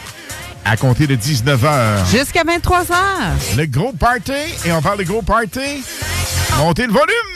à 0.64 0.76
compter 0.76 1.06
de 1.06 1.16
19h. 1.16 2.10
Jusqu'à 2.10 2.44
23h. 2.44 3.56
Le 3.56 3.66
gros 3.66 3.92
party, 3.92 4.32
et 4.64 4.72
on 4.72 4.80
parle 4.80 4.98
de 4.98 5.04
gros 5.04 5.22
party, 5.22 5.82
montez 6.58 6.86
le 6.86 6.92
volume! 6.92 7.32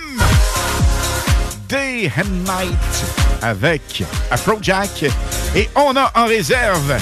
Day 1.68 2.12
and 2.16 2.44
Night 2.44 3.04
avec 3.42 4.04
Afrojack. 4.30 5.06
Et 5.54 5.68
on 5.74 5.96
a 5.96 6.12
en 6.14 6.26
réserve 6.26 6.96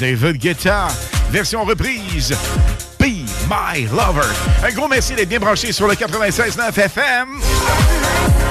David 0.00 0.38
Guetta, 0.38 0.88
version 1.30 1.62
reprise. 1.62 2.34
Be 2.98 3.26
My 3.50 3.86
Lover. 3.92 4.26
Un 4.64 4.72
gros 4.72 4.88
merci 4.88 5.14
d'être 5.14 5.28
bien 5.28 5.38
branché 5.38 5.72
sur 5.72 5.86
le 5.86 5.92
96.9 5.92 6.78
FM. 6.78 8.49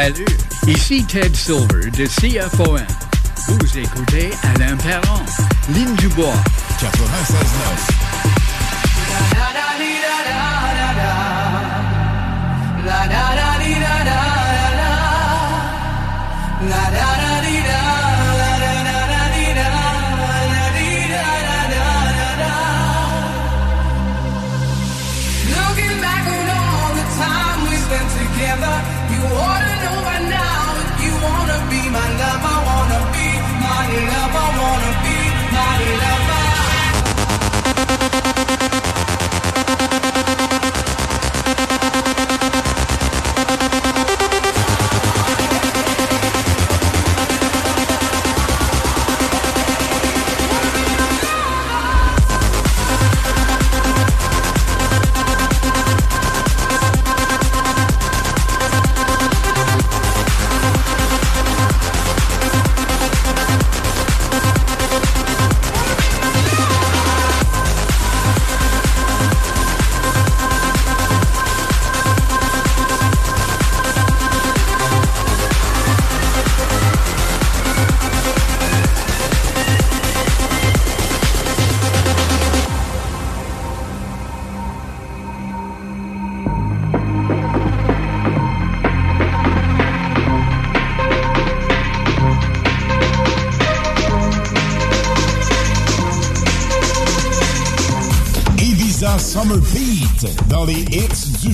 Salut, 0.00 0.26
ici 0.68 1.04
Ted 1.04 1.34
Silver 1.34 1.90
de 1.90 2.06
CFOM. 2.06 2.78
Vous 3.48 3.78
écoutez 3.78 4.30
Alain 4.54 4.76
Perron, 4.76 5.24
Ligne 5.74 5.96
du 5.96 6.06
Bois, 6.10 6.36
96.9. 6.78 8.07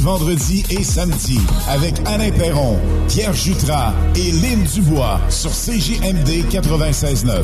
vendredi 0.05 0.62
et 0.68 0.85
samedi 0.85 1.40
avec 1.66 1.94
Alain 2.05 2.31
Perron, 2.31 2.78
Pierre 3.09 3.32
Jutras 3.32 3.94
et 4.14 4.32
Lynn 4.32 4.62
Dubois 4.62 5.18
sur 5.31 5.51
CJMD 5.51 6.44
96.9. 6.51 7.43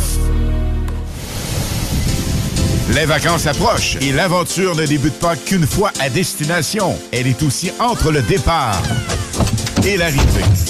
Les 2.95 3.07
vacances 3.07 3.47
approchent 3.47 3.97
et 4.03 4.13
l'aventure 4.13 4.77
ne 4.77 4.85
débute 4.85 5.19
pas 5.19 5.37
qu'une 5.37 5.67
fois 5.67 5.91
à 6.01 6.11
destination. 6.11 6.95
Elle 7.13 7.29
est 7.29 7.43
aussi 7.43 7.73
entre 7.81 8.13
le 8.13 8.21
départ 8.21 8.83
et 9.87 9.97
l'arrivée. 9.97 10.70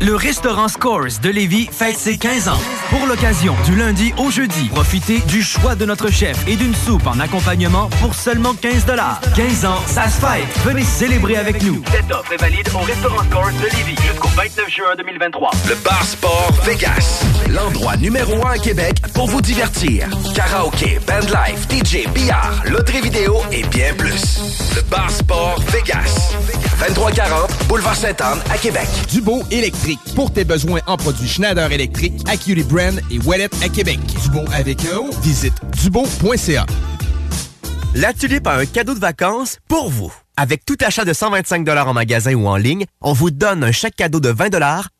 Le 0.00 0.14
restaurant 0.14 0.68
Scores 0.68 1.18
de 1.20 1.28
Lévis 1.28 1.68
fête 1.72 1.98
ses 1.98 2.18
15 2.18 2.48
ans. 2.48 2.60
Pour 2.88 3.04
l'occasion, 3.06 3.56
du 3.64 3.74
lundi 3.74 4.14
au 4.16 4.30
jeudi, 4.30 4.68
profitez 4.68 5.18
du 5.26 5.42
choix 5.42 5.74
de 5.74 5.84
notre 5.84 6.08
chef 6.08 6.36
et 6.46 6.54
d'une 6.54 6.74
soupe 6.74 7.06
en 7.08 7.18
accompagnement 7.18 7.88
pour 8.00 8.14
seulement 8.14 8.54
15 8.54 8.84
15 9.34 9.64
ans, 9.64 9.82
ça 9.86 10.04
se 10.04 10.20
fête. 10.20 10.46
Venez 10.64 10.84
célébrer 10.84 11.36
avec 11.36 11.64
nous. 11.64 11.82
Cette 11.90 12.12
offre 12.12 12.32
est 12.32 12.36
valide 12.36 12.68
au 12.74 12.78
restaurant 12.78 13.24
Scores 13.28 13.52
de 13.60 13.76
Lévis 13.76 14.00
jusqu'au 14.00 14.28
29 14.28 14.70
juin 14.70 14.94
2023. 14.96 15.50
Le 15.68 15.74
Bar 15.84 16.04
Sport 16.04 16.52
Vegas. 16.64 17.24
L'endroit 17.50 17.96
numéro 17.96 18.46
un 18.46 18.52
à 18.52 18.58
Québec 18.58 19.02
pour 19.14 19.26
vous 19.26 19.40
divertir. 19.40 20.08
Karaoke, 20.32 21.00
bandlife, 21.08 21.66
DJ, 21.68 22.08
billard, 22.14 22.62
loterie 22.66 23.00
vidéo 23.00 23.38
et 23.50 23.64
bien 23.64 23.92
plus. 23.94 24.38
Le 24.76 24.82
Bar 24.82 25.10
Sport 25.10 25.60
Vegas. 25.72 26.36
2340 26.86 27.47
Boulevard 27.68 27.96
Sainte-Anne 27.96 28.40
à 28.50 28.56
Québec. 28.56 28.88
Dubo 29.10 29.42
électrique. 29.50 30.00
Pour 30.14 30.32
tes 30.32 30.44
besoins 30.44 30.80
en 30.86 30.96
produits 30.96 31.28
Schneider 31.28 31.70
électrique, 31.70 32.14
Acuity 32.26 32.64
Brand 32.64 32.98
et 33.10 33.18
Wallet 33.20 33.50
à 33.62 33.68
Québec. 33.68 33.98
Dubo 34.22 34.44
avec 34.54 34.80
O? 34.96 35.10
Visite 35.20 35.52
dubo.ca. 35.82 36.64
La 37.94 38.14
Tulipe 38.14 38.46
a 38.46 38.56
un 38.56 38.64
cadeau 38.64 38.94
de 38.94 39.00
vacances 39.00 39.58
pour 39.68 39.90
vous. 39.90 40.12
Avec 40.38 40.64
tout 40.64 40.76
achat 40.80 41.04
de 41.04 41.12
125 41.12 41.68
en 41.68 41.92
magasin 41.92 42.32
ou 42.34 42.46
en 42.46 42.56
ligne, 42.56 42.86
on 43.02 43.12
vous 43.12 43.30
donne 43.30 43.62
un 43.62 43.72
chèque 43.72 43.96
cadeau 43.96 44.20
de 44.20 44.30
20 44.30 44.54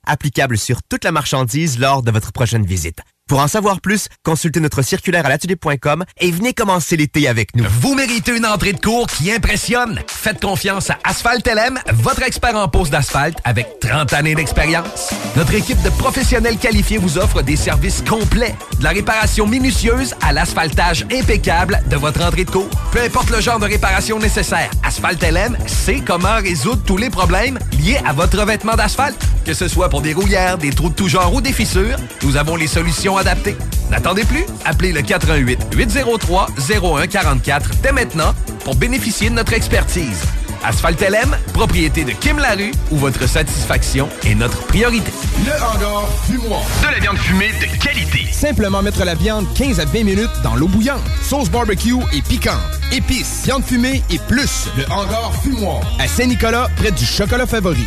applicable 0.06 0.58
sur 0.58 0.82
toute 0.82 1.04
la 1.04 1.12
marchandise 1.12 1.78
lors 1.78 2.02
de 2.02 2.10
votre 2.10 2.32
prochaine 2.32 2.66
visite. 2.66 2.98
Pour 3.28 3.40
en 3.40 3.46
savoir 3.46 3.82
plus, 3.82 4.08
consultez 4.24 4.58
notre 4.58 4.80
circulaire 4.80 5.26
à 5.26 5.28
l'atelier.com 5.28 6.02
et 6.18 6.30
venez 6.30 6.54
commencer 6.54 6.96
l'été 6.96 7.28
avec 7.28 7.54
nous. 7.54 7.64
Vous 7.82 7.94
méritez 7.94 8.34
une 8.34 8.46
entrée 8.46 8.72
de 8.72 8.80
cours 8.80 9.06
qui 9.06 9.30
impressionne. 9.30 10.00
Faites 10.06 10.40
confiance 10.40 10.88
à 10.88 10.96
Asphalt 11.04 11.46
LM, 11.46 11.78
votre 11.92 12.22
expert 12.22 12.56
en 12.56 12.68
pose 12.68 12.88
d'asphalte 12.88 13.36
avec 13.44 13.80
30 13.80 14.14
années 14.14 14.34
d'expérience. 14.34 15.10
Notre 15.36 15.54
équipe 15.54 15.80
de 15.82 15.90
professionnels 15.90 16.56
qualifiés 16.56 16.96
vous 16.96 17.18
offre 17.18 17.42
des 17.42 17.56
services 17.56 18.02
complets, 18.08 18.54
de 18.78 18.84
la 18.84 18.90
réparation 18.90 19.46
minutieuse 19.46 20.14
à 20.22 20.32
l'asphaltage 20.32 21.04
impeccable 21.12 21.82
de 21.90 21.96
votre 21.96 22.24
entrée 22.24 22.46
de 22.46 22.50
cours. 22.50 22.70
Peu 22.92 23.02
importe 23.02 23.28
le 23.28 23.42
genre 23.42 23.58
de 23.58 23.66
réparation 23.66 24.18
nécessaire, 24.18 24.70
Asphalt 24.82 25.22
LM 25.22 25.58
sait 25.66 26.00
comment 26.00 26.36
résoudre 26.36 26.82
tous 26.86 26.96
les 26.96 27.10
problèmes 27.10 27.58
liés 27.78 28.00
à 28.06 28.14
votre 28.14 28.38
revêtement 28.40 28.74
d'asphalte. 28.74 29.22
Que 29.44 29.52
ce 29.52 29.68
soit 29.68 29.90
pour 29.90 30.00
des 30.00 30.14
rouillères, 30.14 30.56
des 30.56 30.70
trous 30.70 30.88
de 30.88 30.94
tout 30.94 31.08
genre 31.08 31.34
ou 31.34 31.42
des 31.42 31.52
fissures, 31.52 31.98
nous 32.22 32.36
avons 32.36 32.56
les 32.56 32.66
solutions 32.66 33.17
adapté. 33.18 33.56
N'attendez 33.90 34.24
plus, 34.24 34.44
appelez 34.64 34.92
le 34.92 35.02
88 35.02 35.68
803 35.74 36.48
0144 36.58 37.70
dès 37.82 37.92
maintenant 37.92 38.34
pour 38.64 38.74
bénéficier 38.74 39.30
de 39.30 39.34
notre 39.34 39.52
expertise. 39.54 40.22
Asphalt 40.64 41.00
LM, 41.00 41.36
propriété 41.52 42.04
de 42.04 42.10
Kim 42.10 42.38
Larue, 42.38 42.72
où 42.90 42.96
votre 42.96 43.28
satisfaction 43.28 44.08
est 44.26 44.34
notre 44.34 44.58
priorité. 44.66 45.12
Le 45.46 45.52
hangar 45.52 46.08
fumoir. 46.26 46.62
De 46.82 46.92
la 46.92 46.98
viande 46.98 47.18
fumée 47.18 47.50
de 47.60 47.82
qualité. 47.82 48.26
Simplement 48.32 48.82
mettre 48.82 49.04
la 49.04 49.14
viande 49.14 49.46
15 49.54 49.80
à 49.80 49.84
20 49.84 50.04
minutes 50.04 50.30
dans 50.42 50.56
l'eau 50.56 50.68
bouillante. 50.68 51.02
Sauce 51.22 51.48
barbecue 51.48 51.94
et 52.12 52.22
piquante. 52.22 52.56
Épices, 52.92 53.42
viande 53.44 53.64
fumée 53.64 54.02
et 54.10 54.18
plus. 54.28 54.68
Le 54.76 54.84
hangar 54.92 55.32
fumoir. 55.42 55.80
À 56.00 56.08
Saint-Nicolas, 56.08 56.68
près 56.76 56.90
du 56.90 57.04
chocolat 57.04 57.46
favori. 57.46 57.86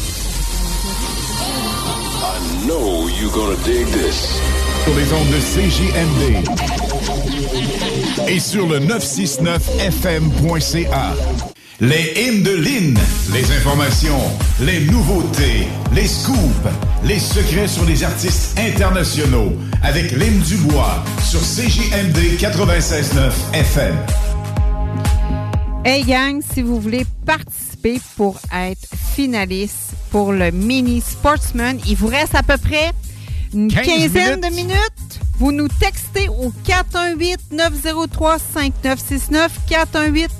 I 2.31 2.39
know 2.65 3.09
you're 3.09 3.29
gonna 3.33 3.57
dig 3.65 3.85
this. 3.87 4.39
Sur 4.85 4.95
les 4.95 5.11
ondes 5.11 5.27
de 5.27 5.39
CJMD. 5.51 6.47
Et 8.29 8.39
sur 8.39 8.65
le 8.67 8.79
969fm.ca. 8.79 11.13
Les 11.81 12.13
hymnes 12.15 12.43
de 12.43 12.51
Lynn. 12.51 12.97
Les 13.33 13.51
informations, 13.57 14.21
les 14.61 14.79
nouveautés, 14.85 15.67
les 15.93 16.07
scoops, 16.07 16.69
les 17.03 17.19
secrets 17.19 17.67
sur 17.67 17.83
les 17.83 18.05
artistes 18.05 18.57
internationaux. 18.57 19.51
Avec 19.83 20.11
Lynn 20.11 20.39
Dubois 20.39 21.03
sur 21.21 21.41
CJMD 21.41 22.37
96.9 22.39 23.33
FM. 23.53 23.97
Hey 25.83 26.05
gang, 26.05 26.41
si 26.53 26.61
vous 26.61 26.79
voulez 26.79 27.05
participer 27.25 27.70
pour 28.15 28.39
être 28.53 28.87
finaliste 29.15 29.91
pour 30.11 30.31
le 30.31 30.51
mini 30.51 31.01
Sportsman, 31.01 31.79
il 31.87 31.95
vous 31.95 32.07
reste 32.07 32.35
à 32.35 32.43
peu 32.43 32.57
près 32.57 32.91
une 33.53 33.67
15 33.71 33.85
quinzaine 33.85 34.39
minutes. 34.39 34.49
de 34.49 34.55
minutes. 34.55 35.19
Vous 35.39 35.51
nous 35.51 35.67
textez 35.67 36.29
au 36.29 36.53
418-903-5969, 37.51 39.49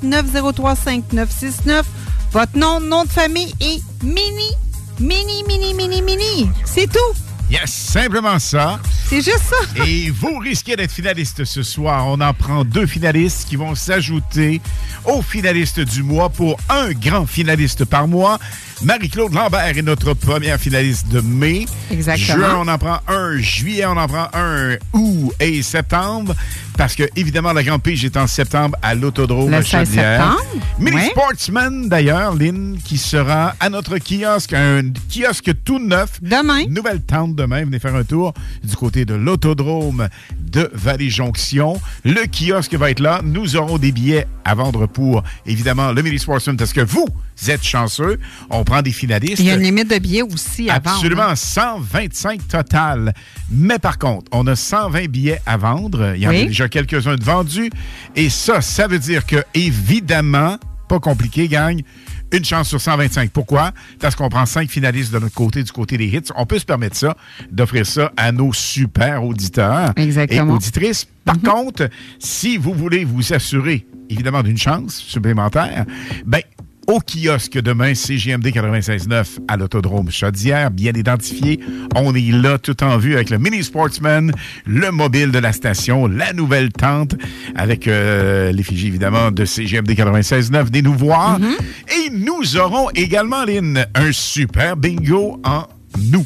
418-903-5969. 0.03 1.84
Votre 2.31 2.57
nom, 2.57 2.80
nom 2.80 3.03
de 3.03 3.09
famille 3.09 3.53
et 3.59 3.81
mini, 4.03 4.51
mini, 4.99 5.43
mini, 5.47 5.73
mini, 5.73 6.01
mini. 6.01 6.49
C'est 6.65 6.88
tout. 6.88 7.13
Yes, 7.51 7.69
simplement 7.69 8.39
ça. 8.39 8.79
C'est 9.09 9.17
juste 9.17 9.41
ça. 9.49 9.57
Et 9.85 10.09
vous 10.09 10.37
risquez 10.37 10.77
d'être 10.77 10.93
finaliste 10.93 11.43
ce 11.43 11.63
soir. 11.63 12.07
On 12.07 12.21
en 12.21 12.33
prend 12.33 12.63
deux 12.63 12.85
finalistes 12.85 13.45
qui 13.49 13.57
vont 13.57 13.75
s'ajouter 13.75 14.61
aux 15.03 15.21
finalistes 15.21 15.81
du 15.81 16.01
mois 16.01 16.29
pour 16.29 16.57
un 16.69 16.93
grand 16.93 17.25
finaliste 17.25 17.83
par 17.83 18.07
mois. 18.07 18.39
Marie-Claude 18.83 19.33
Lambert 19.33 19.77
est 19.77 19.81
notre 19.83 20.13
première 20.15 20.59
finaliste 20.59 21.07
de 21.09 21.21
mai. 21.21 21.65
Exactement. 21.91 22.37
Juin, 22.37 22.55
on 22.61 22.67
en 22.67 22.77
prend 22.79 22.99
un. 23.07 23.37
Juillet, 23.37 23.85
on 23.85 23.95
en 23.95 24.07
prend 24.07 24.27
un. 24.33 24.75
Août 24.93 25.33
et 25.39 25.61
septembre. 25.61 26.33
Parce 26.77 26.95
que, 26.95 27.03
évidemment, 27.15 27.53
la 27.53 27.61
Grande 27.61 27.83
Pige 27.83 28.03
est 28.05 28.17
en 28.17 28.25
septembre 28.25 28.75
à 28.81 28.95
l'Autodrome 28.95 29.51
Le 29.51 29.57
à 29.57 29.61
16 29.61 29.87
Chaudière. 29.87 30.19
septembre. 30.39 30.65
Mini. 30.79 31.09
Sportsman, 31.11 31.89
d'ailleurs, 31.89 32.33
Lynn, 32.33 32.79
qui 32.83 32.97
sera 32.97 33.53
à 33.59 33.69
notre 33.69 33.99
kiosque, 33.99 34.53
un 34.53 34.81
kiosque 35.09 35.51
tout 35.63 35.77
neuf. 35.77 36.19
Demain. 36.23 36.63
Nouvelle 36.67 37.01
tente 37.01 37.35
demain. 37.35 37.63
Venez 37.65 37.77
faire 37.77 37.95
un 37.95 38.03
tour 38.03 38.33
du 38.63 38.75
côté 38.75 39.05
de 39.05 39.13
l'Autodrome 39.13 40.07
de 40.39 40.71
Vallée-Jonction. 40.73 41.79
Le 42.03 42.21
kiosque 42.25 42.73
va 42.73 42.89
être 42.89 42.99
là. 42.99 43.21
Nous 43.23 43.55
aurons 43.57 43.77
des 43.77 43.91
billets 43.91 44.25
à 44.43 44.55
vendre 44.55 44.87
pour, 44.87 45.23
évidemment, 45.45 45.91
le 45.91 46.01
Mini 46.01 46.17
Sportsman 46.17 46.57
parce 46.57 46.73
que 46.73 46.81
vous 46.81 47.05
êtes 47.47 47.63
chanceux. 47.63 48.17
On 48.49 48.63
prend 48.72 48.81
des 48.81 48.91
finalistes. 48.91 49.39
Il 49.39 49.48
y 49.48 49.52
a 49.52 49.56
une 49.56 49.64
limite 49.64 49.89
de 49.89 49.99
billets 49.99 50.22
aussi 50.22 50.69
à 50.69 50.80
vendre. 50.80 50.95
Absolument, 50.95 51.23
hein. 51.23 51.35
125 51.35 52.48
total. 52.48 53.14
Mais 53.49 53.80
par 53.80 53.98
contre, 53.99 54.31
on 54.31 54.48
a 54.48 54.56
120 54.56 55.10
billets 55.10 55.41
à 55.45 55.57
vendre. 55.57 56.14
Il 56.15 56.22
y 56.22 56.27
en 56.27 56.30
a 56.30 56.45
déjà 56.45 56.69
quelques-uns 56.69 57.15
de 57.15 57.23
vendus. 57.23 57.69
Et 58.15 58.30
ça, 58.30 58.61
ça 58.61 58.88
veut 58.88 58.99
dire 58.99 59.26
que, 59.26 59.43
évidemment, 59.53 60.57
pas 60.88 60.99
compliqué, 60.99 61.49
gagne 61.49 61.84
une 62.31 62.45
chance 62.45 62.69
sur 62.69 62.80
125. 62.80 63.31
Pourquoi? 63.31 63.72
Parce 63.99 64.15
qu'on 64.15 64.30
prend 64.30 64.45
cinq 64.45 64.69
finalistes 64.69 65.14
de 65.14 65.19
notre 65.19 65.35
côté, 65.35 65.64
du 65.64 65.72
côté 65.73 65.98
des 65.98 66.06
hits. 66.06 66.31
On 66.38 66.45
peut 66.45 66.60
se 66.60 66.65
permettre 66.65 66.95
ça, 66.95 67.18
d'offrir 67.52 67.85
ça 67.85 68.14
à 68.15 68.31
nos 68.31 68.53
super 68.53 69.26
auditeurs 69.26 69.91
Exactement. 69.98 70.45
Mhm. 70.45 70.52
et 70.52 70.53
auditrices. 70.53 71.07
Par 71.26 71.39
contre, 71.41 71.89
si 72.19 72.56
vous 72.56 72.73
voulez 72.73 73.03
vous 73.03 73.34
assurer, 73.34 73.85
évidemment, 74.10 74.43
d'une 74.43 74.57
chance 74.57 74.95
supplémentaire, 74.95 75.85
ben, 76.26 76.41
au 76.87 76.99
kiosque 76.99 77.59
demain, 77.59 77.93
CGMD 77.93 78.47
96.9 78.47 79.25
à 79.47 79.57
l'Autodrome 79.57 80.11
Chaudière, 80.11 80.71
bien 80.71 80.91
identifié. 80.93 81.59
On 81.95 82.13
est 82.15 82.31
là 82.31 82.57
tout 82.57 82.83
en 82.83 82.97
vue 82.97 83.15
avec 83.15 83.29
le 83.29 83.37
Mini 83.37 83.63
Sportsman, 83.63 84.31
le 84.65 84.91
mobile 84.91 85.31
de 85.31 85.39
la 85.39 85.53
station, 85.53 86.07
la 86.07 86.33
nouvelle 86.33 86.71
tente 86.71 87.15
avec 87.55 87.87
euh, 87.87 88.51
l'effigie 88.51 88.87
évidemment 88.87 89.31
de 89.31 89.45
CGMD 89.45 89.91
96.9. 89.91 90.63
Venez 90.63 90.81
nous 90.81 90.97
voir. 90.97 91.39
Et 91.39 92.09
nous 92.09 92.57
aurons 92.57 92.89
également, 92.91 93.45
Lynn, 93.45 93.85
un 93.95 94.11
super 94.11 94.77
bingo 94.77 95.39
en 95.43 95.65
nous. 95.99 96.25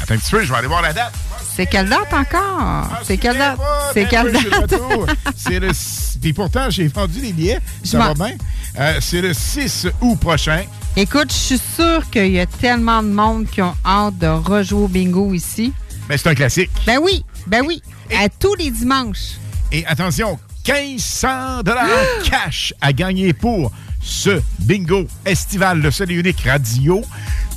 Attends 0.00 0.14
un 0.14 0.18
petit 0.18 0.30
peu, 0.30 0.44
je 0.44 0.52
vais 0.52 0.58
aller 0.58 0.68
voir 0.68 0.82
la 0.82 0.92
date. 0.92 1.12
C'est 1.54 1.66
quelle 1.66 1.88
date 1.88 2.12
encore? 2.12 2.88
c'est 3.04 3.16
quelle 3.16 3.38
date? 3.38 3.58
C'est 3.92 4.08
quelle 4.08 4.32
date? 4.32 4.74
C'est 5.36 5.60
le. 5.60 5.68
Puis 6.20 6.32
pourtant, 6.32 6.68
j'ai 6.68 6.88
vendu 6.88 7.20
des 7.20 7.32
billets. 7.32 7.60
Ça 7.84 7.98
va 7.98 8.14
bien? 8.14 8.36
Euh, 8.78 8.98
c'est 9.00 9.20
le 9.20 9.32
6 9.32 9.88
août 10.00 10.18
prochain. 10.18 10.64
Écoute, 10.96 11.30
je 11.32 11.36
suis 11.36 11.60
sûre 11.76 12.08
qu'il 12.10 12.32
y 12.32 12.40
a 12.40 12.46
tellement 12.46 13.02
de 13.02 13.08
monde 13.08 13.46
qui 13.46 13.62
ont 13.62 13.74
hâte 13.84 14.18
de 14.18 14.26
rejouer 14.26 14.84
au 14.84 14.88
bingo 14.88 15.32
ici. 15.32 15.72
Mais 16.08 16.18
c'est 16.18 16.28
un 16.28 16.34
classique. 16.34 16.70
Ben 16.86 16.98
oui, 17.02 17.24
ben 17.46 17.62
oui. 17.66 17.82
À 18.16 18.28
tous 18.28 18.54
les 18.56 18.70
dimanches. 18.70 19.38
Et 19.70 19.86
attention, 19.86 20.38
1500 20.66 21.62
dollars 21.62 21.88
cash 22.24 22.74
à 22.80 22.92
gagner 22.92 23.32
pour 23.32 23.70
ce 24.02 24.40
bingo 24.60 25.06
estival, 25.24 25.80
le 25.80 25.90
seul 25.90 26.10
et 26.10 26.14
unique 26.14 26.40
radio. 26.42 27.02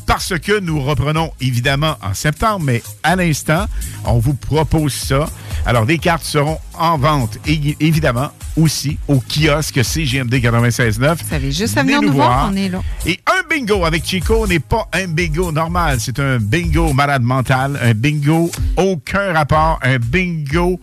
Parce 0.07 0.39
que 0.39 0.59
nous 0.59 0.81
reprenons 0.81 1.31
évidemment 1.41 1.97
en 2.01 2.13
septembre, 2.13 2.65
mais 2.65 2.81
à 3.03 3.15
l'instant, 3.15 3.67
on 4.05 4.19
vous 4.19 4.33
propose 4.33 4.93
ça. 4.93 5.29
Alors, 5.65 5.85
des 5.85 5.97
cartes 5.97 6.23
seront 6.23 6.59
en 6.79 6.97
vente, 6.97 7.37
et, 7.45 7.75
évidemment, 7.81 8.29
aussi 8.55 8.97
au 9.09 9.19
kiosque 9.19 9.83
CGMD 9.83 10.33
96.9. 10.35 11.17
Vous 11.17 11.29
savez 11.29 11.51
juste 11.51 11.77
à 11.77 11.83
venir 11.83 12.01
nous 12.01 12.13
voir, 12.13 12.49
on 12.51 12.55
est 12.55 12.69
là. 12.69 12.81
Et 13.05 13.19
un 13.27 13.47
bingo 13.49 13.83
avec 13.83 14.05
Chico 14.05 14.47
n'est 14.47 14.59
pas 14.59 14.87
un 14.93 15.07
bingo 15.07 15.51
normal. 15.51 15.99
C'est 15.99 16.19
un 16.19 16.39
bingo 16.39 16.93
malade 16.93 17.21
mental, 17.21 17.77
un 17.83 17.93
bingo 17.93 18.49
aucun 18.77 19.33
rapport, 19.33 19.77
un 19.83 19.97
bingo 19.99 20.79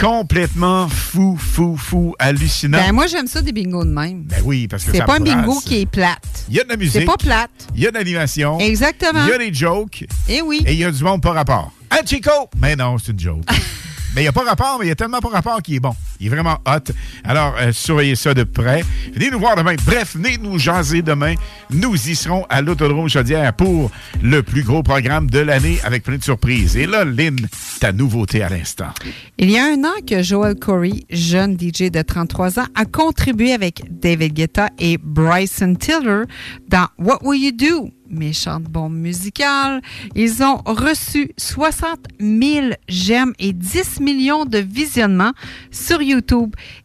complètement 0.00 0.88
fou, 0.88 1.36
fou, 1.36 1.76
fou, 1.76 2.14
hallucinant. 2.18 2.78
Ben 2.78 2.92
moi, 2.92 3.06
j'aime 3.06 3.26
ça 3.26 3.42
des 3.42 3.52
bingos 3.52 3.84
de 3.84 3.90
même. 3.90 4.22
Ben 4.24 4.42
oui, 4.44 4.68
parce 4.68 4.84
que 4.84 4.92
C'est 4.92 5.04
pas 5.04 5.16
un 5.16 5.20
bingo 5.20 5.60
qui 5.60 5.82
est 5.82 5.86
plate. 5.86 6.44
Il 6.48 6.56
y 6.56 6.60
a 6.60 6.64
de 6.64 6.68
la 6.68 6.76
musique. 6.76 6.92
C'est 6.92 7.04
pas 7.04 7.16
plate. 7.16 7.50
Il 7.74 7.82
y 7.82 7.86
a 7.86 7.90
de 7.90 7.96
l'animation. 7.96 8.58
Exactement. 8.58 9.24
Il 9.24 9.30
y 9.30 9.32
a 9.32 9.38
des 9.38 9.54
jokes. 9.54 10.04
Eh 10.28 10.42
oui. 10.42 10.62
Et 10.66 10.72
il 10.72 10.78
y 10.78 10.84
a 10.84 10.90
du 10.90 11.02
monde 11.02 11.22
pas 11.22 11.32
rapport. 11.32 11.72
Hein, 11.90 11.98
Chico? 12.04 12.30
Mais 12.58 12.76
non, 12.76 12.98
c'est 12.98 13.12
une 13.12 13.20
joke. 13.20 13.44
mais 14.14 14.22
il 14.22 14.24
n'y 14.24 14.28
a 14.28 14.32
pas 14.32 14.44
rapport, 14.44 14.76
mais 14.78 14.86
il 14.86 14.88
y 14.88 14.92
a 14.92 14.96
tellement 14.96 15.20
pas 15.20 15.28
rapport 15.28 15.62
qui 15.62 15.76
est 15.76 15.80
bon. 15.80 15.94
Il 16.24 16.28
est 16.28 16.30
vraiment 16.30 16.56
hot. 16.66 16.90
Alors, 17.22 17.54
euh, 17.60 17.70
surveillez 17.70 18.16
ça 18.16 18.32
de 18.32 18.44
près. 18.44 18.82
Venez 19.12 19.30
nous 19.30 19.38
voir 19.38 19.56
demain. 19.56 19.74
Bref, 19.84 20.16
venez 20.16 20.38
nous 20.38 20.58
jaser 20.58 21.02
demain. 21.02 21.34
Nous 21.70 21.94
y 22.08 22.16
serons 22.16 22.46
à 22.48 22.62
l'Autodrome 22.62 23.10
Chaudière 23.10 23.52
pour 23.52 23.90
le 24.22 24.42
plus 24.42 24.62
gros 24.62 24.82
programme 24.82 25.28
de 25.28 25.40
l'année 25.40 25.78
avec 25.84 26.02
plein 26.02 26.16
de 26.16 26.24
surprises. 26.24 26.78
Et 26.78 26.86
là, 26.86 27.04
Lynn, 27.04 27.36
ta 27.78 27.92
nouveauté 27.92 28.42
à 28.42 28.48
l'instant. 28.48 28.88
Il 29.36 29.50
y 29.50 29.58
a 29.58 29.66
un 29.66 29.84
an 29.84 29.92
que 30.06 30.22
Joel 30.22 30.54
Corey, 30.54 31.04
jeune 31.10 31.58
DJ 31.58 31.90
de 31.90 32.00
33 32.00 32.58
ans, 32.58 32.66
a 32.74 32.86
contribué 32.86 33.52
avec 33.52 33.82
David 33.90 34.32
Guetta 34.32 34.70
et 34.78 34.96
Bryson 34.96 35.74
Tiller 35.74 36.22
dans 36.68 36.86
What 36.98 37.18
Will 37.22 37.42
You 37.42 37.52
Do? 37.52 37.90
Méchante 38.08 38.64
bombe 38.64 38.94
musicale. 38.94 39.80
Ils 40.14 40.42
ont 40.42 40.58
reçu 40.66 41.32
60 41.36 41.98
000 42.20 42.68
j'aime 42.88 43.32
et 43.38 43.52
10 43.52 44.00
millions 44.00 44.44
de 44.44 44.58
visionnements 44.58 45.32
sur 45.70 46.00
YouTube. 46.00 46.13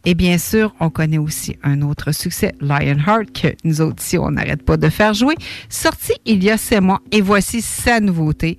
Et 0.04 0.14
bien 0.14 0.38
sûr, 0.38 0.74
on 0.80 0.90
connaît 0.90 1.18
aussi 1.18 1.56
un 1.62 1.82
autre 1.82 2.12
succès, 2.12 2.54
Lionheart, 2.60 3.32
que 3.32 3.48
nous 3.64 3.80
autres 3.80 4.02
on 4.18 4.30
n'arrête 4.30 4.62
pas 4.62 4.76
de 4.76 4.88
faire 4.88 5.14
jouer, 5.14 5.34
sorti 5.68 6.12
il 6.24 6.42
y 6.42 6.50
a 6.50 6.56
7 6.56 6.80
mois. 6.80 7.00
Et 7.12 7.20
voici 7.20 7.62
sa 7.62 8.00
nouveauté. 8.00 8.58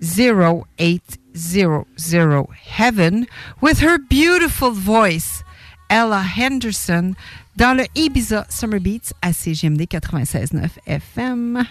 0800 0.00 2.46
Heaven 2.78 3.26
with 3.60 3.80
her 3.80 3.98
beautiful 3.98 4.72
voice, 4.72 5.42
Ella 5.90 6.22
Henderson, 6.22 7.14
dans 7.56 7.76
le 7.76 7.84
Ibiza 7.94 8.46
Summer 8.48 8.80
Beats 8.80 9.12
à 9.22 9.32
CGMD 9.32 9.82
96.9 9.82 10.70
FM. 10.86 11.64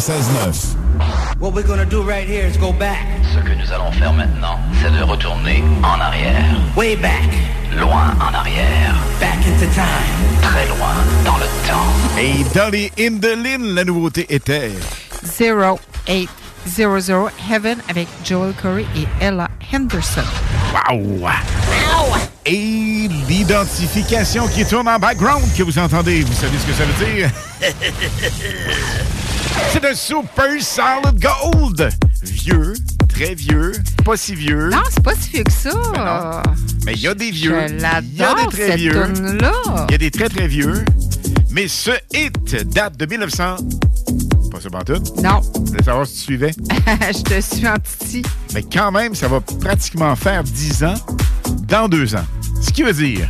96.9. 0.00 1.40
What 1.40 1.52
we're 1.52 1.66
gonna 1.66 1.84
do 1.84 2.02
right 2.02 2.26
here 2.26 2.46
is 2.46 2.56
go 2.56 2.72
back. 2.72 3.06
Ce 3.34 3.38
que 3.40 3.54
nous 3.54 3.70
allons 3.70 3.92
faire 3.92 4.14
maintenant, 4.14 4.58
c'est 4.80 4.90
de 4.90 5.02
retourner 5.02 5.62
en 5.82 6.00
arrière. 6.00 6.56
Way 6.74 6.96
back. 6.96 7.28
Loin 7.76 8.16
en 8.18 8.32
arrière. 8.32 8.94
Back 9.20 9.46
into 9.46 9.66
time. 9.74 10.40
Très 10.40 10.66
loin 10.68 10.94
dans 11.26 11.36
le 11.36 11.44
temps. 11.68 11.92
Et 12.18 12.44
Dolly 12.54 12.90
in 12.98 13.18
the 13.18 13.36
Lin, 13.36 13.74
la 13.74 13.84
nouveauté 13.84 14.24
était 14.30 14.72
0800 15.38 17.28
Heaven 17.52 17.78
avec 17.90 18.08
Joel 18.24 18.54
Corey 18.54 18.86
et 18.96 19.06
Ella 19.22 19.50
Henderson. 19.70 20.24
Wow! 20.90 21.28
Et 22.46 23.06
l'identification 23.28 24.48
qui 24.48 24.64
tourne 24.64 24.88
en 24.88 24.98
background 24.98 25.44
que 25.54 25.62
vous 25.62 25.78
entendez, 25.78 26.22
vous 26.22 26.32
savez 26.32 26.56
ce 26.58 26.66
que 26.66 26.72
ça 26.72 26.84
veut 26.84 27.04
dire? 27.14 27.30
C'est 29.72 29.84
un 29.84 29.94
Super 29.94 30.60
Solid 30.60 31.20
Gold! 31.20 31.90
Vieux, 32.22 32.74
très 33.08 33.34
vieux, 33.34 33.72
pas 34.04 34.16
si 34.16 34.34
vieux. 34.34 34.70
Non, 34.70 34.82
c'est 34.90 35.02
pas 35.02 35.14
si 35.14 35.30
vieux 35.30 35.44
que 35.44 35.52
ça. 35.52 36.42
Mais 36.84 36.92
il 36.94 37.00
y 37.00 37.08
a 37.08 37.14
des 37.14 37.30
vieux. 37.30 37.54
Je 37.68 37.74
Il 37.74 37.80
y 37.80 37.84
a 37.84 38.00
des 38.00 38.18
l'adore, 38.18 38.48
très 38.50 38.66
cette 38.68 38.76
vieux. 38.76 39.12
Il 39.88 39.92
y 39.92 39.94
a 39.94 39.98
des 39.98 40.10
très 40.10 40.28
très 40.28 40.48
vieux. 40.48 40.84
Mais 41.50 41.68
ce 41.68 41.90
hit 42.12 42.54
date 42.72 42.96
de 42.96 43.06
1900. 43.06 43.56
Pas 44.50 44.60
ça 44.60 44.68
tout. 44.84 45.22
Non. 45.22 45.40
Je 45.54 45.70
voulais 45.70 45.82
savoir 45.84 46.06
si 46.06 46.14
tu 46.14 46.20
suivais. 46.20 46.52
Je 47.12 47.22
te 47.22 47.40
suis 47.40 47.66
en 47.68 47.76
titi. 47.78 48.22
Mais 48.54 48.62
quand 48.62 48.90
même, 48.90 49.14
ça 49.14 49.28
va 49.28 49.40
pratiquement 49.40 50.14
faire 50.16 50.42
10 50.42 50.84
ans 50.84 50.94
dans 51.68 51.88
deux 51.88 52.14
ans. 52.14 52.26
Ce 52.60 52.70
qui 52.70 52.82
veut 52.82 52.92
dire, 52.92 53.28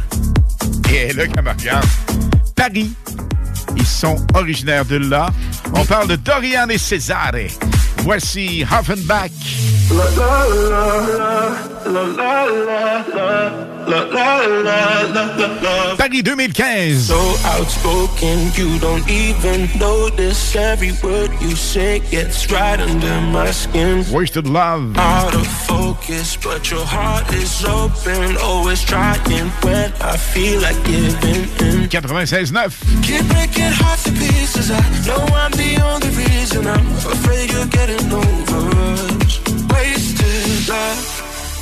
et 0.93 1.13
là, 1.13 1.27
quand 1.29 1.43
on 1.47 1.51
regarde, 1.59 1.87
Paris, 2.57 2.93
ils 3.77 3.87
sont 3.87 4.17
originaires 4.35 4.85
de 4.85 4.97
là. 4.97 5.31
On 5.75 5.85
parle 5.85 6.09
de 6.09 6.17
Dorian 6.17 6.69
et 6.69 6.79
César. 6.79 7.33
Voici 7.99 8.65
Hoffenbach. 8.65 9.31
Paris 15.99 16.23
2015. 16.23 17.01
So 17.01 17.37
outspoken, 17.45 18.51
you 18.55 18.79
don't 18.79 19.09
even 19.09 19.69
notice 19.79 20.57
every 20.57 20.93
word 21.03 21.31
you 21.41 21.55
say 21.57 22.01
gets 22.11 22.51
right 22.51 22.81
under 22.81 23.21
my 23.33 23.51
skin. 23.51 24.05
Wasted 24.13 24.47
love. 24.47 24.97
Out 24.97 25.35
of 25.35 25.47
focus, 25.47 26.37
but 26.37 26.71
your 26.71 26.85
heart 26.85 27.33
is 27.35 27.65
open. 27.65 28.37
Always 28.39 28.83
trying 28.83 29.51
when 29.63 29.93
I 30.01 30.17
feel 30.17 30.61
like 30.61 30.83
giving 30.85 31.49
in. 31.67 31.70
96.9. 31.91 32.71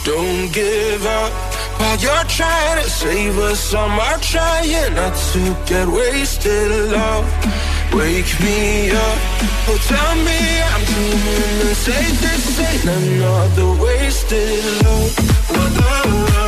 Don't 0.05 0.53
give 0.53 1.07
up 1.07 1.33
while 1.81 1.97
you're 1.99 2.25
trying 2.25 2.83
to 2.83 2.91
save 2.91 3.39
us. 3.39 3.61
Some 3.61 3.99
are 3.99 4.19
trying 4.19 4.95
not 4.95 5.15
to 5.33 5.57
get 5.67 5.89
wasted, 5.89 6.71
love. 6.93 7.27
Wake 7.95 8.41
me 8.41 8.91
up, 8.91 9.19
oh 9.69 9.79
tell 9.89 10.15
me 10.17 10.61
I'm 10.73 10.85
dreaming. 10.85 11.75
Say 11.75 12.05
this 12.21 12.61
ain't 12.61 12.85
another 12.85 13.83
wasted 13.83 14.65
love. 14.85 15.19
Whoa. 15.49 16.48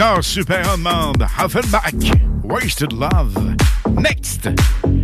Encore 0.00 0.24
super 0.24 0.62
Wasted 2.42 2.90
Love. 2.94 3.54
Next, 3.98 4.48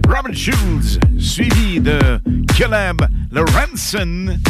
Robin 0.08 0.32
Schulz, 0.32 0.98
suivi 1.18 1.80
de 1.80 1.98
Caleb 2.56 3.02
Lorenzen 3.30 4.40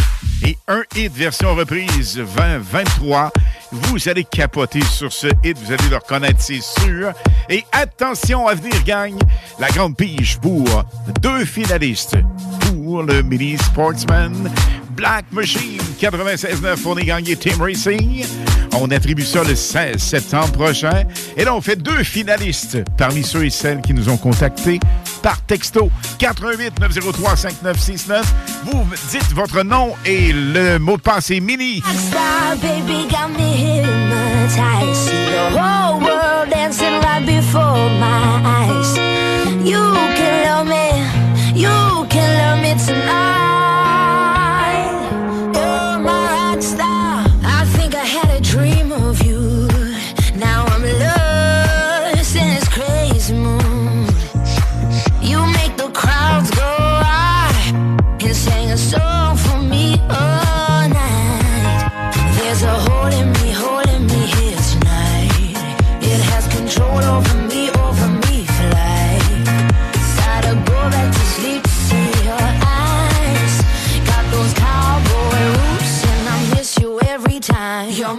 et 0.45 0.57
un 0.69 0.83
hit 0.95 1.13
version 1.13 1.53
reprise 1.57 2.15
2023. 2.15 3.33
Vous 3.73 4.09
allez 4.09 4.23
capoter 4.23 4.83
sur 4.83 5.13
ce 5.13 5.27
hit, 5.43 5.59
vous 5.59 5.73
allez 5.73 5.89
le 5.91 5.97
reconnaître, 5.97 6.41
c'est 6.41 6.63
sûr. 6.63 7.13
Et 7.49 7.65
attention 7.73 8.47
à 8.47 8.55
venir 8.55 8.85
gagne 8.85 9.19
la 9.59 9.69
grande 9.71 9.97
pige 9.97 10.39
pour 10.39 10.85
deux 11.23 11.45
finalistes 11.45 12.19
pour 12.61 13.03
le 13.03 13.23
Mini 13.23 13.59
Sportsman 13.59 14.53
Black 14.97 15.27
Machine 15.31 15.81
96.9. 16.01 16.79
On 16.87 16.97
est 16.97 17.05
gagné 17.05 17.37
Team 17.37 17.61
Racing. 17.61 18.25
On 18.73 18.91
attribue 18.91 19.25
ça 19.25 19.45
le 19.45 19.55
16 19.55 19.99
septembre 19.99 20.53
prochain. 20.53 21.05
Et 21.37 21.45
là, 21.45 21.55
on 21.55 21.61
fait 21.61 21.77
deux 21.77 22.03
finalistes 22.03 22.79
parmi 22.97 23.23
ceux 23.23 23.45
et 23.45 23.51
celles 23.51 23.81
qui 23.83 23.95
nous 23.95 24.09
ont 24.09 24.17
contactés 24.17 24.81
par 25.23 25.41
texto 25.43 25.91
88 26.19 26.81
903 26.81 27.37
5969. 27.37 28.35
Vous 28.65 28.85
dites 29.11 29.33
votre 29.35 29.63
nom 29.63 29.95
et 30.05 30.33
le 30.33 30.79
mot 30.79 30.97
de 30.97 31.03
passe 31.03 31.31
est 31.31 31.41
mini. 31.41 31.83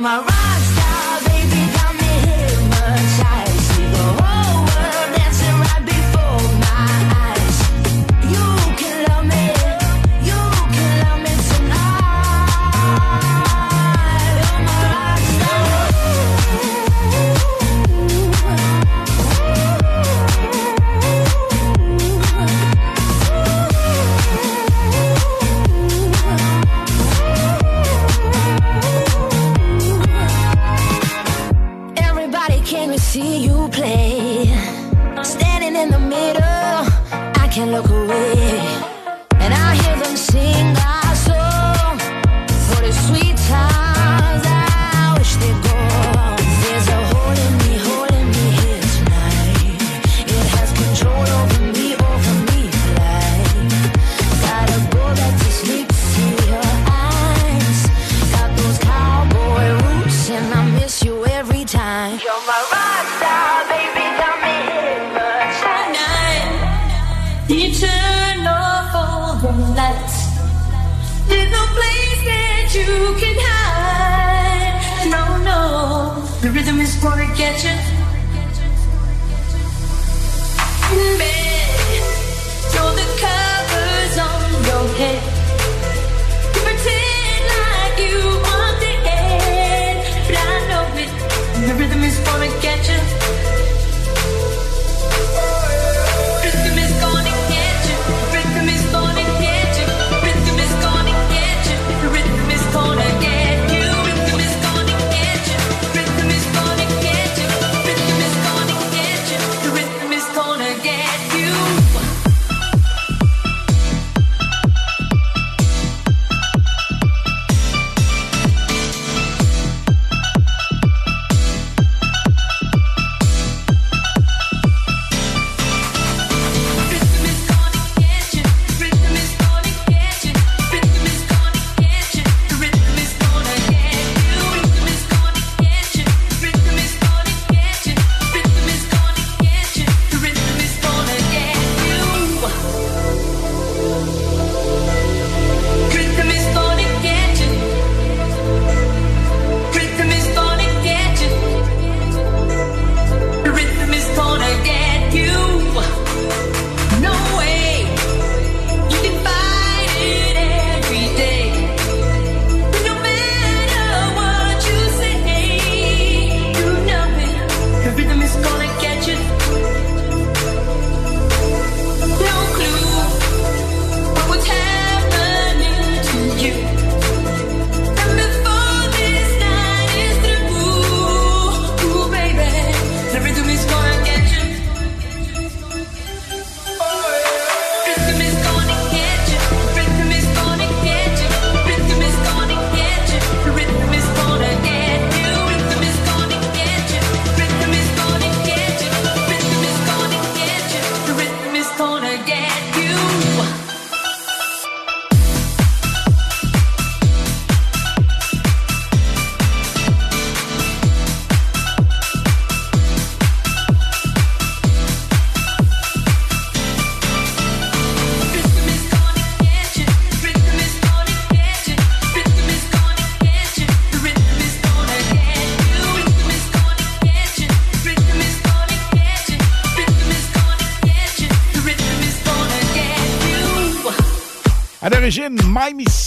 my 0.07 0.19
right. 0.19 0.36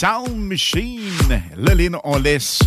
Sound 0.00 0.34
Machine. 0.34 1.02
Là, 1.58 1.74
on 2.04 2.18
laisse 2.18 2.60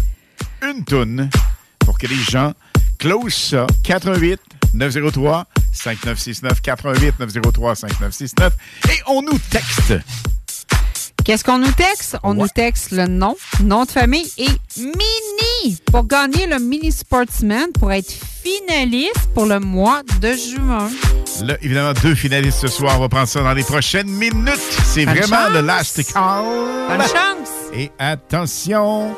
une 0.61 0.85
toune 0.85 1.31
pour 1.79 1.97
que 1.97 2.05
les 2.05 2.15
gens 2.29 2.53
close 2.99 3.33
ça. 3.33 3.65
88 3.83 4.39
903 4.75 5.47
5969 5.71 6.61
88 6.61 7.19
903 7.19 7.75
5969 7.75 8.53
et 8.87 9.01
on 9.07 9.23
nous 9.23 9.39
texte. 9.49 9.95
Qu'est-ce 11.25 11.43
qu'on 11.43 11.57
nous 11.57 11.71
texte? 11.71 12.17
On 12.21 12.35
nous 12.35 12.47
texte 12.49 12.91
le 12.91 13.07
nom, 13.07 13.35
nom 13.63 13.85
de 13.85 13.89
famille 13.89 14.31
et 14.37 14.49
mini 14.77 15.77
pour 15.91 16.05
gagner 16.05 16.45
le 16.45 16.59
mini 16.59 16.91
sportsman 16.91 17.71
pour 17.79 17.91
être 17.91 18.13
finaliste 18.43 19.29
pour 19.33 19.47
le 19.47 19.59
mois 19.59 20.03
de 20.21 20.33
juin. 20.33 20.87
Là, 21.41 21.57
évidemment, 21.61 21.93
deux 21.93 22.15
finalistes 22.15 22.59
ce 22.59 22.67
soir. 22.67 22.95
On 22.97 23.01
va 23.01 23.09
prendre 23.09 23.27
ça 23.27 23.41
dans 23.41 23.53
les 23.53 23.63
prochaines 23.63 24.09
minutes. 24.09 24.59
C'est 24.85 25.05
vraiment 25.05 25.49
le 25.51 25.61
last 25.61 26.13
call. 26.13 26.43
Bonne 26.87 27.01
chance. 27.01 27.49
Et 27.73 27.91
attention, 27.97 29.15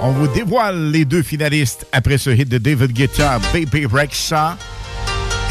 on 0.00 0.10
vous 0.10 0.26
dévoile 0.28 0.90
les 0.90 1.04
deux 1.04 1.22
finalistes 1.22 1.86
après 1.92 2.18
ce 2.18 2.30
hit 2.30 2.48
de 2.48 2.58
David 2.58 2.92
Guetta, 2.92 3.38
Baby 3.52 3.86
Rexha. 3.86 4.56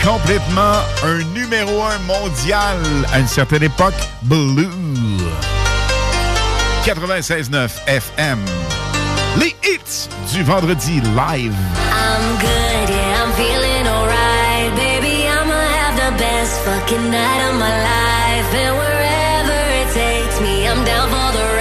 Complètement 0.04 0.82
un 1.06 1.24
numéro 1.34 1.82
un 1.84 1.98
mondial 2.00 2.78
à 3.14 3.20
une 3.20 3.28
certaine 3.28 3.64
époque, 3.64 3.94
Blue. 4.24 4.68
96.9 6.86 7.70
FM. 7.88 8.40
Les 9.40 9.56
hits 9.64 10.10
du 10.34 10.44
vendredi 10.44 11.02
live. 11.16 11.54
I'm 11.54 12.38
good, 12.40 12.90
yeah, 12.90 13.24
I'm 13.24 13.32
feeling 13.34 13.73
fucking 16.64 17.12
night 17.12 17.42
of 17.50 17.56
my 17.60 17.76
life, 17.92 18.50
and 18.64 18.74
wherever 18.80 19.58
it 19.82 19.90
takes 19.94 20.40
me, 20.40 20.66
I'm 20.66 20.84
down 20.86 21.10
for 21.12 21.30
the 21.38 21.53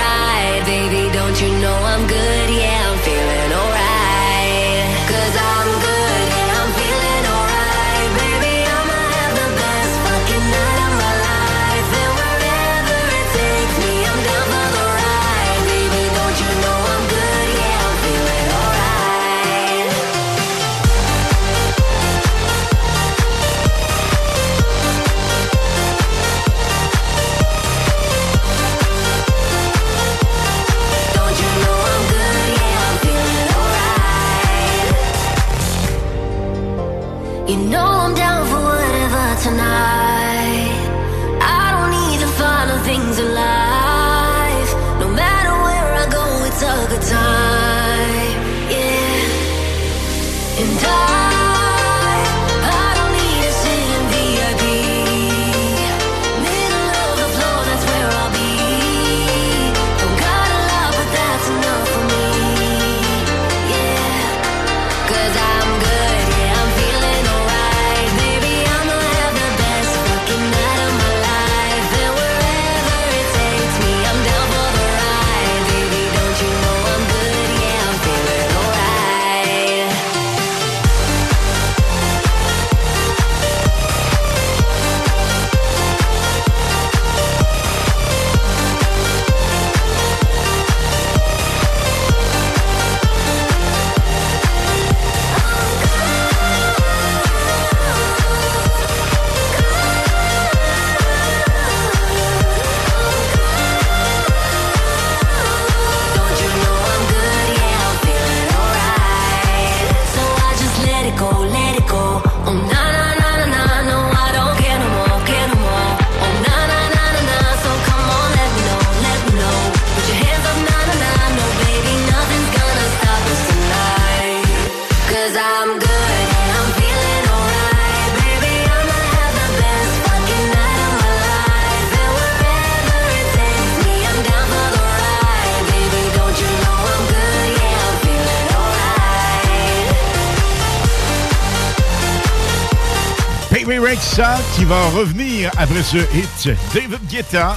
Frank 143.64 143.98
Shaw 144.16 144.42
qui 144.56 144.64
va 144.64 144.86
revenir 144.88 145.50
après 145.56 145.82
ce 145.82 145.98
hit. 145.98 146.56
David 146.74 146.98
Guetta. 147.08 147.56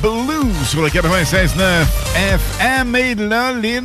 Blue 0.00 0.52
sur 0.66 0.82
le 0.82 0.88
96.9 0.88 1.84
FM. 2.14 2.96
Et 2.96 3.14
là, 3.16 3.52
Lynn, 3.52 3.84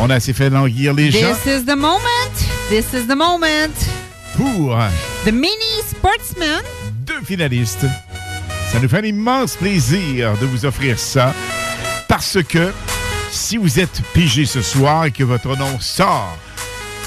on 0.00 0.10
a 0.10 0.14
assez 0.16 0.32
fait 0.32 0.48
languir 0.50 0.94
les 0.94 1.10
gens 1.10 1.34
This 1.44 1.60
is 1.60 1.64
the 1.64 1.76
moment. 1.76 1.98
This 2.68 2.86
is 2.92 3.06
the 3.08 3.16
moment. 3.16 3.74
pour 4.36 4.78
The 5.24 5.32
Mini 5.32 5.82
Sportsman. 5.88 6.62
deux 7.06 7.20
finalistes. 7.24 7.86
Ça 8.72 8.78
nous 8.80 8.88
fait 8.88 8.98
un 8.98 9.04
immense 9.04 9.56
plaisir 9.56 10.36
de 10.40 10.46
vous 10.46 10.64
offrir 10.64 10.98
ça 10.98 11.34
parce 12.08 12.38
que 12.48 12.72
si 13.30 13.56
vous 13.56 13.80
êtes 13.80 14.02
pigé 14.14 14.46
ce 14.46 14.62
soir 14.62 15.04
et 15.06 15.10
que 15.10 15.24
votre 15.24 15.56
nom 15.56 15.78
sort, 15.80 16.36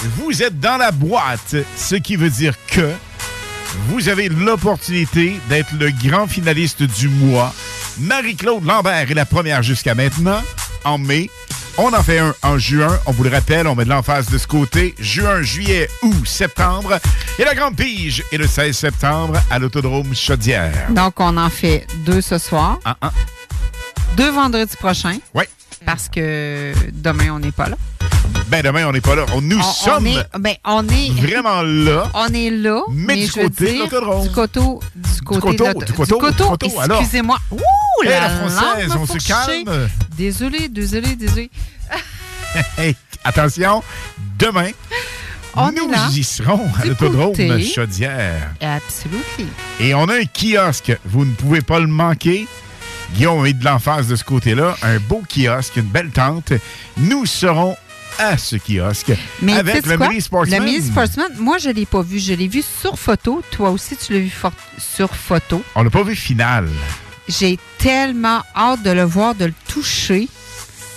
vous 0.05 0.43
êtes 0.43 0.59
dans 0.59 0.77
la 0.77 0.91
boîte, 0.91 1.55
ce 1.75 1.95
qui 1.95 2.15
veut 2.15 2.29
dire 2.29 2.53
que 2.67 2.91
vous 3.87 4.09
avez 4.09 4.29
l'opportunité 4.29 5.39
d'être 5.49 5.73
le 5.79 5.91
grand 5.91 6.27
finaliste 6.27 6.83
du 6.83 7.09
mois. 7.09 7.53
Marie-Claude 7.99 8.63
Lambert 8.65 9.09
est 9.09 9.15
la 9.15 9.25
première 9.25 9.63
jusqu'à 9.63 9.95
maintenant, 9.95 10.41
en 10.83 10.97
mai. 10.97 11.29
On 11.77 11.93
en 11.93 12.03
fait 12.03 12.19
un 12.19 12.33
en 12.41 12.57
juin, 12.57 12.99
on 13.05 13.11
vous 13.11 13.23
le 13.23 13.29
rappelle, 13.29 13.67
on 13.67 13.75
met 13.75 13.83
de 13.83 13.89
l'emphase 13.89 14.29
de 14.29 14.37
ce 14.37 14.47
côté. 14.47 14.95
Juin, 14.97 15.41
juillet, 15.41 15.89
août, 16.03 16.25
septembre. 16.25 16.99
Et 17.37 17.43
la 17.43 17.53
grande 17.53 17.75
pige 17.75 18.23
est 18.31 18.37
le 18.37 18.47
16 18.47 18.77
septembre 18.77 19.41
à 19.49 19.59
l'Autodrome 19.59 20.15
Chaudière. 20.15 20.87
Donc, 20.91 21.19
on 21.19 21.35
en 21.35 21.49
fait 21.49 21.85
deux 22.05 22.21
ce 22.21 22.37
soir. 22.37 22.79
Ah, 22.85 22.95
ah. 23.01 23.11
Deux 24.15 24.29
vendredi 24.29 24.75
prochain. 24.77 25.17
Oui. 25.33 25.43
Parce 25.85 26.07
que 26.07 26.73
demain, 26.93 27.31
on 27.31 27.39
n'est 27.39 27.51
pas 27.51 27.67
là. 27.67 27.75
Ben 28.47 28.61
demain, 28.61 28.87
on 28.87 28.91
n'est 28.91 29.01
pas 29.01 29.15
là. 29.15 29.25
On, 29.33 29.41
nous 29.41 29.57
on, 29.59 29.63
sommes 29.63 30.03
On 30.03 30.05
est, 30.05 30.39
ben, 30.39 30.55
on 30.65 30.87
est 30.87 31.09
vraiment 31.19 31.61
là. 31.61 32.09
On 32.13 32.27
est 32.27 32.49
là, 32.51 32.81
Mais 32.91 33.15
du 33.25 33.31
côté 33.31 33.65
de 33.65 33.71
dire, 33.71 33.83
l'autodrome. 33.83 34.27
Du 34.27 34.33
coteau, 34.33 34.79
du 34.95 35.21
côté 35.21 35.51
du 35.51 35.57
coteau, 35.57 35.79
du 35.83 35.93
coteau, 35.93 36.17
du 36.17 36.69
coteau. 36.69 36.95
Excusez-moi. 36.99 37.37
Ouh, 37.51 37.57
Eh, 38.03 38.09
la, 38.09 38.19
la 38.21 38.29
française, 38.29 38.91
on 38.97 39.05
se 39.05 39.27
calme. 39.27 39.89
Désolé, 40.15 40.69
désolé, 40.69 41.15
désolé. 41.15 41.49
Hey, 42.77 42.95
attention, 43.25 43.83
demain, 44.39 44.69
On 45.57 45.71
nous 45.71 45.91
est 45.91 46.17
y 46.17 46.23
serons 46.23 46.69
à 46.81 46.85
l'Autodrome. 46.85 47.35
Chaudière. 47.61 48.51
Absolutely. 48.61 49.47
Et 49.81 49.93
on 49.93 50.07
a 50.07 50.15
un 50.15 50.25
kiosque. 50.25 50.97
Vous 51.05 51.25
ne 51.25 51.33
pouvez 51.33 51.61
pas 51.61 51.79
le 51.79 51.87
manquer. 51.87 52.47
Guillaume 53.13 53.43
mis 53.43 53.53
de 53.53 53.63
l'emphase 53.65 54.07
de 54.07 54.15
ce 54.15 54.23
côté-là. 54.23 54.75
Un 54.83 54.99
beau 54.99 55.21
kiosque, 55.27 55.75
une 55.77 55.83
belle 55.83 56.11
tente. 56.11 56.53
Nous 56.97 57.25
serons 57.25 57.75
à 58.19 58.37
ce 58.37 58.55
kiosque 58.55 59.11
Mais 59.41 59.53
avec 59.53 59.85
le? 59.85 59.97
Mini 59.97 60.21
Sportsman. 60.21 60.59
Le 60.59 60.65
Mini 60.65 60.81
Sportsman, 60.85 61.27
moi, 61.37 61.57
je 61.57 61.69
ne 61.69 61.73
l'ai 61.73 61.85
pas 61.85 62.01
vu. 62.01 62.19
Je 62.19 62.33
l'ai 62.33 62.47
vu 62.47 62.61
sur 62.61 62.97
photo. 62.97 63.41
Toi 63.51 63.69
aussi, 63.71 63.95
tu 63.97 64.13
l'as 64.13 64.19
vu 64.19 64.31
sur 64.77 65.15
photo. 65.15 65.63
On 65.75 65.83
l'a 65.83 65.89
pas 65.89 66.03
vu 66.03 66.15
final. 66.15 66.67
J'ai 67.27 67.57
tellement 67.77 68.41
hâte 68.55 68.83
de 68.83 68.91
le 68.91 69.03
voir, 69.03 69.35
de 69.35 69.45
le 69.45 69.53
toucher. 69.67 70.27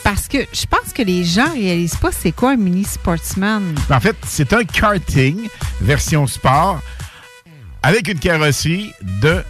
Parce 0.04 0.26
que 0.28 0.38
je 0.52 0.64
pense 0.66 0.92
que 0.94 1.02
les 1.02 1.24
gens 1.24 1.52
réalisent 1.52 1.96
pas 1.96 2.10
c'est 2.12 2.32
quoi 2.32 2.52
un 2.52 2.56
mini 2.56 2.84
sportsman. 2.84 3.74
En 3.90 4.00
fait, 4.00 4.16
c'est 4.26 4.52
un 4.54 4.64
karting 4.64 5.48
version 5.82 6.26
sport 6.26 6.80
avec 7.82 8.08
une 8.08 8.18
carrosserie 8.18 8.92
de, 9.02 9.42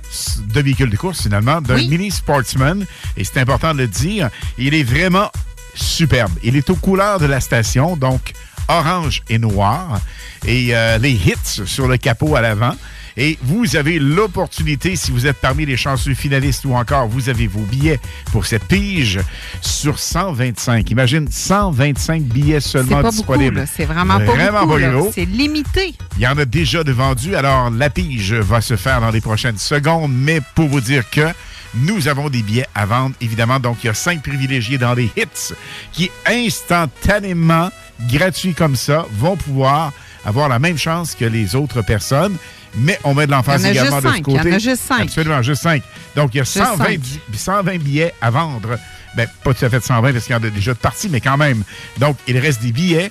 de 0.52 0.60
véhicule 0.60 0.90
de 0.90 0.96
course, 0.96 1.22
finalement, 1.22 1.60
d'un 1.60 1.76
Oui. 1.76 1.88
mini 1.88 2.10
sportsman. 2.10 2.84
Et 3.16 3.24
c'est 3.24 3.38
important 3.40 3.72
de 3.72 3.78
le 3.78 3.88
dire, 3.88 4.30
il 4.58 4.74
est 4.74 4.82
vraiment 4.82 5.30
superbe. 5.78 6.32
Il 6.42 6.56
est 6.56 6.70
aux 6.70 6.76
couleurs 6.76 7.18
de 7.18 7.26
la 7.26 7.40
station, 7.40 7.96
donc 7.96 8.32
orange 8.68 9.22
et 9.28 9.38
noir. 9.38 10.00
Et 10.46 10.74
euh, 10.74 10.98
les 10.98 11.12
hits 11.12 11.62
sur 11.66 11.88
le 11.88 11.96
capot 11.96 12.36
à 12.36 12.40
l'avant. 12.40 12.74
Et 13.20 13.36
vous 13.42 13.74
avez 13.74 13.98
l'opportunité, 13.98 14.94
si 14.94 15.10
vous 15.10 15.26
êtes 15.26 15.38
parmi 15.38 15.66
les 15.66 15.76
chanceux 15.76 16.14
finalistes 16.14 16.64
ou 16.64 16.74
encore 16.74 17.09
vous 17.09 17.28
avez 17.28 17.48
vos 17.48 17.62
billets 17.62 17.98
pour 18.30 18.46
cette 18.46 18.62
pige 18.64 19.18
sur 19.60 19.98
125. 19.98 20.88
Imagine 20.92 21.26
125 21.28 22.22
billets 22.22 22.60
seulement 22.60 23.02
pas 23.02 23.10
beaucoup, 23.10 23.16
disponibles. 23.16 23.64
C'est 23.76 23.86
vraiment, 23.86 24.18
pas 24.18 24.24
Vraiment 24.24 24.66
beaucoup. 24.66 24.80
pas 24.80 24.90
gros. 24.90 25.10
C'est 25.12 25.24
limité. 25.24 25.94
Il 26.16 26.22
y 26.22 26.28
en 26.28 26.38
a 26.38 26.44
déjà 26.44 26.84
de 26.84 26.92
vendus, 26.92 27.34
alors 27.34 27.70
la 27.70 27.90
pige 27.90 28.34
va 28.34 28.60
se 28.60 28.76
faire 28.76 29.00
dans 29.00 29.10
les 29.10 29.20
prochaines 29.20 29.59
secondes, 29.59 30.12
mais 30.14 30.40
pour 30.55 30.68
vous 30.68 30.80
dire 30.80 31.10
que 31.10 31.26
nous 31.74 32.08
avons 32.08 32.28
des 32.30 32.42
billets 32.42 32.66
à 32.74 32.86
vendre, 32.86 33.14
évidemment. 33.20 33.58
Donc, 33.60 33.78
il 33.82 33.86
y 33.88 33.90
a 33.90 33.94
cinq 33.94 34.22
privilégiés 34.22 34.78
dans 34.78 34.94
les 34.94 35.10
hits 35.16 35.54
qui, 35.92 36.10
instantanément, 36.26 37.70
gratuits 38.10 38.54
comme 38.54 38.76
ça, 38.76 39.06
vont 39.12 39.36
pouvoir 39.36 39.92
avoir 40.24 40.48
la 40.48 40.58
même 40.58 40.78
chance 40.78 41.14
que 41.14 41.24
les 41.24 41.54
autres 41.54 41.82
personnes. 41.82 42.36
Mais 42.76 42.98
on 43.02 43.14
met 43.14 43.26
de 43.26 43.30
l'emphase 43.32 43.64
également 43.64 43.96
de 44.00 44.06
ce 44.08 44.12
cinq. 44.14 44.22
côté. 44.22 44.38
Il 44.44 44.48
y 44.48 44.52
en 44.52 44.56
a 44.56 44.58
juste 44.58 44.82
cinq. 44.82 45.00
Absolument, 45.02 45.42
juste 45.42 45.62
cinq. 45.62 45.82
Donc, 46.14 46.34
il 46.34 46.38
y 46.38 46.40
a 46.40 46.44
Juste 46.44 46.58
120, 46.58 46.84
cinq. 46.84 46.98
bi- 47.00 47.20
120 47.38 47.78
billets 47.78 48.14
à 48.20 48.30
vendre. 48.30 48.78
Ben, 49.16 49.26
pas 49.42 49.54
tout 49.54 49.64
à 49.64 49.70
fait 49.70 49.82
120 49.82 50.12
parce 50.12 50.24
qu'il 50.26 50.34
y 50.34 50.38
en 50.38 50.42
a 50.44 50.50
déjà 50.50 50.74
de 50.74 50.78
partis, 50.78 51.08
mais 51.08 51.20
quand 51.22 51.38
même. 51.38 51.62
Donc, 51.96 52.18
il 52.26 52.36
reste 52.38 52.60
des 52.62 52.72
billets. 52.72 53.10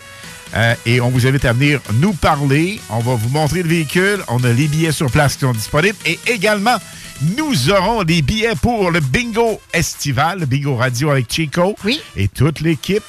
Euh, 0.56 0.74
et 0.86 1.02
on 1.02 1.10
vous 1.10 1.28
invite 1.28 1.46
à 1.46 1.54
venir 1.54 1.80
nous 1.96 2.14
parler. 2.14 2.80
On 2.90 3.00
va 3.00 3.16
vous 3.16 3.30
montrer 3.30 3.64
le 3.64 3.70
véhicule. 3.70 4.20
On 4.28 4.44
a 4.44 4.50
les 4.52 4.68
billets 4.68 4.92
sur 4.92 5.12
place 5.12 5.34
qui 5.36 5.42
sont 5.42 5.52
disponibles. 5.54 5.98
Et 6.06 6.20
également, 6.28 6.78
nous 7.38 7.70
aurons 7.70 8.04
des 8.04 8.22
billets 8.22 8.56
pour 8.62 8.92
le 8.92 9.00
bingo 9.00 9.60
estival, 9.74 10.40
le 10.40 10.46
bingo 10.46 10.76
radio 10.76 11.12
avec 11.12 11.32
Chico. 11.32 11.76
Oui. 11.84 12.00
Et 12.16 12.28
toute 12.28 12.62
l'équipe. 12.62 13.04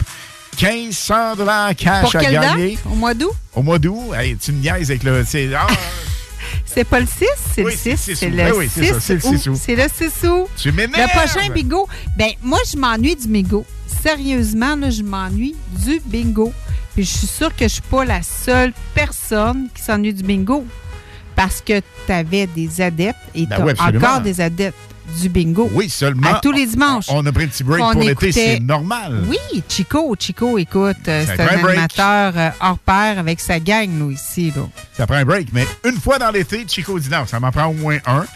1500 0.61 1.37
dollars 1.37 1.75
cash 1.77 2.03
Pour 2.11 2.17
à 2.17 2.23
gagner. 2.25 2.75
date? 2.75 2.85
Au 2.91 2.95
mois 2.97 3.15
d'août? 3.15 3.31
Au 3.55 3.63
mois 3.63 3.79
d'août. 3.79 4.13
Hey, 4.17 4.37
tu 4.37 4.51
me 4.53 4.61
niaises 4.61 4.91
avec 4.91 5.05
le... 5.05 5.25
c'est- 5.25 5.49
ah, 5.55 5.67
C'est 6.67 6.85
pas 6.85 7.01
le 7.01 7.07
6, 7.07 7.25
c'est 7.55 7.63
Oui, 7.65 7.73
le 7.73 7.79
c'est 7.79 7.97
6. 7.97 8.09
le 8.11 8.15
6 8.15 8.19
C'est 8.21 8.31
le 8.31 8.45
Oui, 8.45 8.51
oui, 8.59 8.71
c'est 8.73 8.87
ça, 8.87 9.01
6 9.01 9.07
c'est 9.07 9.15
le 9.15 9.21
6 9.21 9.27
août. 9.29 9.47
août. 9.55 9.61
C'est 9.65 9.77
le 9.77 9.83
6 9.89 10.29
août. 10.29 10.49
tu 10.57 10.73
m'énerves. 10.73 11.11
Le 11.15 11.19
prochain 11.19 11.49
bingo. 11.53 11.89
Ben, 12.17 12.31
moi, 12.43 12.59
je 12.71 12.77
m'ennuie 12.77 13.17
du 13.17 13.29
bingo. 13.29 13.65
Sérieusement, 14.03 14.75
là, 14.77 14.91
je 14.91 15.03
m'ennuie 15.03 15.55
du 15.85 16.01
bingo. 16.05 16.53
Puis 16.99 17.05
je 17.05 17.17
suis 17.17 17.27
sûre 17.29 17.55
que 17.55 17.63
je 17.63 17.75
suis 17.75 17.83
pas 17.83 18.05
la 18.05 18.25
seule 18.25 18.73
personne 18.93 19.69
qui 19.73 19.81
s'ennuie 19.81 20.13
du 20.13 20.25
bingo. 20.25 20.67
Parce 21.37 21.61
que 21.61 21.79
tu 21.79 22.13
avais 22.13 22.49
des 22.49 22.81
adeptes 22.81 23.21
et 23.37 23.47
Ben 23.47 23.55
tu 23.55 23.63
oui, 23.63 23.73
encore 23.79 24.21
des 24.21 24.41
adeptes 24.41 24.77
du 25.17 25.29
bingo. 25.29 25.71
Oui, 25.75 25.89
seulement. 25.89 26.27
À 26.27 26.41
tous 26.41 26.51
les 26.51 26.67
dimanches. 26.67 27.05
On 27.09 27.25
a 27.25 27.31
pris 27.31 27.45
un 27.45 27.47
petit 27.47 27.63
break 27.63 27.81
pour 27.81 28.03
l'été, 28.03 28.33
c'est 28.33 28.59
normal. 28.59 29.23
Oui, 29.29 29.63
Chico, 29.69 30.17
Chico, 30.19 30.59
écoute, 30.59 30.97
euh, 31.07 31.25
c'est 31.25 31.41
un 31.41 31.47
un 31.47 31.65
animateur 31.69 32.33
euh, 32.37 32.51
hors 32.61 32.79
pair 32.79 33.21
avec 33.21 33.39
sa 33.39 33.61
gang, 33.61 33.89
nous, 33.89 34.11
ici. 34.11 34.53
Là. 34.57 34.63
Ça 34.93 35.07
prend 35.07 35.19
un 35.19 35.25
break, 35.25 35.51
mais 35.53 35.69
une 35.85 36.01
fois 36.01 36.19
dans 36.19 36.33
l'été, 36.33 36.65
Chico 36.67 36.99
dit 36.99 37.11
non, 37.11 37.27
ça 37.27 37.39
m'en 37.39 37.53
prend 37.53 37.67
au 37.67 37.75
moins 37.75 37.99
un. 38.07 38.27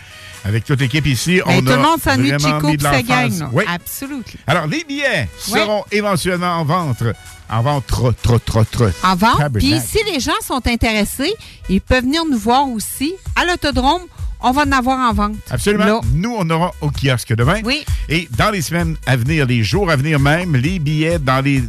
Avec 0.45 0.65
toute 0.65 0.81
l'équipe 0.81 1.07
ici, 1.07 1.41
Ben, 1.47 1.55
on 1.59 1.63
tout 1.63 1.71
a 1.71 1.77
le 1.77 1.83
monde 1.83 2.01
s'ennuie 2.01 2.33
de 2.33 2.39
Chico 2.39 2.69
et 2.69 2.79
sa 2.79 3.03
gang. 3.03 3.49
Oui. 3.53 3.65
Absolument. 3.69 4.23
Alors, 4.47 4.67
les 4.67 4.83
billets 4.85 5.29
Oui. 5.49 5.61
seront 5.61 5.85
éventuellement 5.93 6.57
en 6.59 6.65
vente. 6.65 7.03
En 7.49 7.63
vente, 7.63 7.87
trop, 7.87 8.13
trop, 8.13 8.39
trop, 8.39 8.65
trop. 8.65 8.89
en 9.05 9.15
vente. 9.15 9.41
Puis 9.59 9.75
si 9.87 9.99
les 10.13 10.21
gens 10.21 10.33
sont 10.43 10.67
intéressés, 10.67 11.33
ils 11.69 11.81
peuvent 11.81 12.05
venir 12.05 12.25
nous 12.25 12.39
voir 12.39 12.69
aussi 12.69 13.15
à 13.37 13.45
l'autodrome. 13.45 14.03
On 14.41 14.51
va 14.51 14.63
en 14.63 14.73
avoir 14.73 14.99
en 14.99 15.13
vente. 15.13 15.37
Absolument. 15.51 15.85
Là. 15.85 16.01
Nous, 16.13 16.35
on 16.37 16.49
aura 16.51 16.73
au 16.81 16.91
kiosque 16.91 17.33
demain. 17.35 17.61
Oui. 17.65 17.85
Et 18.09 18.29
dans 18.37 18.51
les 18.51 18.63
semaines 18.63 18.97
à 19.07 19.17
venir, 19.17 19.47
les 19.47 19.63
jours 19.63 19.89
à 19.89 19.95
venir 19.97 20.19
même, 20.19 20.57
les 20.57 20.81
billets 20.81 21.21
dans 21.21 21.41
les, 21.45 21.63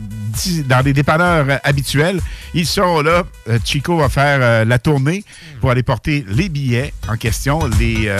dans 0.65 0.83
les 0.83 0.93
dépanneurs 0.93 1.45
euh, 1.49 1.57
habituels, 1.63 2.19
ils 2.53 2.65
seront 2.65 3.01
là. 3.01 3.23
Euh, 3.49 3.59
Chico 3.63 3.97
va 3.97 4.09
faire 4.09 4.39
euh, 4.41 4.65
la 4.65 4.79
tournée 4.79 5.23
pour 5.61 5.71
aller 5.71 5.83
porter 5.83 6.25
les 6.27 6.49
billets 6.49 6.93
en 7.07 7.17
question. 7.17 7.67
Les, 7.79 8.11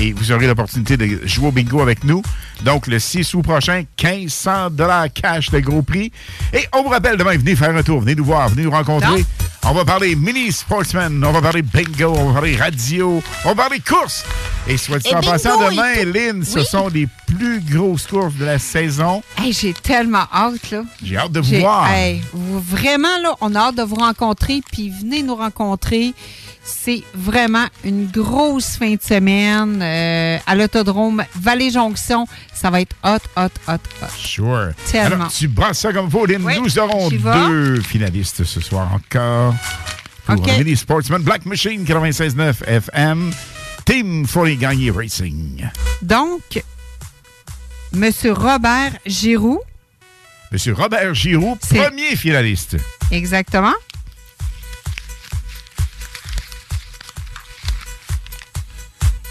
et 0.00 0.12
vous 0.12 0.32
aurez 0.32 0.46
l'opportunité 0.46 0.96
de 0.96 1.26
jouer 1.26 1.48
au 1.48 1.52
bingo 1.52 1.80
avec 1.80 2.04
nous. 2.04 2.22
Donc, 2.64 2.86
le 2.86 2.98
6 2.98 3.34
août 3.34 3.42
prochain, 3.42 3.84
1500 4.02 4.70
cash 5.14 5.50
de 5.50 5.60
gros 5.60 5.82
prix. 5.82 6.12
Et 6.52 6.66
on 6.72 6.82
vous 6.82 6.90
rappelle 6.90 7.16
demain, 7.16 7.36
venez 7.36 7.56
faire 7.56 7.74
un 7.74 7.82
tour, 7.82 8.00
venez 8.00 8.14
nous 8.14 8.24
voir, 8.24 8.48
venez 8.48 8.62
nous 8.62 8.70
rencontrer. 8.70 9.24
On 9.64 9.72
va 9.74 9.84
parler 9.84 10.16
mini 10.16 10.50
sportsman, 10.50 11.22
on 11.24 11.32
va 11.32 11.40
parler 11.40 11.62
bingo, 11.62 12.12
on 12.16 12.28
va 12.28 12.32
parler 12.34 12.56
radio, 12.56 13.22
on 13.44 13.48
va 13.48 13.54
parler 13.54 13.78
course. 13.80 14.24
Et 14.66 14.76
soit 14.76 14.98
dit 14.98 15.14
en 15.14 15.20
passant, 15.20 15.70
demain. 15.70 16.04
Lynn, 16.04 16.44
ce 16.44 16.64
sont 16.64 16.88
les 16.88 17.08
plus 17.26 17.60
grosses 17.60 18.06
courses 18.06 18.34
de 18.34 18.44
la 18.44 18.58
saison. 18.58 19.22
Hey, 19.38 19.52
J'ai 19.52 19.72
tellement 19.72 20.26
hâte, 20.32 20.70
là. 20.70 20.82
J'ai 21.02 21.16
hâte 21.16 21.32
de 21.32 21.40
vous 21.40 21.51
J'ai- 21.60 21.94
hey, 21.94 22.22
vraiment, 22.34 23.18
là, 23.22 23.34
on 23.40 23.54
a 23.54 23.58
hâte 23.60 23.76
de 23.76 23.82
vous 23.82 23.96
rencontrer, 23.96 24.60
puis 24.72 24.90
venez 24.90 25.22
nous 25.22 25.34
rencontrer. 25.36 26.14
C'est 26.64 27.02
vraiment 27.12 27.66
une 27.84 28.06
grosse 28.06 28.76
fin 28.76 28.94
de 28.94 29.02
semaine 29.02 29.80
euh, 29.82 30.38
à 30.46 30.54
l'autodrome 30.54 31.24
Vallée-Jonction. 31.34 32.26
Ça 32.54 32.70
va 32.70 32.80
être 32.80 32.94
hot, 33.04 33.18
hot, 33.36 33.48
hot, 33.66 33.72
hot. 34.00 34.06
Sure. 34.16 34.68
Tellement. 34.90 35.16
Alors, 35.16 35.32
tu 35.32 35.48
brasses 35.48 35.80
ça 35.80 35.92
comme 35.92 36.08
faut. 36.08 36.24
Oui, 36.26 36.60
Nous 36.60 36.78
aurons 36.78 37.08
deux 37.10 37.80
finalistes 37.80 38.44
ce 38.44 38.60
soir 38.60 38.88
encore. 38.94 39.54
Pour 40.24 40.46
Mini 40.46 40.76
Sportsman 40.76 41.20
Black 41.22 41.44
Machine 41.46 41.84
96.9 41.84 42.62
FM. 42.64 43.32
Team 43.84 44.24
Folly 44.28 44.56
Gagné 44.56 44.92
Racing. 44.92 45.68
Donc, 46.00 46.62
Monsieur 47.92 48.32
Robert 48.32 48.92
Giroux, 49.04 49.60
M. 50.52 50.74
Robert 50.74 51.14
Giroux, 51.14 51.56
premier 51.56 52.14
finaliste. 52.14 52.76
Exactement. 53.10 53.72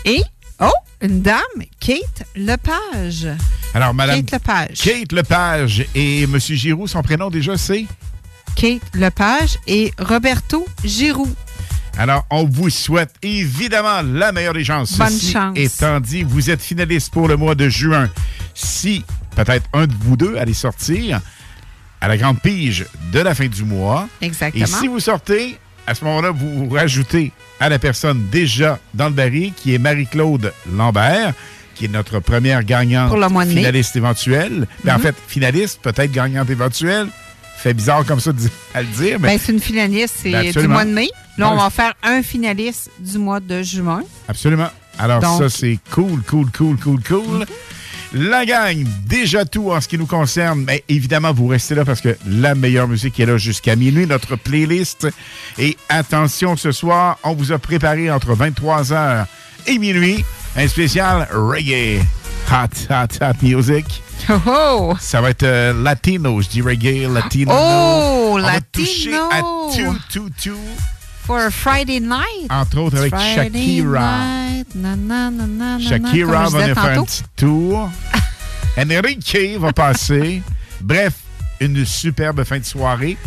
Et, 0.04 0.24
oh, 0.60 0.72
une 1.02 1.22
dame, 1.22 1.42
Kate 1.80 2.24
Lepage. 2.36 3.28
Alors, 3.76 3.94
Madame 3.94 4.24
Kate 4.24 4.32
Lepage. 4.32 4.78
Kate 4.82 5.12
Lepage 5.12 5.86
et 5.94 6.24
M. 6.24 6.40
Giroux, 6.40 6.88
son 6.88 7.04
prénom 7.04 7.30
déjà, 7.30 7.56
c'est? 7.56 7.86
Kate 8.56 8.82
Lepage 8.96 9.60
et 9.68 9.94
Roberto 10.00 10.66
Giroux. 10.84 11.32
Alors, 12.00 12.26
on 12.32 12.46
vous 12.46 12.72
souhaite 12.72 13.14
évidemment 13.22 14.02
la 14.02 14.32
meilleure 14.32 14.54
des 14.54 14.64
chances. 14.64 14.98
Bonne 14.98 15.10
Ceci 15.10 15.34
chance. 15.34 15.56
Étant 15.56 16.00
dit, 16.00 16.24
vous 16.24 16.50
êtes 16.50 16.62
finaliste 16.64 17.12
pour 17.12 17.28
le 17.28 17.38
mois 17.38 17.54
de 17.54 17.70
juin. 17.70 18.10
Si 18.56 19.06
peut-être 19.36 19.66
un 19.74 19.88
de 19.88 19.94
vous 20.00 20.18
deux 20.18 20.36
allez 20.38 20.54
sortir 20.54 21.22
à 22.00 22.08
la 22.08 22.18
grande 22.18 22.40
pige 22.40 22.86
de 23.12 23.20
la 23.20 23.36
fin 23.36 23.48
du 23.48 23.64
mois. 23.64 24.08
Exactement. 24.22 24.64
Et 24.64 24.68
si 24.68 24.88
vous 24.88 25.00
sortez, 25.00 25.58
à 25.88 25.94
ce 25.96 26.04
moment-là, 26.06 26.32
vous 26.32 26.70
rajoutez 26.70 27.32
à 27.60 27.70
la 27.70 27.78
personne 27.80 28.28
déjà 28.32 28.80
dans 28.94 29.06
le 29.06 29.14
baril, 29.14 29.54
qui 29.56 29.74
est 29.76 29.78
Marie-Claude 29.78 30.52
Lambert, 30.74 31.34
qui 31.76 31.86
est 31.86 31.90
notre 31.90 32.20
première 32.20 32.64
gagnante 32.64 33.10
Pour 33.10 33.18
le 33.18 33.30
mois 33.30 33.46
de 33.46 33.50
mai. 33.50 33.58
finaliste 33.58 33.96
éventuelle. 33.96 34.68
Ben, 34.84 34.96
En 34.96 34.98
Mhm. 34.98 35.04
fait, 35.04 35.16
finaliste, 35.28 35.80
peut-être 35.82 36.12
gagnante 36.12 36.50
éventuelle. 36.50 37.08
Fait 37.58 37.74
bizarre 37.76 38.04
comme 38.06 38.20
ça 38.20 38.32
à 38.74 38.82
le 38.82 38.88
dire, 38.88 39.20
mais 39.20 39.30
Ben, 39.30 39.40
c'est 39.44 39.52
une 39.52 39.60
finaliste, 39.60 40.16
c'est 40.24 40.32
Ben, 40.32 40.52
du 40.52 40.68
mois 40.68 40.84
de 40.86 40.90
mai. 40.90 41.10
Là, 41.38 41.52
on 41.52 41.58
va 41.58 41.70
faire 41.70 41.94
un 42.02 42.24
finaliste 42.24 42.90
du 43.00 43.20
mois 43.20 43.40
de 43.40 43.62
juin. 43.62 44.02
Absolument. 44.28 44.70
Alors 44.98 45.20
Donc- 45.22 45.40
ça, 45.44 45.50
c'est 45.50 45.78
cool, 45.92 46.22
cool, 46.24 46.50
cool, 46.52 46.78
cool, 46.78 47.02
cool. 47.04 47.46
La 48.14 48.46
gang, 48.46 48.86
déjà 49.06 49.46
tout 49.46 49.72
en 49.72 49.80
ce 49.80 49.88
qui 49.88 49.98
nous 49.98 50.06
concerne. 50.06 50.64
Mais 50.66 50.84
évidemment, 50.90 51.32
vous 51.32 51.48
restez 51.48 51.76
là 51.76 51.86
parce 51.86 52.02
que 52.02 52.18
la 52.28 52.56
meilleure 52.56 52.88
musique 52.88 53.20
est 53.20 53.26
là 53.26 53.38
jusqu'à 53.38 53.76
minuit, 53.78 54.06
notre 54.06 54.36
playlist. 54.36 55.08
Et 55.58 55.78
attention, 55.88 56.58
ce 56.58 56.72
soir, 56.74 57.18
on 57.24 57.34
vous 57.34 57.54
a 57.54 57.58
préparé 57.58 58.12
entre 58.12 58.36
23h 58.36 59.26
et 59.68 59.78
minuit 59.78 60.26
un 60.58 60.68
spécial 60.68 61.28
reggae. 61.32 62.02
Hot, 62.52 62.94
hot, 62.94 63.24
hot 63.26 63.36
music. 63.42 63.86
Oh, 64.46 64.94
Ça 65.00 65.20
va 65.22 65.30
être 65.32 65.44
euh, 65.44 65.74
latino, 65.82 66.42
je 66.42 66.50
dis 66.50 66.62
reggae, 66.62 67.08
latino. 67.12 67.52
Oh, 67.56 68.34
on 68.38 68.42
va 68.42 68.60
toucher 68.72 69.16
à 69.16 69.42
latino. 69.42 69.94
tout, 70.12 70.20
tout, 70.20 70.30
tout. 70.44 71.01
For 71.24 71.46
a 71.46 71.52
Friday 71.52 72.00
night. 72.00 72.50
Entre 72.50 72.78
autres 72.80 72.98
avec 72.98 73.14
Friday 73.14 73.78
Shakira. 73.78 74.28
night, 74.76 75.88
Shakira 75.88 76.50
va 76.50 76.60
venir 76.60 76.76
faire 76.76 77.00
un 77.00 77.04
petit 77.04 77.24
tour. 77.36 77.90
Enrique 78.78 79.58
va 79.60 79.72
passer. 79.72 80.42
Bref, 80.82 81.14
une 81.60 81.86
superbe 81.86 82.44
fin 82.44 82.60
de 82.60 82.66
soirée. 82.66 83.18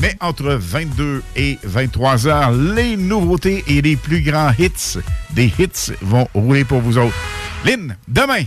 Mais 0.00 0.16
entre 0.20 0.52
22 0.52 1.22
et 1.36 1.58
23 1.62 2.26
heures, 2.28 2.52
les 2.52 2.96
nouveautés 2.96 3.64
et 3.66 3.82
les 3.82 3.96
plus 3.96 4.22
grands 4.22 4.52
hits 4.58 4.98
des 5.30 5.52
hits 5.58 5.92
vont 6.00 6.28
rouler 6.34 6.64
pour 6.64 6.80
vous 6.80 6.96
autres. 6.98 7.16
Lynn, 7.64 7.96
demain, 8.08 8.44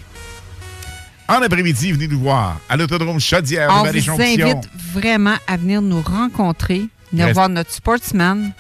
en 1.27 1.41
après-midi, 1.41 1.91
venez 1.91 2.07
nous 2.07 2.19
voir 2.19 2.59
à 2.67 2.75
l'Autodrome 2.77 3.19
Chaudière 3.19 3.69
On 3.71 3.83
vous 3.83 4.21
invite 4.21 4.69
vraiment 4.93 5.35
à 5.47 5.57
venir 5.57 5.81
nous 5.81 6.01
rencontrer, 6.01 6.87
venir 7.13 7.25
Reste- 7.27 7.35
voir 7.35 7.47
notre 7.49 7.71
sportsman, 7.71 8.51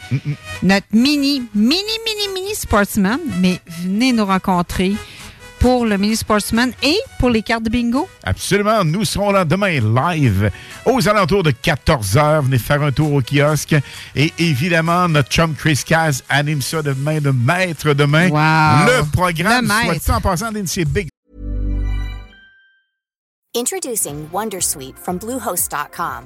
notre 0.61 0.87
mini, 0.93 1.43
mini, 1.53 1.75
mini, 2.05 2.33
mini 2.33 2.55
sportsman, 2.55 3.19
mais 3.41 3.59
venez 3.81 4.13
nous 4.13 4.25
rencontrer 4.25 4.93
pour 5.59 5.85
le 5.85 5.97
mini 5.97 6.15
sportsman 6.17 6.73
et 6.83 6.97
pour 7.19 7.29
les 7.29 7.41
cartes 7.41 7.63
de 7.63 7.69
bingo. 7.69 8.07
Absolument. 8.25 8.83
Nous 8.83 9.05
serons 9.05 9.31
là 9.31 9.45
demain 9.45 9.79
live 9.79 10.51
aux 10.85 11.07
alentours 11.07 11.41
de 11.43 11.51
14h. 11.51 12.41
Venez 12.43 12.57
faire 12.57 12.81
un 12.81 12.91
tour 12.91 13.13
au 13.13 13.21
kiosque. 13.21 13.73
Et 14.13 14.33
évidemment, 14.39 15.07
notre 15.07 15.29
chum 15.29 15.55
Chris 15.55 15.81
Caz 15.85 16.21
anime 16.27 16.61
ça 16.61 16.81
de 16.81 16.91
main 16.91 17.21
de 17.21 17.31
maître 17.31 17.93
demain. 17.93 18.27
Wow. 18.29 18.87
Le 18.87 19.09
programme, 19.11 19.71
Le 19.87 19.99
soit 19.99 20.15
en 20.15 20.21
passant, 20.21 20.51
Lynn, 20.51 20.67
c'est 20.67 20.83
big. 20.85 21.07
Introducing 23.55 24.27
Wondersuite 24.33 24.97
from 24.97 25.17
Bluehost.com. 25.17 26.25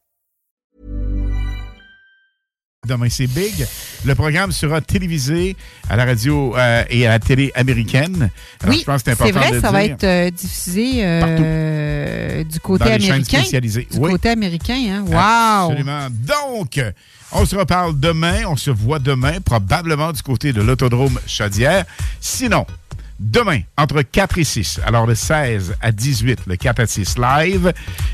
Demain, 2.91 3.07
c'est 3.09 3.27
big. 3.27 3.65
Le 4.03 4.15
programme 4.15 4.51
sera 4.51 4.81
télévisé 4.81 5.55
à 5.89 5.95
la 5.95 6.03
radio 6.03 6.53
euh, 6.57 6.83
et 6.89 7.07
à 7.07 7.11
la 7.11 7.19
télé 7.19 7.49
américaine. 7.55 8.29
Alors, 8.61 8.75
oui, 8.75 8.81
je 8.81 8.85
pense 8.85 9.01
que 9.01 9.11
c'est 9.11 9.15
c'est 9.17 9.23
important 9.29 9.39
vrai, 9.47 9.55
de 9.55 9.61
ça 9.61 9.71
va 9.71 9.83
être 9.85 10.03
euh, 10.03 10.29
diffusé 10.29 10.91
euh, 10.97 12.43
du 12.43 12.59
côté 12.59 12.83
Dans 12.83 12.89
les 12.91 12.99
chaînes 12.99 13.11
américain. 13.11 13.39
spécialisées. 13.39 13.87
Du 13.89 13.97
Oui. 13.97 14.11
côté 14.11 14.29
américain, 14.29 14.75
hein? 14.89 15.05
Wow! 15.07 15.71
Absolument. 15.71 16.07
Donc, 16.11 16.81
on 17.31 17.45
se 17.45 17.55
reparle 17.55 17.97
demain. 17.97 18.39
On 18.47 18.57
se 18.57 18.71
voit 18.71 18.99
demain, 18.99 19.39
probablement 19.39 20.11
du 20.11 20.21
côté 20.21 20.51
de 20.51 20.61
l'autodrome 20.61 21.17
Chaudière. 21.25 21.85
Sinon, 22.19 22.65
demain, 23.21 23.61
entre 23.77 24.01
4 24.01 24.39
et 24.39 24.43
6, 24.43 24.81
alors 24.85 25.05
le 25.05 25.15
16 25.15 25.75
à 25.79 25.91
18, 25.91 26.39
le 26.47 26.55
4 26.55 26.79
à 26.79 26.87
6 26.87 27.17
live, 27.17 27.71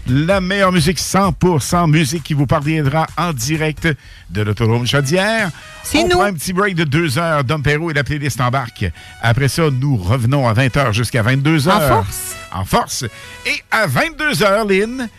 la 0.07 0.41
meilleure 0.41 0.71
musique 0.71 0.99
100% 0.99 1.89
musique 1.89 2.23
qui 2.23 2.34
vous 2.34 2.45
parviendra 2.45 3.07
en 3.17 3.31
direct 3.31 3.88
de 4.29 4.41
l'autodrome 4.41 4.85
Chaudière. 4.85 5.49
C'est 5.84 5.99
on 5.99 6.07
nous. 6.07 6.15
prend 6.15 6.23
un 6.23 6.34
petit 6.34 6.51
break 6.51 6.75
de 6.75 6.84
2 6.84 7.17
heures. 7.17 7.43
Dom 7.45 7.63
Perrault 7.63 7.89
et 7.89 7.93
la 7.93 8.03
playlist 8.03 8.41
embarque. 8.41 8.85
Après 9.21 9.47
ça, 9.47 9.69
nous 9.71 9.95
revenons 9.95 10.47
à 10.47 10.53
20 10.53 10.75
h 10.75 10.93
jusqu'à 10.93 11.21
22 11.21 11.59
h. 11.59 11.71
En 11.71 11.79
force. 11.79 12.35
En 12.51 12.65
force. 12.65 13.05
Et 13.45 13.63
à 13.71 13.88
22 13.88 14.34
h, 14.34 14.67
Lynn, 14.67 15.09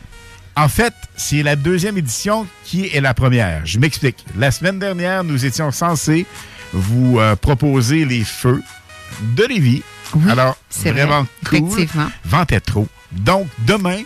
en 0.56 0.69
fait, 0.69 0.93
c'est 1.16 1.43
la 1.43 1.56
deuxième 1.56 1.97
édition 1.97 2.47
qui 2.65 2.89
est 2.89 3.01
la 3.01 3.15
première. 3.15 3.65
Je 3.65 3.78
m'explique. 3.78 4.24
La 4.36 4.51
semaine 4.51 4.78
dernière, 4.78 5.24
nous 5.24 5.47
étions 5.47 5.70
censés 5.70 6.27
vous 6.73 7.19
euh, 7.19 7.35
proposer 7.36 8.05
les 8.05 8.24
feux 8.24 8.62
de 9.21 9.45
Lévis. 9.45 9.83
Alors, 10.29 10.57
c'est 10.71 10.91
vraiment 10.91 11.27
vrai, 11.43 11.61
cool. 11.61 11.73
effectivement. 11.73 12.11
Ventait 12.25 12.61
trop. 12.61 12.89
Donc, 13.13 13.47
demain, 13.67 14.03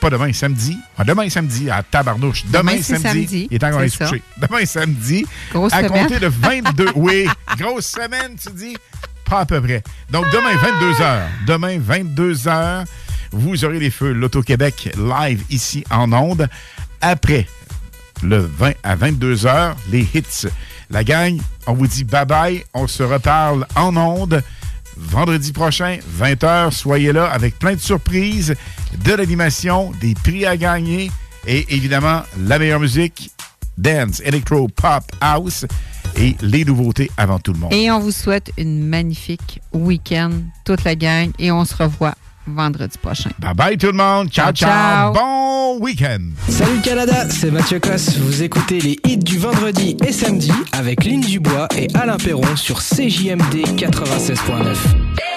pas 0.00 0.10
demain, 0.10 0.32
samedi. 0.32 0.78
Ah, 0.98 1.04
demain, 1.04 1.28
samedi, 1.28 1.70
à 1.70 1.82
Tabarnouche. 1.82 2.44
Demain, 2.46 2.80
samedi. 2.82 3.48
Il 3.50 3.56
est 3.56 3.58
temps 3.58 3.70
qu'on 3.70 3.78
aille 3.78 3.90
se 3.90 3.98
coucher. 3.98 4.22
Demain, 4.36 4.64
samedi. 4.64 5.26
Grosse 5.52 5.72
à 5.72 5.82
semaine. 5.82 6.02
compter 6.02 6.18
de 6.18 6.26
22. 6.26 6.88
oui, 6.96 7.28
grosse 7.58 7.86
semaine, 7.86 8.36
tu 8.42 8.50
dis? 8.52 8.76
Pas 9.24 9.40
à 9.40 9.46
peu 9.46 9.60
près. 9.60 9.82
Donc, 10.10 10.24
demain, 10.32 10.54
22 10.56 10.92
h 10.92 11.20
Demain, 11.46 11.78
22 11.78 12.34
h 12.34 12.84
vous 13.32 13.64
aurez 13.64 13.78
les 13.78 13.90
feux 13.90 14.12
L'Auto-Québec 14.12 14.94
live 14.96 15.42
ici 15.50 15.84
en 15.90 16.12
ondes. 16.12 16.48
Après 17.00 17.46
le 18.22 18.38
20 18.38 18.72
à 18.82 18.94
22 18.94 19.34
h 19.46 19.74
les 19.90 20.06
hits. 20.14 20.48
La 20.92 21.04
gang, 21.04 21.40
on 21.66 21.72
vous 21.72 21.86
dit 21.86 22.04
bye-bye. 22.04 22.64
On 22.74 22.86
se 22.86 23.02
reparle 23.02 23.66
en 23.76 23.96
ondes 23.96 24.42
vendredi 24.96 25.52
prochain, 25.52 25.98
20h. 26.18 26.70
Soyez 26.70 27.12
là 27.12 27.30
avec 27.30 27.58
plein 27.58 27.74
de 27.74 27.80
surprises, 27.80 28.54
de 29.02 29.12
l'animation, 29.14 29.90
des 30.02 30.14
prix 30.14 30.44
à 30.44 30.58
gagner 30.58 31.10
et 31.46 31.74
évidemment 31.74 32.22
la 32.38 32.58
meilleure 32.58 32.80
musique, 32.80 33.30
dance, 33.78 34.20
electro, 34.20 34.68
pop, 34.68 35.02
house 35.22 35.64
et 36.16 36.36
les 36.42 36.64
nouveautés 36.66 37.10
avant 37.16 37.38
tout 37.38 37.54
le 37.54 37.58
monde. 37.58 37.72
Et 37.72 37.90
on 37.90 37.98
vous 37.98 38.12
souhaite 38.12 38.52
une 38.58 38.86
magnifique 38.86 39.62
week-end, 39.72 40.30
toute 40.66 40.84
la 40.84 40.94
gang, 40.94 41.30
et 41.38 41.50
on 41.50 41.64
se 41.64 41.74
revoit 41.74 42.14
vendredi 42.46 42.96
prochain. 42.98 43.30
Bye 43.38 43.54
bye 43.54 43.76
tout 43.76 43.86
le 43.86 43.92
monde. 43.92 44.30
Ciao, 44.30 44.52
ciao. 44.52 44.68
Ciao. 44.70 45.12
Bon 45.12 45.78
week-end. 45.80 46.20
Salut 46.48 46.80
Canada, 46.82 47.28
c'est 47.30 47.50
Mathieu 47.50 47.80
Cosse. 47.80 48.16
Vous 48.18 48.42
écoutez 48.42 48.80
les 48.80 48.98
hits 49.06 49.18
du 49.18 49.38
vendredi 49.38 49.96
et 50.06 50.12
samedi 50.12 50.52
avec 50.72 51.04
Lynn 51.04 51.20
Dubois 51.20 51.68
et 51.76 51.88
Alain 51.94 52.16
Perron 52.16 52.56
sur 52.56 52.80
CJMD 52.80 53.64
96.9. 53.76 55.31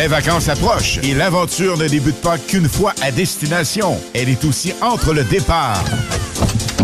Les 0.00 0.08
vacances 0.08 0.48
approchent 0.48 0.98
et 1.02 1.12
l'aventure 1.12 1.76
ne 1.76 1.86
débute 1.86 2.22
pas 2.22 2.38
qu'une 2.38 2.70
fois 2.70 2.94
à 3.02 3.10
destination. 3.10 4.00
Elle 4.14 4.30
est 4.30 4.42
aussi 4.46 4.72
entre 4.80 5.12
le 5.12 5.24
départ 5.24 5.84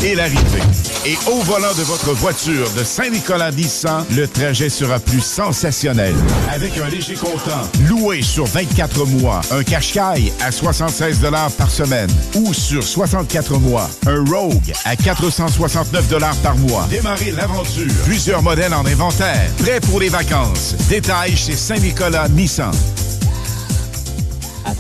et 0.04 0.14
l'arrivée. 0.14 0.60
Et 1.06 1.16
au 1.26 1.40
volant 1.40 1.72
de 1.78 1.82
votre 1.82 2.12
voiture 2.12 2.70
de 2.76 2.84
Saint-Nicolas 2.84 3.52
Nissan, 3.52 4.04
le 4.14 4.28
trajet 4.28 4.68
sera 4.68 4.98
plus 4.98 5.22
sensationnel. 5.22 6.14
Avec 6.52 6.76
un 6.76 6.90
léger 6.90 7.14
comptant, 7.14 7.62
loué 7.88 8.20
sur 8.20 8.44
24 8.44 9.06
mois, 9.06 9.40
un 9.50 9.62
Qashqai 9.62 10.30
à 10.44 10.52
76 10.52 11.20
par 11.56 11.70
semaine 11.70 12.10
ou 12.34 12.52
sur 12.52 12.82
64 12.82 13.58
mois, 13.58 13.88
un 14.06 14.22
Rogue 14.30 14.74
à 14.84 14.94
469 14.94 16.04
par 16.42 16.56
mois. 16.58 16.86
Démarrez 16.90 17.32
l'aventure. 17.32 17.90
Plusieurs 18.04 18.42
modèles 18.42 18.74
en 18.74 18.84
inventaire. 18.84 19.48
Prêt 19.56 19.80
pour 19.80 20.00
les 20.00 20.10
vacances. 20.10 20.74
Détails 20.90 21.34
chez 21.34 21.56
Saint-Nicolas 21.56 22.28
Nissan. 22.28 22.72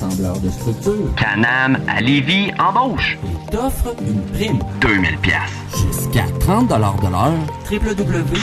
Assembleur 0.06 0.38
de 0.38 0.50
structure. 0.50 1.14
Canam 1.16 1.78
à 1.88 2.00
Lévis 2.00 2.52
embauche. 2.58 3.18
T'offre 3.50 3.94
une 4.00 4.22
prime. 4.32 4.58
2000 4.80 5.18
pièces. 5.18 6.05
Jusqu'à 6.46 6.52
30 6.52 6.68
de 6.68 7.08
l'heure. 7.10 7.32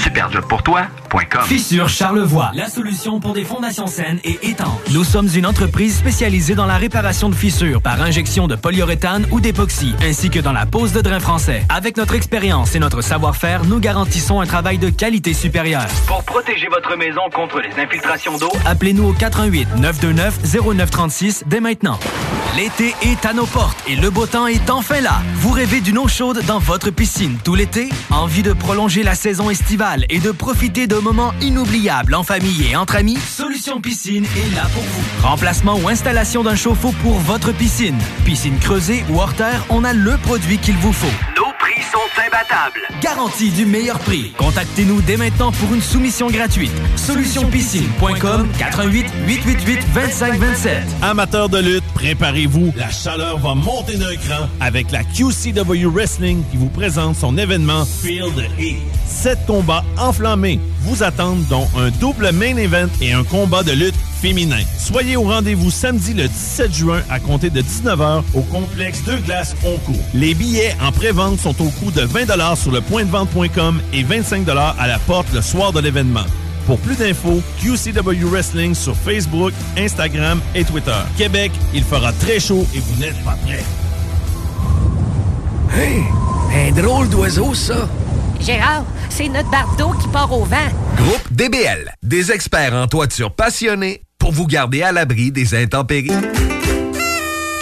Superjobpourtoi.com 0.04 1.42
Fissure 1.46 1.88
Charlevoix, 1.88 2.52
la 2.54 2.68
solution 2.68 3.22
pour 3.22 3.34
des 3.34 3.46
fondations 3.46 3.88
saines 3.88 4.20
et 4.26 4.40
étanches. 4.44 4.68
Nous 4.92 5.06
sommes 5.06 5.30
une 5.34 5.46
entreprise 5.46 5.96
spécialisée 5.98 6.56
dans 6.56 6.66
la 6.66 6.76
réparation 6.76 7.30
de 7.30 7.36
fissures 7.36 7.82
par 7.82 8.02
injection 8.02 8.48
de 8.48 8.56
polyuréthane 8.56 9.26
ou 9.32 9.40
d'époxy, 9.40 9.96
ainsi 10.04 10.30
que 10.30 10.40
dans 10.40 10.52
la 10.52 10.66
pose 10.66 10.92
de 10.92 11.00
drain 11.00 11.22
français. 11.22 11.64
Avec 11.70 11.96
notre 11.96 12.16
expérience 12.16 12.76
et 12.76 12.80
notre 12.80 13.02
savoir-faire, 13.02 13.64
nous 13.64 13.80
garantissons 13.80 14.42
un 14.42 14.46
travail 14.46 14.80
de 14.80 14.90
qualité 14.90 15.34
supérieure. 15.34 15.88
Pour 16.06 16.24
protéger 16.24 16.68
votre 16.68 16.98
maison 16.98 17.22
contre 17.34 17.62
les 17.62 17.82
infiltrations 17.82 18.38
d'eau, 18.38 18.52
Appelez-nous 18.66 19.10
au 19.10 19.14
418 19.14 19.78
929 19.78 20.40
0936 20.76 21.44
dès 21.48 21.62
maintenant. 21.62 21.98
L'été 22.58 22.94
est 23.02 23.26
à 23.26 23.34
nos 23.34 23.46
portes 23.46 23.78
et 23.88 23.96
le 23.96 24.10
beau 24.10 24.26
temps 24.28 24.48
est 24.48 24.70
enfin 24.70 25.00
là. 25.02 25.22
Vous 25.36 25.52
rêvez 25.52 25.80
d'une 25.82 25.98
eau 25.98 26.08
chaude 26.08 26.44
dans 26.46 26.60
votre 26.60 26.92
piscine 26.92 27.38
tout 27.44 27.56
l'été? 27.56 27.90
Envie 28.12 28.44
de 28.44 28.54
prolonger 28.54 29.04
la 29.04 29.16
saison 29.16 29.50
estivale 29.50 30.06
et 30.10 30.20
de 30.20 30.32
profiter 30.32 30.88
de 30.88 30.96
moments 30.96 31.34
inoubliables 31.42 32.16
en 32.16 32.24
famille 32.24 32.68
et 32.70 32.76
entre 32.76 32.96
amis? 32.96 33.18
Solution 33.18 33.82
Piscine 33.82 34.26
est 34.26 34.56
là 34.56 34.64
pour 34.74 34.84
vous. 34.84 35.28
Remplacement 35.28 35.78
ou 35.78 35.90
installation 35.90 36.44
d'un 36.44 36.56
chauffe-eau 36.56 36.94
pour 37.02 37.20
votre 37.20 37.52
piscine. 37.52 37.98
Piscine 38.26 38.60
creusée 38.60 39.04
ou 39.10 39.20
hors 39.20 39.34
terre, 39.34 39.66
on 39.70 39.84
a 39.84 39.94
le 39.94 40.18
produit 40.18 40.58
qu'il 40.58 40.78
vous 40.78 40.94
faut. 40.94 41.08
nos 41.36 41.52
prix 41.60 41.82
sont 41.92 42.03
imbattables. 42.20 42.82
Garantie 43.02 43.52
du 43.52 43.66
meilleur 43.66 44.00
prix. 44.00 44.34
Contactez-nous 44.38 45.02
dès 45.02 45.18
maintenant 45.18 45.52
pour 45.52 45.74
une 45.74 45.82
soumission 45.82 46.28
gratuite. 46.30 46.72
Solutionpiscine.com 46.96 48.48
88 48.58 49.06
888 49.28 49.80
2527. 49.94 50.78
Amateurs 51.02 51.50
de 51.50 51.60
lutte, 51.60 51.84
préparez-vous. 51.94 52.74
La 52.76 52.90
chaleur 52.90 53.38
va 53.40 53.56
monter 53.56 53.98
d'un 53.98 54.16
cran 54.16 54.48
avec 54.60 54.92
la 54.92 55.04
QCW 55.04 55.88
Wrestling 55.88 56.44
qui 56.52 56.58
vous 56.58 56.70
présente 56.70 57.16
son 57.16 57.38
événement 57.38 57.86
Field 57.86 58.38
Heat. 58.60 58.78
Sept 59.06 59.40
combats 59.46 59.84
enflammés 59.98 60.60
vous 60.82 61.04
attendent, 61.04 61.46
dont 61.50 61.68
un 61.78 61.90
double 61.92 62.32
main 62.32 62.58
event 62.58 62.88
et 63.02 63.14
un 63.14 63.24
combat 63.24 63.64
de 63.64 63.72
lutte 63.72 63.96
féminin. 64.22 64.62
Soyez 64.80 65.16
au 65.18 65.24
rendez-vous 65.24 65.70
samedi 65.72 66.14
le 66.14 66.28
17 66.28 66.74
juin 66.74 67.02
à 67.10 67.20
compter 67.20 67.50
de 67.50 67.62
19h 67.62 68.24
au 68.34 68.42
complexe 68.42 69.02
Deux 69.04 69.18
Glaces 69.18 69.56
Oncourt. 69.66 70.04
Les 70.14 70.34
billets 70.34 70.76
en 70.82 70.92
pré-vente 70.92 71.40
sont 71.40 71.62
au 71.62 71.70
coût 71.70 71.92
de 71.92 72.03
20 72.06 72.56
sur 72.56 72.72
le 72.72 72.82
pointdevente.com 72.82 73.82
et 73.94 74.04
25 74.04 74.48
à 74.50 74.88
la 74.88 75.00
porte 75.00 75.32
le 75.34 75.42
soir 75.42 75.72
de 75.72 75.80
l'événement. 75.80 76.26
Pour 76.66 76.80
plus 76.80 76.96
d'infos, 76.96 77.42
QCW 77.62 78.26
Wrestling 78.26 78.74
sur 78.74 78.96
Facebook, 78.96 79.54
Instagram 79.78 80.40
et 80.56 80.64
Twitter. 80.64 80.92
Québec, 81.18 81.52
il 81.74 81.84
fera 81.84 82.14
très 82.14 82.40
chaud 82.40 82.66
et 82.74 82.80
vous 82.80 83.02
n'êtes 83.02 83.22
pas 83.24 83.38
prêts. 83.46 83.64
Hey, 85.76 86.04
un 86.56 86.72
drôle 86.72 87.10
d'oiseau, 87.10 87.54
ça. 87.54 87.90
Gérard, 88.40 88.86
c'est 89.10 89.28
notre 89.28 89.50
bardeau 89.50 89.92
qui 90.02 90.08
part 90.08 90.32
au 90.32 90.46
vent. 90.46 90.70
Groupe 90.98 91.32
DBL, 91.32 91.94
des 92.04 92.32
experts 92.32 92.74
en 92.74 92.88
toiture 92.88 93.32
passionnés 93.34 94.02
pour 94.18 94.32
vous 94.32 94.48
garder 94.48 94.84
à 94.84 94.92
l'abri 94.92 95.32
des 95.32 95.56
intempéries. 95.56 96.12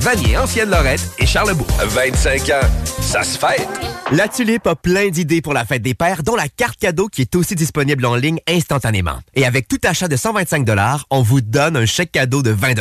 Vanier, 0.00 0.36
Ancienne 0.36 0.70
Lorette 0.70 1.08
et 1.18 1.26
Charlebourg. 1.26 1.66
25 1.80 2.50
ans, 2.50 2.68
ça 3.00 3.22
se 3.22 3.38
fait. 3.38 3.66
La 4.12 4.28
Tulipe 4.28 4.66
a 4.66 4.76
plein 4.76 5.08
d'idées 5.08 5.40
pour 5.40 5.52
la 5.52 5.64
fête 5.64 5.82
des 5.82 5.94
pères, 5.94 6.22
dont 6.22 6.36
la 6.36 6.48
carte 6.48 6.78
cadeau 6.78 7.08
qui 7.08 7.22
est 7.22 7.34
aussi 7.34 7.54
disponible 7.54 8.06
en 8.06 8.14
ligne 8.14 8.38
instantanément. 8.48 9.18
Et 9.34 9.44
avec 9.44 9.66
tout 9.66 9.80
achat 9.82 10.06
de 10.06 10.16
125 10.16 10.66
on 11.10 11.22
vous 11.22 11.40
donne 11.40 11.76
un 11.76 11.86
chèque 11.86 12.12
cadeau 12.12 12.42
de 12.42 12.50
20 12.50 12.74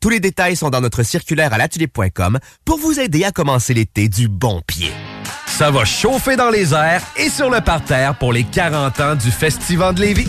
Tous 0.00 0.08
les 0.08 0.20
détails 0.20 0.56
sont 0.56 0.70
dans 0.70 0.80
notre 0.80 1.02
circulaire 1.02 1.52
à 1.52 1.58
latulipe.com 1.58 2.38
pour 2.64 2.78
vous 2.78 2.98
aider 2.98 3.24
à 3.24 3.30
commencer 3.30 3.74
l'été 3.74 4.08
du 4.08 4.28
bon 4.28 4.60
pied. 4.66 4.92
Ça 5.46 5.70
va 5.70 5.84
chauffer 5.84 6.36
dans 6.36 6.50
les 6.50 6.74
airs 6.74 7.02
et 7.16 7.30
sur 7.30 7.48
le 7.48 7.60
parterre 7.60 8.18
pour 8.18 8.32
les 8.32 8.44
40 8.44 9.00
ans 9.00 9.14
du 9.14 9.30
Festival 9.30 9.94
de 9.94 10.00
Lévis. 10.02 10.28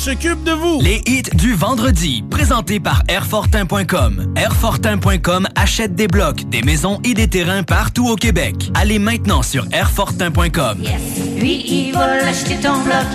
s'occupe 0.01 0.43
de 0.43 0.51
vous. 0.51 0.81
Les 0.81 1.03
hits 1.05 1.29
du 1.35 1.53
vendredi, 1.53 2.23
présentés 2.31 2.79
par 2.79 3.03
Airfortin.com. 3.07 4.33
Airfortin.com 4.35 5.47
achète 5.55 5.93
des 5.93 6.07
blocs, 6.07 6.49
des 6.49 6.63
maisons 6.63 6.99
et 7.03 7.13
des 7.13 7.27
terrains 7.27 7.61
partout 7.61 8.07
au 8.09 8.15
Québec. 8.15 8.71
Allez 8.73 8.97
maintenant 8.97 9.43
sur 9.43 9.67
Airfortin.com. 9.71 10.79
Lui, 11.37 11.63
il 11.67 11.93
va 11.93 12.17
l'acheter 12.17 12.55
ton 12.55 12.81
bloc. 12.81 13.05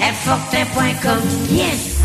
Airfortin.com. 0.00 1.18
Yes! 1.50 1.96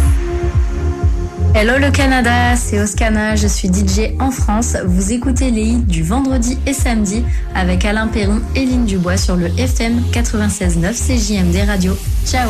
Hello 1.53 1.77
le 1.77 1.91
Canada, 1.91 2.55
c'est 2.55 2.81
Oscana, 2.81 3.35
je 3.35 3.45
suis 3.45 3.68
DJ 3.68 4.15
en 4.19 4.31
France. 4.31 4.76
Vous 4.85 5.11
écoutez 5.11 5.51
les 5.51 5.65
hits 5.65 5.85
du 5.85 6.01
vendredi 6.01 6.57
et 6.65 6.73
samedi 6.73 7.23
avec 7.53 7.85
Alain 7.85 8.07
Perron 8.07 8.41
et 8.55 8.65
Lynn 8.65 8.85
Dubois 8.85 9.18
sur 9.18 9.35
le 9.35 9.47
FM 9.59 10.01
96.9 10.11 10.93
CJMD 10.95 11.68
Radio. 11.68 11.95
Ciao 12.26 12.49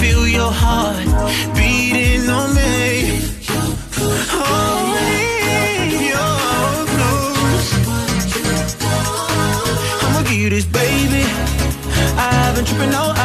feel 0.00 0.28
your 0.28 0.52
heart 0.52 1.06
beating 1.56 2.28
on 2.30 2.54
me. 2.54 3.20
Oh, 4.30 4.94
I'ma 10.04 10.22
give 10.22 10.40
you 10.44 10.50
this, 10.50 10.64
baby. 10.66 11.24
I've 12.16 12.54
been 12.54 12.64
tripping 12.64 12.94
all 12.94 13.17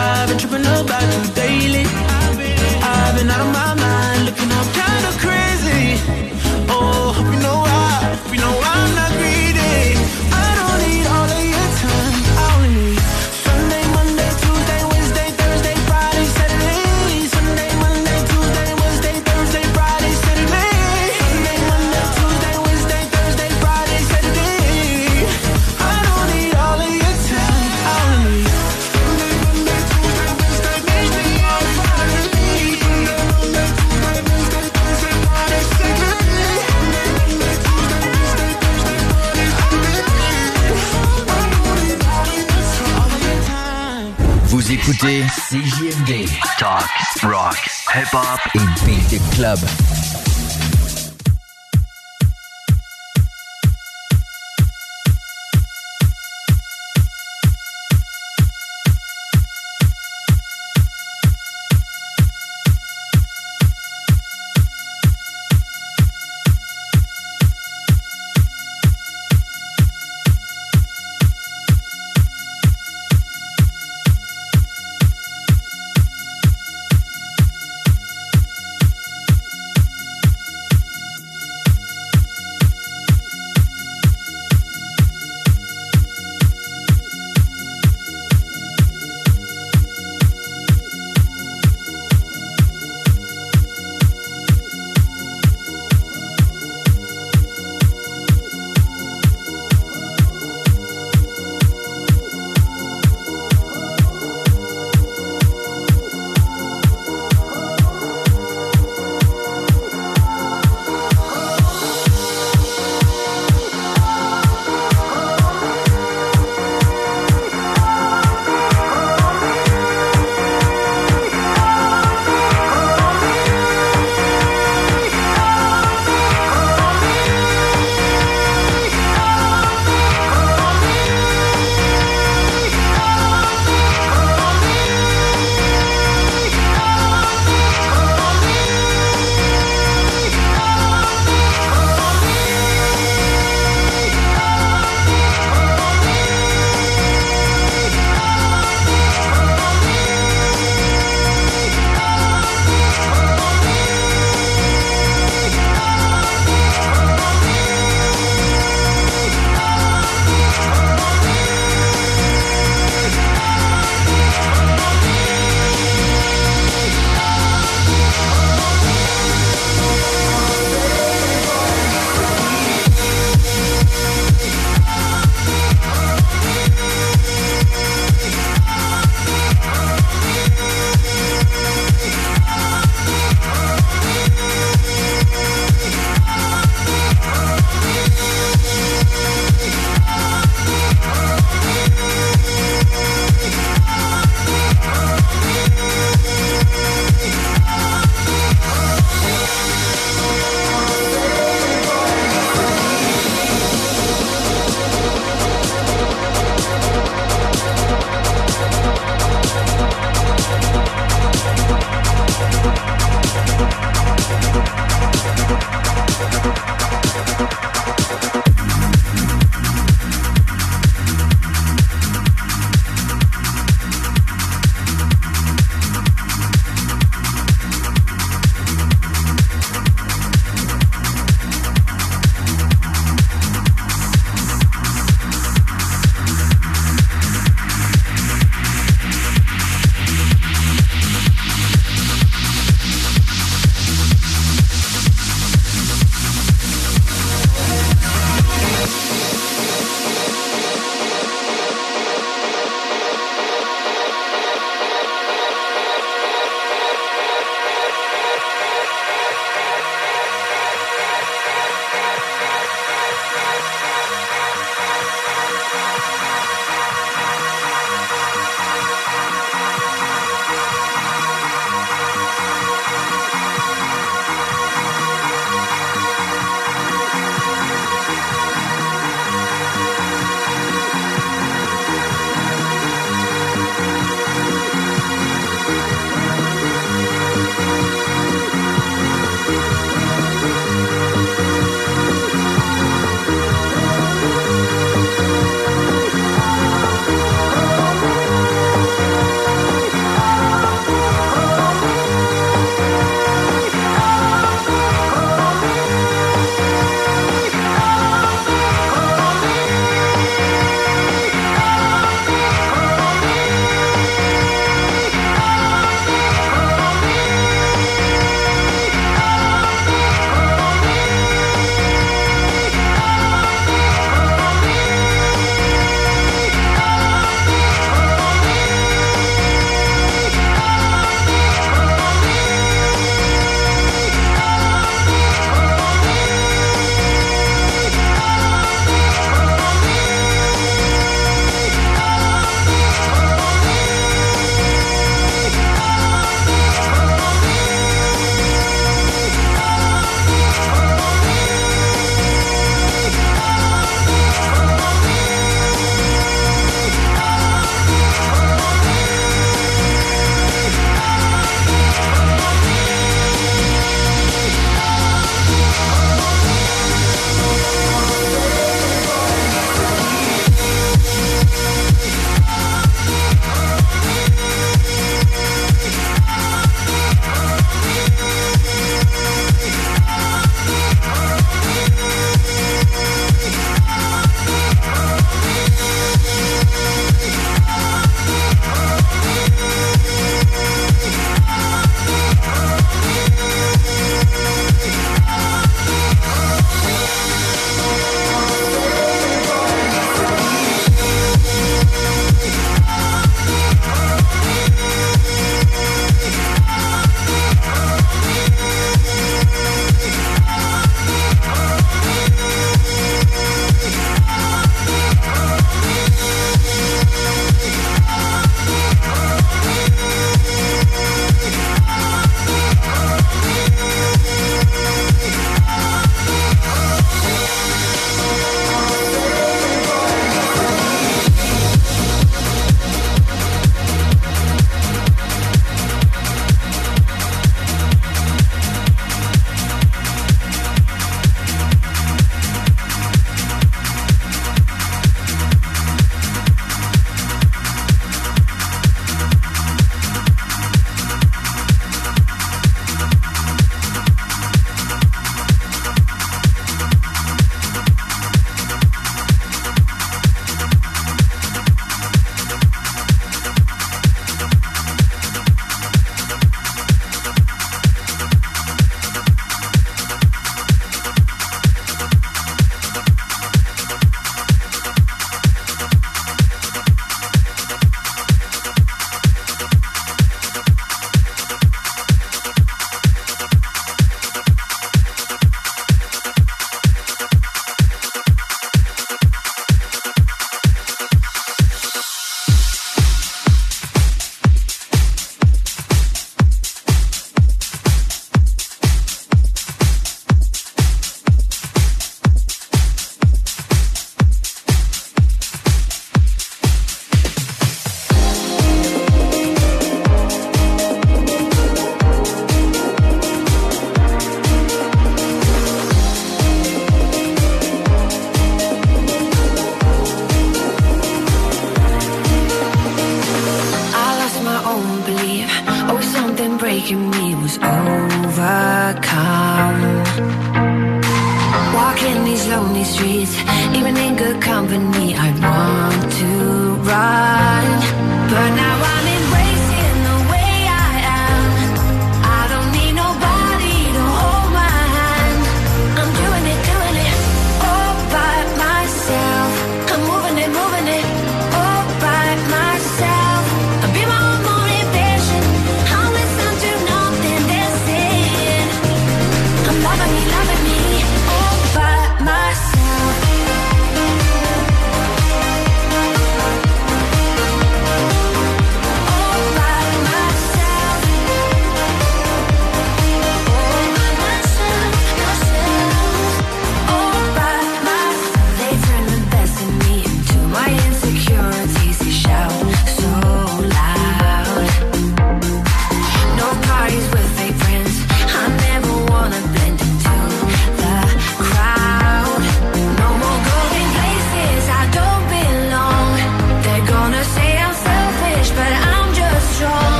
Talk, 47.23 47.31
rock, 47.31 47.69
hip-hop 47.93 48.39
et 48.53 48.85
beat 48.85 49.21
club. 49.31 50.02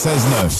says 0.00 0.24
no. 0.24 0.59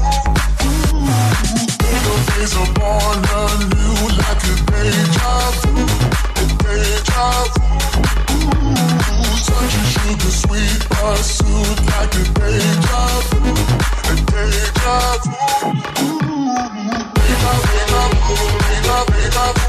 Little 1.83 2.21
days 2.29 2.55
upon 2.55 3.19
anew, 3.43 3.99
like 4.19 4.45
a 4.45 4.55
deja 4.71 5.35
vu, 5.61 5.73
a 6.37 6.45
deja 6.63 7.29
vu. 7.55 7.65
Sugar 9.45 9.87
sweet 10.31 10.81
pursuit, 10.91 11.79
like 11.91 12.15
a 12.15 12.25
deja 12.39 13.03
vu, 13.29 13.41
a 13.49 14.15
deja 14.31 14.97
vu. 15.23 15.33
Deja, 17.15 17.53
deja 17.67 18.03
vu, 18.27 18.37
deja, 18.69 18.99
deja. 19.07 19.69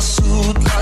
suit 0.00 0.75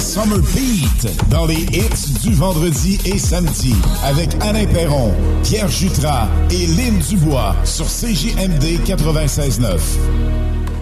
Summer 0.00 0.40
Beat 0.54 1.28
dans 1.30 1.46
les 1.46 1.54
hits 1.72 2.20
du 2.22 2.32
vendredi 2.34 2.98
et 3.04 3.18
samedi 3.18 3.74
avec 4.04 4.28
Alain 4.40 4.66
Perron, 4.66 5.14
Pierre 5.42 5.68
Jutras 5.68 6.28
et 6.50 6.66
Lynn 6.66 6.98
Dubois 6.98 7.54
sur 7.64 7.86
CJMD 7.86 8.80
96.9. 8.84 10.45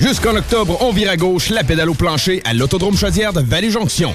Jusqu'en 0.00 0.36
octobre, 0.36 0.76
on 0.80 0.92
vire 0.92 1.10
à 1.10 1.16
gauche 1.16 1.50
la 1.50 1.64
pédale 1.64 1.88
au 1.88 1.94
plancher 1.94 2.42
à 2.44 2.52
l'Autodrome 2.52 2.96
Chaudière 2.96 3.32
de 3.32 3.40
Vallée-Jonction. 3.40 4.14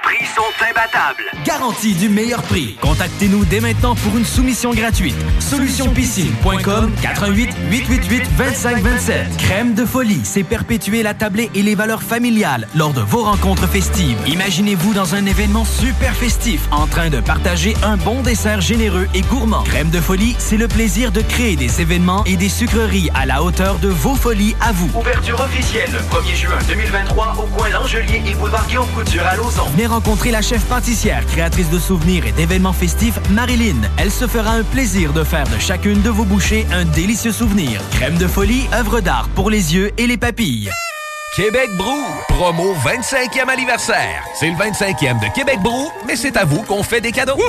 prix 0.21 0.27
sont 0.35 0.65
imbattables. 0.69 1.23
Garantie 1.45 1.93
du 1.93 2.09
meilleur 2.09 2.41
prix. 2.43 2.77
Contactez-nous 2.81 3.45
dès 3.45 3.59
maintenant 3.59 3.95
pour 3.95 4.17
une 4.17 4.25
soumission 4.25 4.71
gratuite. 4.73 5.15
Solutionpiscine.com 5.39 6.91
88 7.01 7.49
888 7.69 8.37
2527. 8.37 9.37
Crème 9.37 9.73
de 9.73 9.85
folie, 9.85 10.21
c'est 10.23 10.43
perpétuer 10.43 11.03
la 11.03 11.13
tablée 11.13 11.49
et 11.55 11.61
les 11.61 11.75
valeurs 11.75 12.03
familiales 12.03 12.67
lors 12.75 12.93
de 12.93 13.01
vos 13.01 13.23
rencontres 13.23 13.67
festives. 13.67 14.17
Imaginez-vous 14.27 14.93
dans 14.93 15.15
un 15.15 15.25
événement 15.25 15.65
super 15.65 16.15
festif 16.15 16.67
en 16.71 16.87
train 16.87 17.09
de 17.09 17.19
partager 17.19 17.75
un 17.83 17.97
bon 17.97 18.21
dessert 18.21 18.61
généreux 18.61 19.07
et 19.13 19.21
gourmand. 19.21 19.63
Crème 19.63 19.89
de 19.89 19.99
folie, 19.99 20.35
c'est 20.37 20.57
le 20.57 20.67
plaisir 20.67 21.11
de 21.11 21.21
créer 21.21 21.55
des 21.55 21.81
événements 21.81 22.23
et 22.25 22.35
des 22.35 22.49
sucreries 22.49 23.09
à 23.13 23.25
la 23.25 23.43
hauteur 23.43 23.79
de 23.79 23.89
vos 23.89 24.15
folies 24.15 24.55
à 24.61 24.71
vous. 24.71 24.89
Ouverture 24.95 25.39
officielle 25.39 25.91
le 25.91 25.99
1er 25.99 26.35
juin 26.35 26.57
2023 26.67 27.35
au 27.39 27.47
coin 27.57 27.69
L'Angelier 27.69 28.21
et 28.27 28.33
boulevard 28.35 28.67
Guillaume 28.67 28.87
Couture 28.95 29.25
à 29.25 29.35
Lauson. 29.35 29.63
Venez 29.73 29.87
rencontrer 29.87 30.10
la 30.31 30.41
chef 30.41 30.63
pâtissière, 30.65 31.25
créatrice 31.25 31.69
de 31.69 31.79
souvenirs 31.79 32.25
et 32.25 32.31
d'événements 32.33 32.73
festifs, 32.73 33.17
Marilyn. 33.29 33.77
Elle 33.97 34.11
se 34.11 34.27
fera 34.27 34.51
un 34.51 34.63
plaisir 34.63 35.13
de 35.13 35.23
faire 35.23 35.47
de 35.47 35.57
chacune 35.57 36.01
de 36.01 36.09
vos 36.09 36.25
bouchées 36.25 36.67
un 36.71 36.85
délicieux 36.85 37.31
souvenir. 37.31 37.81
Crème 37.91 38.17
de 38.17 38.27
folie, 38.27 38.67
œuvre 38.73 38.99
d'art 38.99 39.29
pour 39.35 39.49
les 39.49 39.73
yeux 39.73 39.91
et 39.97 40.07
les 40.07 40.17
papilles. 40.17 40.69
Québec 41.33 41.69
Brou, 41.77 42.03
promo 42.27 42.75
25e 42.83 43.47
anniversaire. 43.47 44.21
C'est 44.35 44.49
le 44.49 44.55
25e 44.55 45.21
de 45.21 45.33
Québec 45.33 45.59
Brou, 45.61 45.89
mais 46.05 46.17
c'est 46.17 46.35
à 46.35 46.43
vous 46.43 46.61
qu'on 46.63 46.83
fait 46.83 46.99
des 46.99 47.13
cadeaux. 47.13 47.39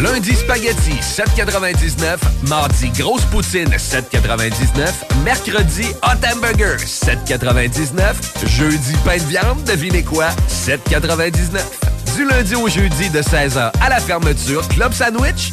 Lundi 0.00 0.32
spaghetti 0.36 0.92
7,99, 1.02 2.18
mardi 2.48 2.90
grosse 2.90 3.24
poutine 3.24 3.68
7,99, 3.68 4.92
mercredi 5.24 5.86
hot 6.04 6.24
hamburger 6.24 6.76
7,99, 6.76 8.14
jeudi 8.46 8.94
pain 9.04 9.16
de 9.16 9.24
viande, 9.24 9.64
devinez 9.64 10.04
quoi 10.04 10.28
7,99. 10.48 11.95
Du 12.14 12.24
lundi 12.24 12.54
au 12.54 12.68
jeudi 12.68 13.10
de 13.10 13.20
16h 13.20 13.72
à 13.80 13.88
la 13.88 14.00
fermeture, 14.00 14.66
club 14.68 14.92
sandwich 14.92 15.52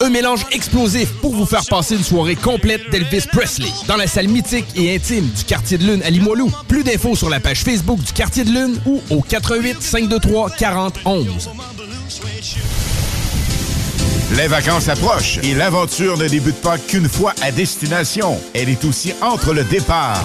Un 0.00 0.10
mélange 0.10 0.44
explosif 0.52 1.08
pour 1.20 1.34
vous 1.34 1.46
faire 1.46 1.64
passer 1.66 1.96
une 1.96 2.02
soirée 2.02 2.36
complète 2.36 2.90
d'Elvis 2.90 3.26
Presley 3.32 3.68
dans 3.86 3.96
la 3.96 4.06
salle 4.06 4.28
mythique 4.28 4.66
et 4.76 4.94
intime 4.94 5.26
du 5.28 5.44
Quartier 5.44 5.78
de 5.78 5.84
Lune 5.84 6.02
à 6.04 6.10
Limoilou. 6.10 6.50
Plus 6.68 6.82
d'infos 6.84 7.16
sur 7.16 7.30
la 7.30 7.40
page 7.40 7.62
Facebook 7.62 8.00
du 8.00 8.12
Quartier 8.12 8.44
de 8.44 8.50
Lune 8.50 8.78
ou 8.86 9.00
au 9.10 9.20
88 9.20 9.80
523 9.80 10.50
40 10.50 10.94
11. 11.04 11.50
Les 14.36 14.48
vacances 14.48 14.88
approchent 14.88 15.38
et 15.42 15.54
l'aventure 15.54 16.18
ne 16.18 16.26
débute 16.26 16.60
pas 16.60 16.76
qu'une 16.76 17.08
fois 17.08 17.32
à 17.42 17.52
destination. 17.52 18.38
Elle 18.52 18.68
est 18.68 18.84
aussi 18.84 19.12
entre 19.22 19.52
le 19.52 19.62
départ 19.64 20.24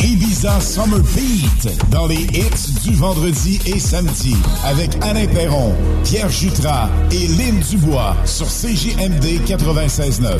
Ibiza 0.00 0.60
Summer 0.60 1.00
Beat 1.00 1.90
dans 1.90 2.06
les 2.06 2.22
hits 2.32 2.72
du 2.84 2.94
vendredi 2.94 3.60
et 3.66 3.78
samedi 3.78 4.36
avec 4.64 4.90
Alain 5.02 5.26
Perron, 5.26 5.74
Pierre 6.04 6.30
Jutras 6.30 6.88
et 7.10 7.26
Lynn 7.26 7.60
Dubois 7.60 8.16
sur 8.24 8.46
CJMD 8.46 9.42
96.9. 9.46 10.38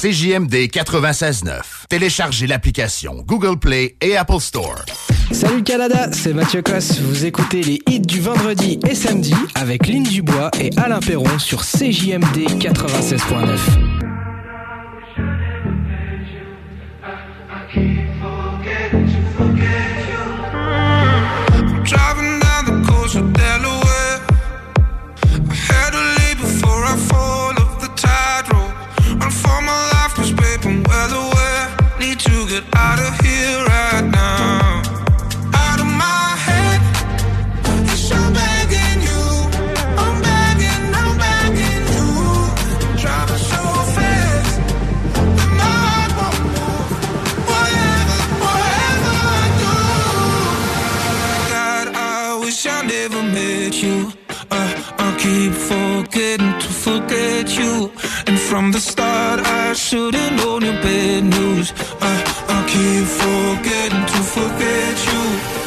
CJMD 0.00 0.54
96.9. 0.72 1.60
Téléchargez 1.88 2.46
l'application 2.46 3.22
Google 3.26 3.58
Play 3.58 3.96
et 4.00 4.16
Apple 4.16 4.40
Store. 4.40 4.84
Salut 5.30 5.62
Canada, 5.62 6.10
c'est 6.12 6.32
Mathieu 6.32 6.62
Cosse. 6.62 6.98
Vous 7.00 7.24
écoutez 7.24 7.62
les 7.62 7.80
hits 7.88 8.00
du 8.00 8.20
vendredi 8.20 8.78
et 8.88 8.94
samedi 8.94 9.34
avec 9.54 9.86
Lynn 9.86 10.02
Dubois 10.02 10.50
et 10.60 10.70
Alain 10.76 11.00
Perron 11.00 11.38
sur 11.38 11.62
CJMD 11.62 12.48
96.9. 12.58 13.91
get 32.52 32.64
out 32.76 32.98
of 32.98 33.12
here 33.24 33.58
right 33.64 34.04
now. 34.12 34.82
Out 35.64 35.80
of 35.84 35.90
my 36.04 36.24
head. 36.46 36.80
I'm 38.18 38.32
begging 38.40 38.98
you. 39.08 39.22
I'm 40.02 40.16
begging, 40.26 40.84
I'm 41.00 41.12
begging 41.24 41.84
you. 41.94 42.08
Driving 43.00 43.42
so 43.52 43.62
fast. 43.94 44.52
my 45.60 45.72
heart 45.84 46.12
won't 46.18 46.38
move. 46.56 46.90
Whatever, 47.50 48.18
whatever 48.44 49.14
I 49.40 49.44
do. 49.62 49.74
God, 51.52 51.86
I 51.94 52.38
wish 52.42 52.60
I 52.66 52.78
never 52.94 53.22
met 53.36 53.74
you. 53.84 53.96
Uh, 54.50 54.70
I 55.04 55.08
keep 55.22 55.52
forgetting 55.70 56.52
to 56.64 56.68
forget 56.86 57.46
you. 57.60 57.72
From 58.52 58.70
the 58.70 58.80
start, 58.80 59.40
I 59.40 59.72
should've 59.72 60.32
known 60.32 60.60
your 60.60 60.74
bad 60.82 61.24
news. 61.24 61.72
Uh, 62.02 62.22
I 62.48 62.58
keep 62.68 63.06
forgetting 63.22 64.04
to 64.12 64.22
forget 64.36 65.06
you. 65.06 65.61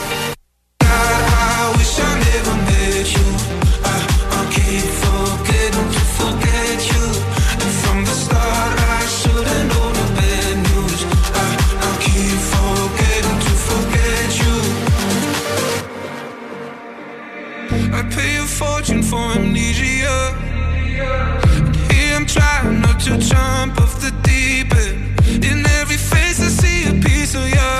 To 23.06 23.20
jump 23.20 23.80
off 23.80 24.02
the 24.02 24.10
deep 24.24 24.74
end. 24.74 25.46
In 25.46 25.64
every 25.80 25.96
face 25.96 26.40
I 26.42 26.50
see 26.62 26.90
a 26.90 26.94
piece 27.00 27.36
of 27.36 27.48
you. 27.48 27.76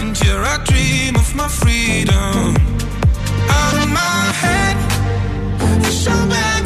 And 0.00 0.16
here 0.16 0.40
I 0.40 0.56
dream 0.64 1.16
of 1.16 1.34
my 1.34 1.48
freedom. 1.48 2.56
Out 3.58 3.74
of 3.82 3.88
my 3.90 4.22
head, 4.42 4.76
yes, 5.82 6.06
I'm 6.08 6.59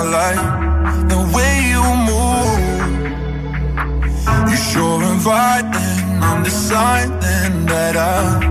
Like 0.00 1.08
the 1.10 1.20
way 1.34 1.52
you 1.68 1.82
move. 2.08 2.60
You're 4.48 4.56
sure 4.56 5.02
inviting, 5.02 6.22
I'm 6.22 6.42
deciding 6.42 7.66
that 7.66 7.96
I 7.96 8.49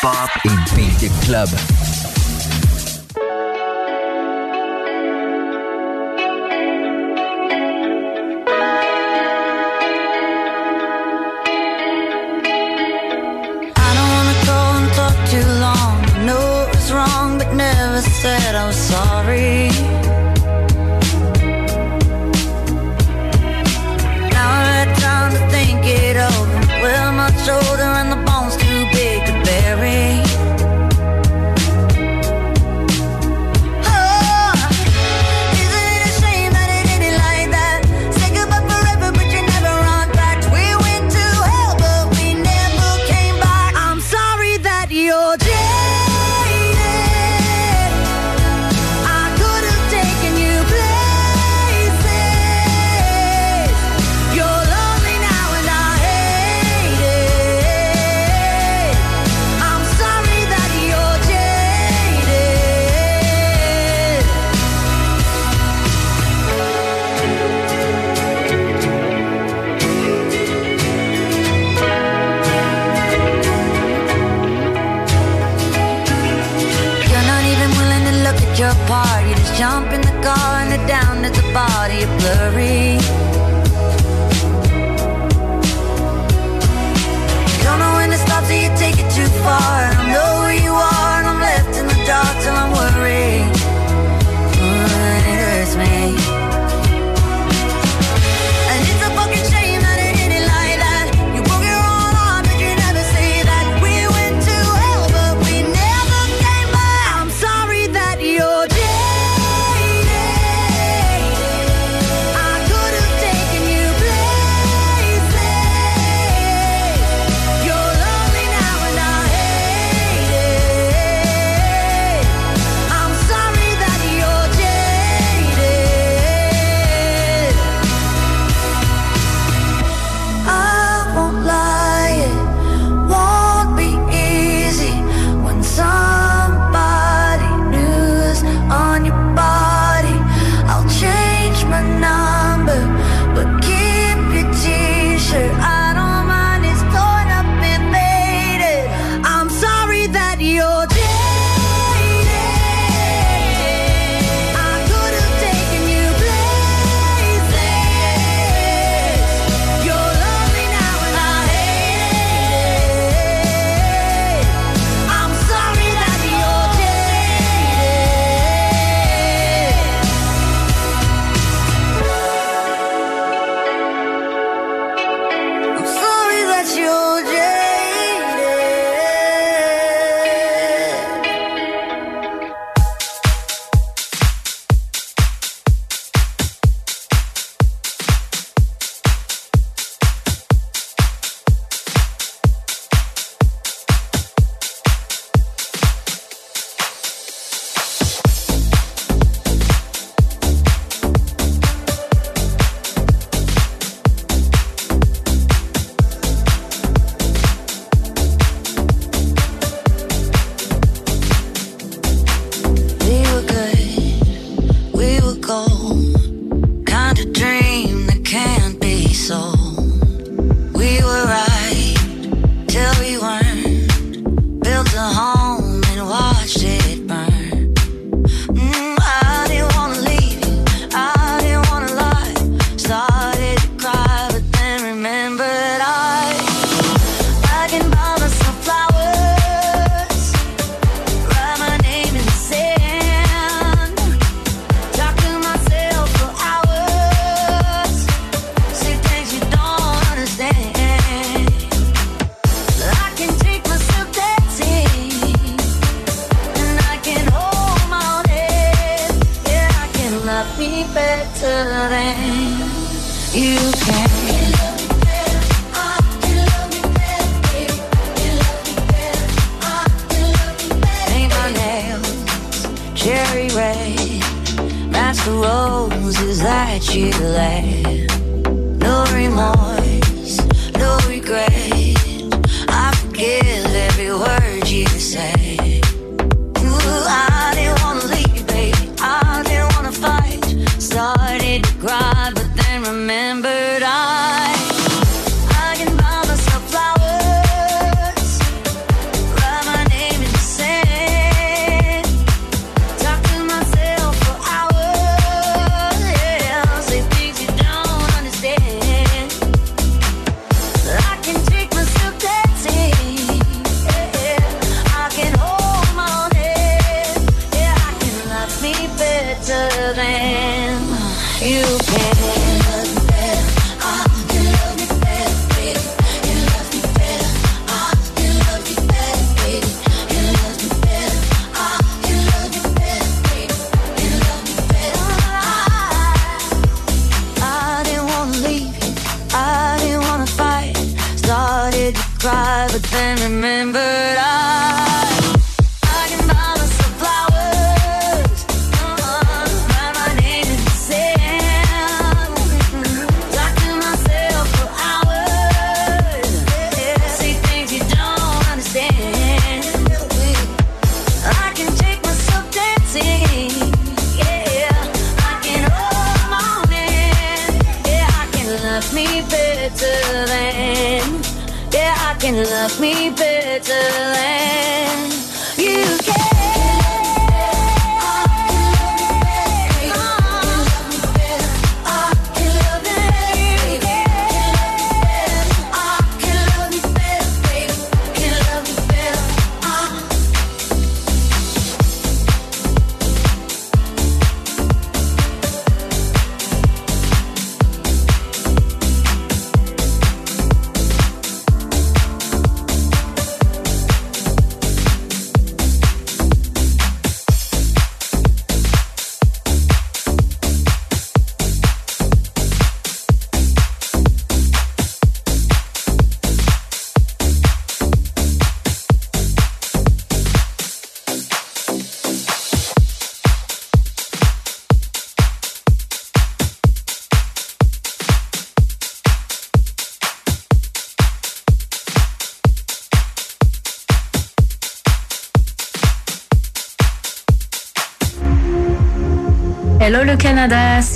hip-hop 0.00 0.30
et 0.44 0.74
beat 0.74 1.10
club. 1.24 1.89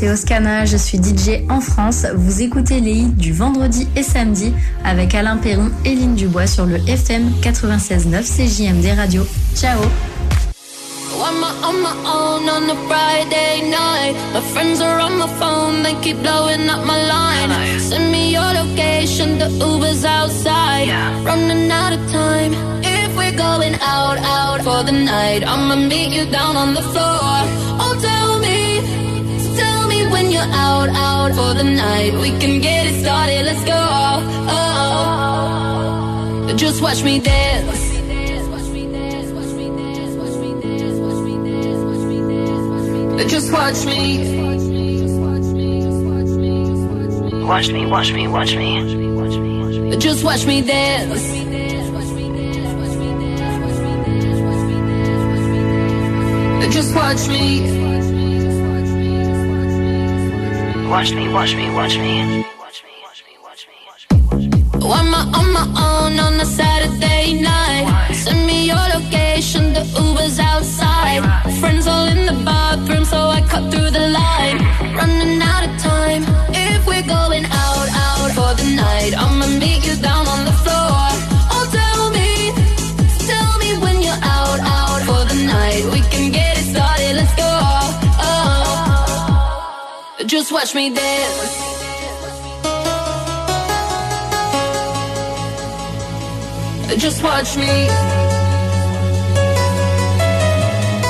C'est 0.05 0.11
Oscana, 0.11 0.65
je 0.67 0.77
suis 0.77 0.99
DJ 0.99 1.49
en 1.49 1.61
France. 1.61 2.07
Vous 2.15 2.43
écoutez 2.43 2.81
les 2.81 2.93
hits 2.93 3.15
du 3.17 3.33
vendredi 3.33 3.89
et 3.97 4.03
samedi 4.03 4.53
avec 4.85 5.15
Alain 5.15 5.37
Perron 5.37 5.71
et 5.85 5.95
Lynn 5.95 6.15
Dubois 6.15 6.47
sur 6.47 6.67
le 6.67 6.77
FM 6.89 7.31
96.9 7.41 8.23
CJMD 8.23 8.99
Radio. 8.99 9.27
Ciao 9.55 9.81
I'm 11.17 11.43
on 11.43 11.81
my 11.81 11.95
own 12.05 12.49
on 12.51 12.71
a 12.71 12.77
Friday 12.87 13.71
night. 13.71 14.15
My 14.35 14.41
friends 14.53 14.83
are 14.83 15.01
on 15.01 15.17
my 15.19 15.29
phone, 15.39 15.83
they 15.83 15.95
keep 16.03 16.21
blowing 16.21 16.69
up 16.69 16.85
my 16.85 16.99
line. 17.07 17.81
Send 17.81 18.13
me 18.13 18.33
your 18.33 18.53
location, 18.53 19.39
the 19.39 19.49
Uber's 19.49 20.05
outside. 20.05 20.89
Running 21.25 21.71
out 21.71 21.93
of 21.95 22.01
time. 22.11 22.53
If 22.83 23.17
we're 23.17 23.37
going 23.37 23.77
out, 23.81 24.19
out 24.19 24.61
for 24.63 24.83
the 24.85 24.93
night, 24.93 25.45
I'ma 25.47 25.77
meet 25.77 26.13
you 26.13 26.31
down 26.31 26.57
on 26.57 26.75
the 26.75 26.83
floor. 26.83 27.34
Out, 30.55 30.89
out 30.91 31.33
for 31.35 31.55
the 31.55 31.65
night. 31.65 32.13
We 32.15 32.31
can 32.39 32.61
get 32.61 32.87
it 32.87 32.97
started, 33.03 33.45
let's 33.45 33.65
go. 33.65 33.83
Oh, 34.57 36.55
just 36.57 36.81
watch 36.81 37.03
me 37.03 37.21
dance. 37.21 37.95
Just 43.35 43.53
watch 43.53 43.85
me. 43.87 44.19
Watch 47.45 47.69
me, 47.69 47.87
watch 47.87 48.13
me, 48.13 48.29
watch 48.29 48.55
me. 48.55 48.71
Just 49.99 50.25
watch 50.25 50.45
me 50.47 50.63
dance. 50.63 51.23
Just 56.75 56.95
watch 56.95 57.29
me. 57.29 57.94
Watch 60.95 61.13
me, 61.13 61.29
watch 61.29 61.57
me, 61.57 61.69
watch 61.71 61.99
me. 61.99 62.44
Just 90.45 90.53
watch 90.53 90.75
me 90.75 90.91
dance. 90.91 91.57
Just 97.01 97.23
watch 97.23 97.57
me. 97.57 97.89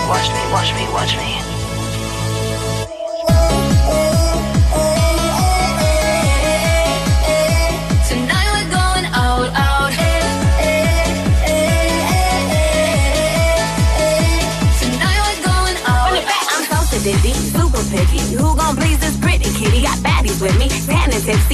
Watch 0.08 0.28
me, 0.30 0.52
watch 0.52 0.72
me, 0.76 0.92
watch 0.92 1.16
me. 1.16 1.33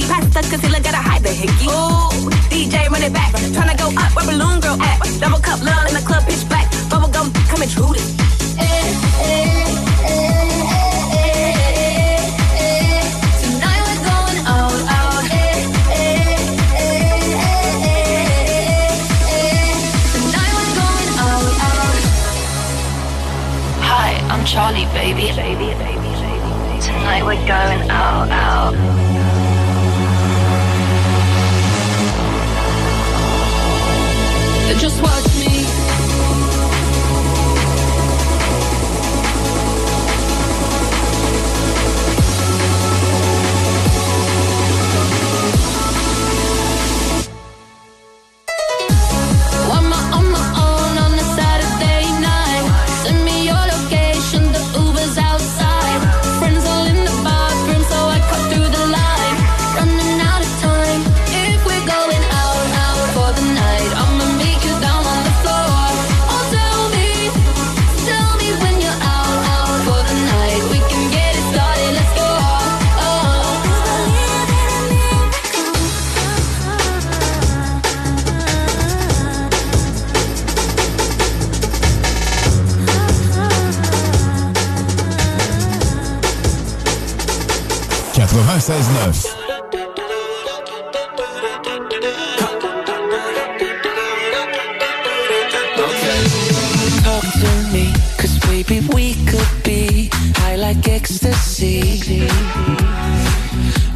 Tipsy. 0.01 0.13
Pasta 0.13 0.49
concealer, 0.49 0.79
gotta 0.79 0.97
hide 0.97 1.23
the 1.23 1.29
hickey. 1.29 1.67
Ooh, 1.67 2.29
DJ 2.49 2.89
run 2.89 3.03
it 3.03 3.13
back. 3.13 3.33
Tryna 3.33 3.77
go 3.77 3.89
up 3.99 4.15
where 4.15 4.25
balloon 4.25 4.59
girl 4.59 4.81
at. 4.81 4.99
Double 5.19 5.39
cup 5.39 5.61
love 5.63 5.87
in 5.87 5.93
the 5.93 6.01
club, 6.01 6.23
pitch 6.25 6.47
black. 6.47 6.69
Bubble 6.89 7.09
gum 7.09 7.31
coming 7.47 7.69
true. 7.69 7.93
Out. 14.43 14.71
Hi, 23.83 24.13
I'm 24.29 24.45
Charlie, 24.45 24.85
baby. 24.93 25.31
baby, 25.35 25.73
baby, 25.75 25.75
baby. 25.77 26.81
Tonight 26.81 27.23
we're 27.23 27.35
going 27.47 27.89
out, 27.89 28.29
out. 28.29 29.00
Just 34.79 35.01
watch 35.01 35.30
96.9. 88.61 89.41
Baby, 98.67 98.87
we 98.93 99.15
could 99.25 99.63
be 99.63 100.09
high 100.35 100.55
like 100.55 100.87
ecstasy. 100.87 102.29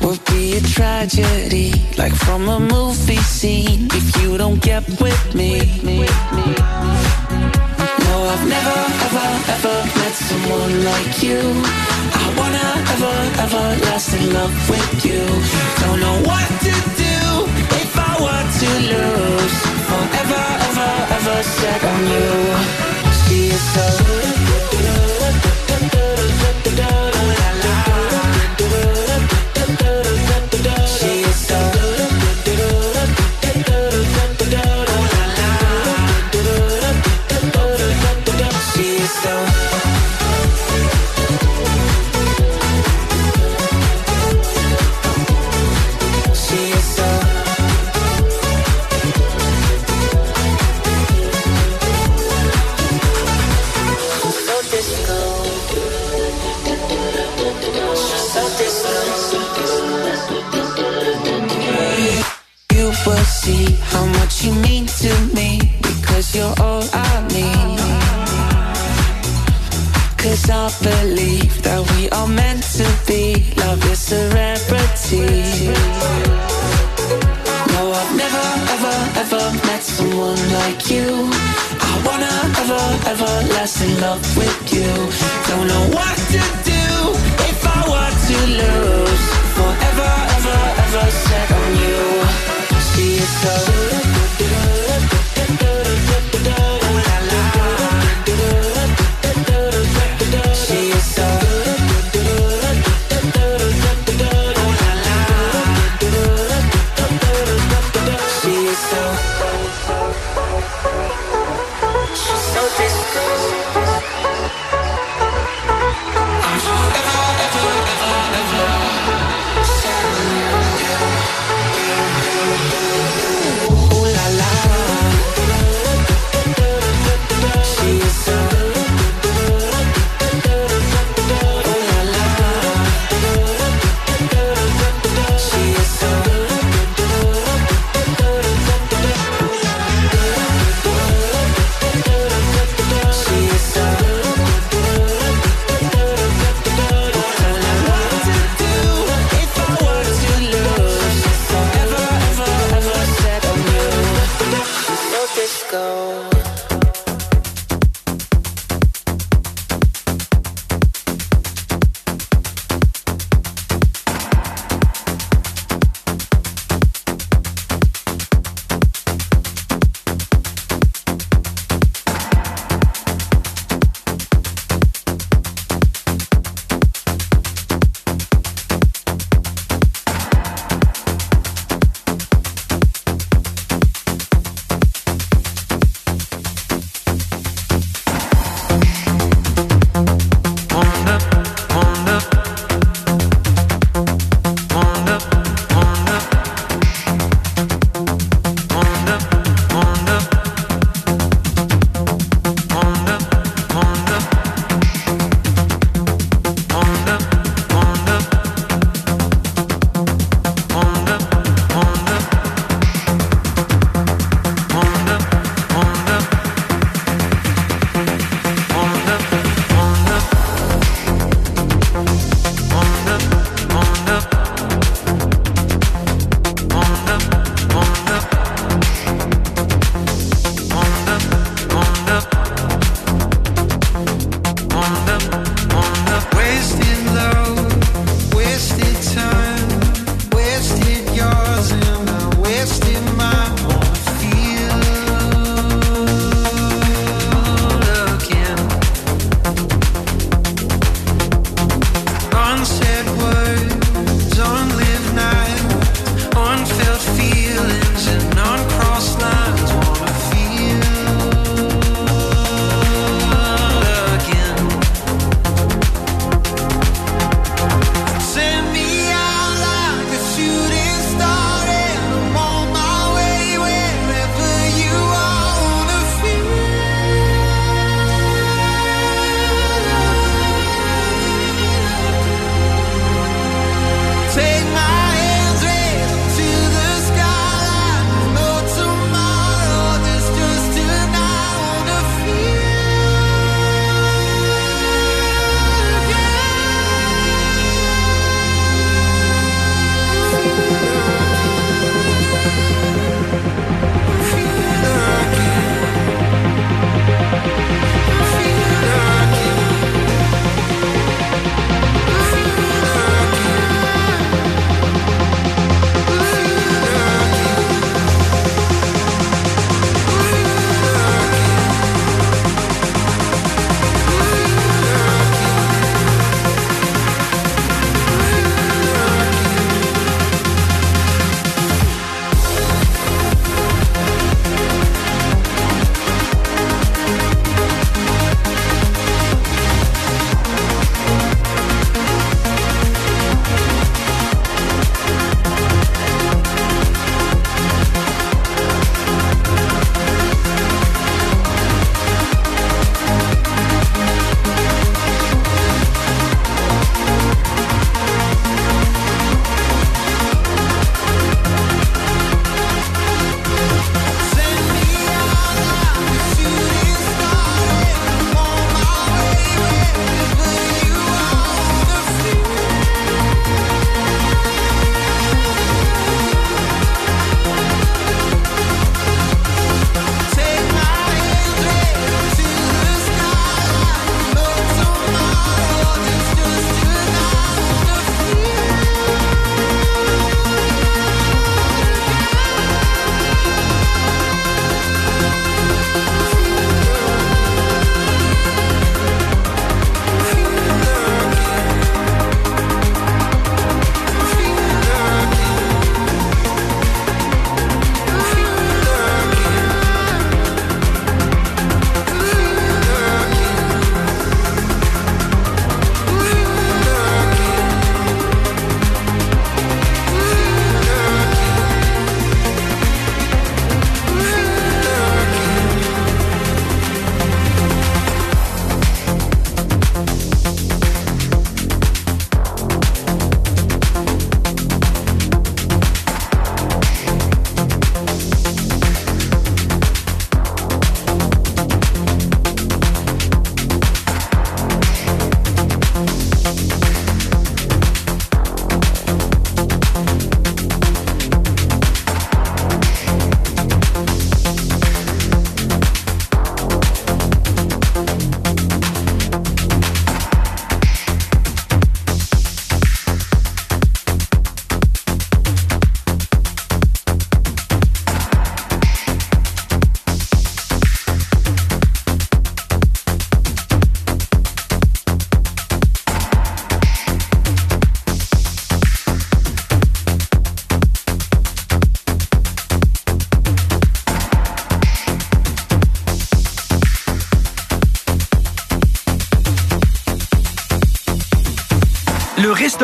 We'll 0.01 0.17
be 0.31 0.57
a 0.57 0.61
tragedy, 0.61 1.71
like 1.99 2.15
from 2.15 2.49
a 2.49 2.59
movie 2.59 3.17
scene. 3.17 3.87
If 3.91 4.19
you 4.23 4.39
don't 4.39 4.59
get 4.63 4.83
with 4.99 5.35
me, 5.35 5.59
no, 8.03 8.15
I've 8.33 8.47
never, 8.47 8.79
ever, 9.05 9.27
ever 9.53 9.77
met 9.99 10.13
someone 10.13 10.83
like 10.83 11.21
you. 11.21 12.04
Ever, 12.95 13.41
ever 13.43 13.65
last 13.87 14.13
in 14.13 14.31
love 14.31 14.55
with 14.69 15.03
you. 15.03 15.19
Don't 15.81 15.99
know 15.99 16.17
what 16.23 16.47
to 16.63 16.73
do 16.95 17.17
if 17.75 17.91
I 17.99 18.13
were 18.23 18.45
to 18.59 18.69
lose. 18.91 19.57
Forever, 19.89 20.43
ever, 20.69 20.91
ever 21.17 21.43
set 21.43 21.83
on 21.83 22.01
you. 22.07 22.31
She 23.27 23.47
is 23.47 24.44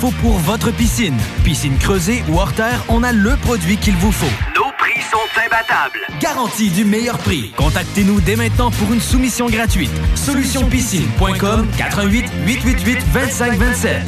chauffe-eau 0.00 0.12
pour 0.20 0.38
votre 0.38 0.70
piscine. 0.70 1.16
Piscine 1.44 1.76
creusée 1.78 2.22
ou 2.28 2.38
hors 2.38 2.52
terre, 2.52 2.84
on 2.88 3.02
a 3.02 3.12
le 3.12 3.36
produit 3.36 3.76
qu'il 3.76 3.96
vous 3.96 4.12
faut. 4.12 4.26
Nos 4.56 4.70
prix 4.78 5.00
sont 5.10 5.40
imbattables. 5.40 6.00
Garantie 6.20 6.70
du 6.70 6.84
meilleur 6.84 7.18
prix. 7.18 7.52
Contactez-nous 7.56 8.20
dès 8.20 8.36
maintenant 8.36 8.70
pour 8.70 8.92
une 8.92 9.00
soumission 9.00 9.46
gratuite. 9.48 9.90
Solutionpiscine.com 10.14 11.66
88 11.76 12.24
888 12.46 12.98
2527. 13.12 14.02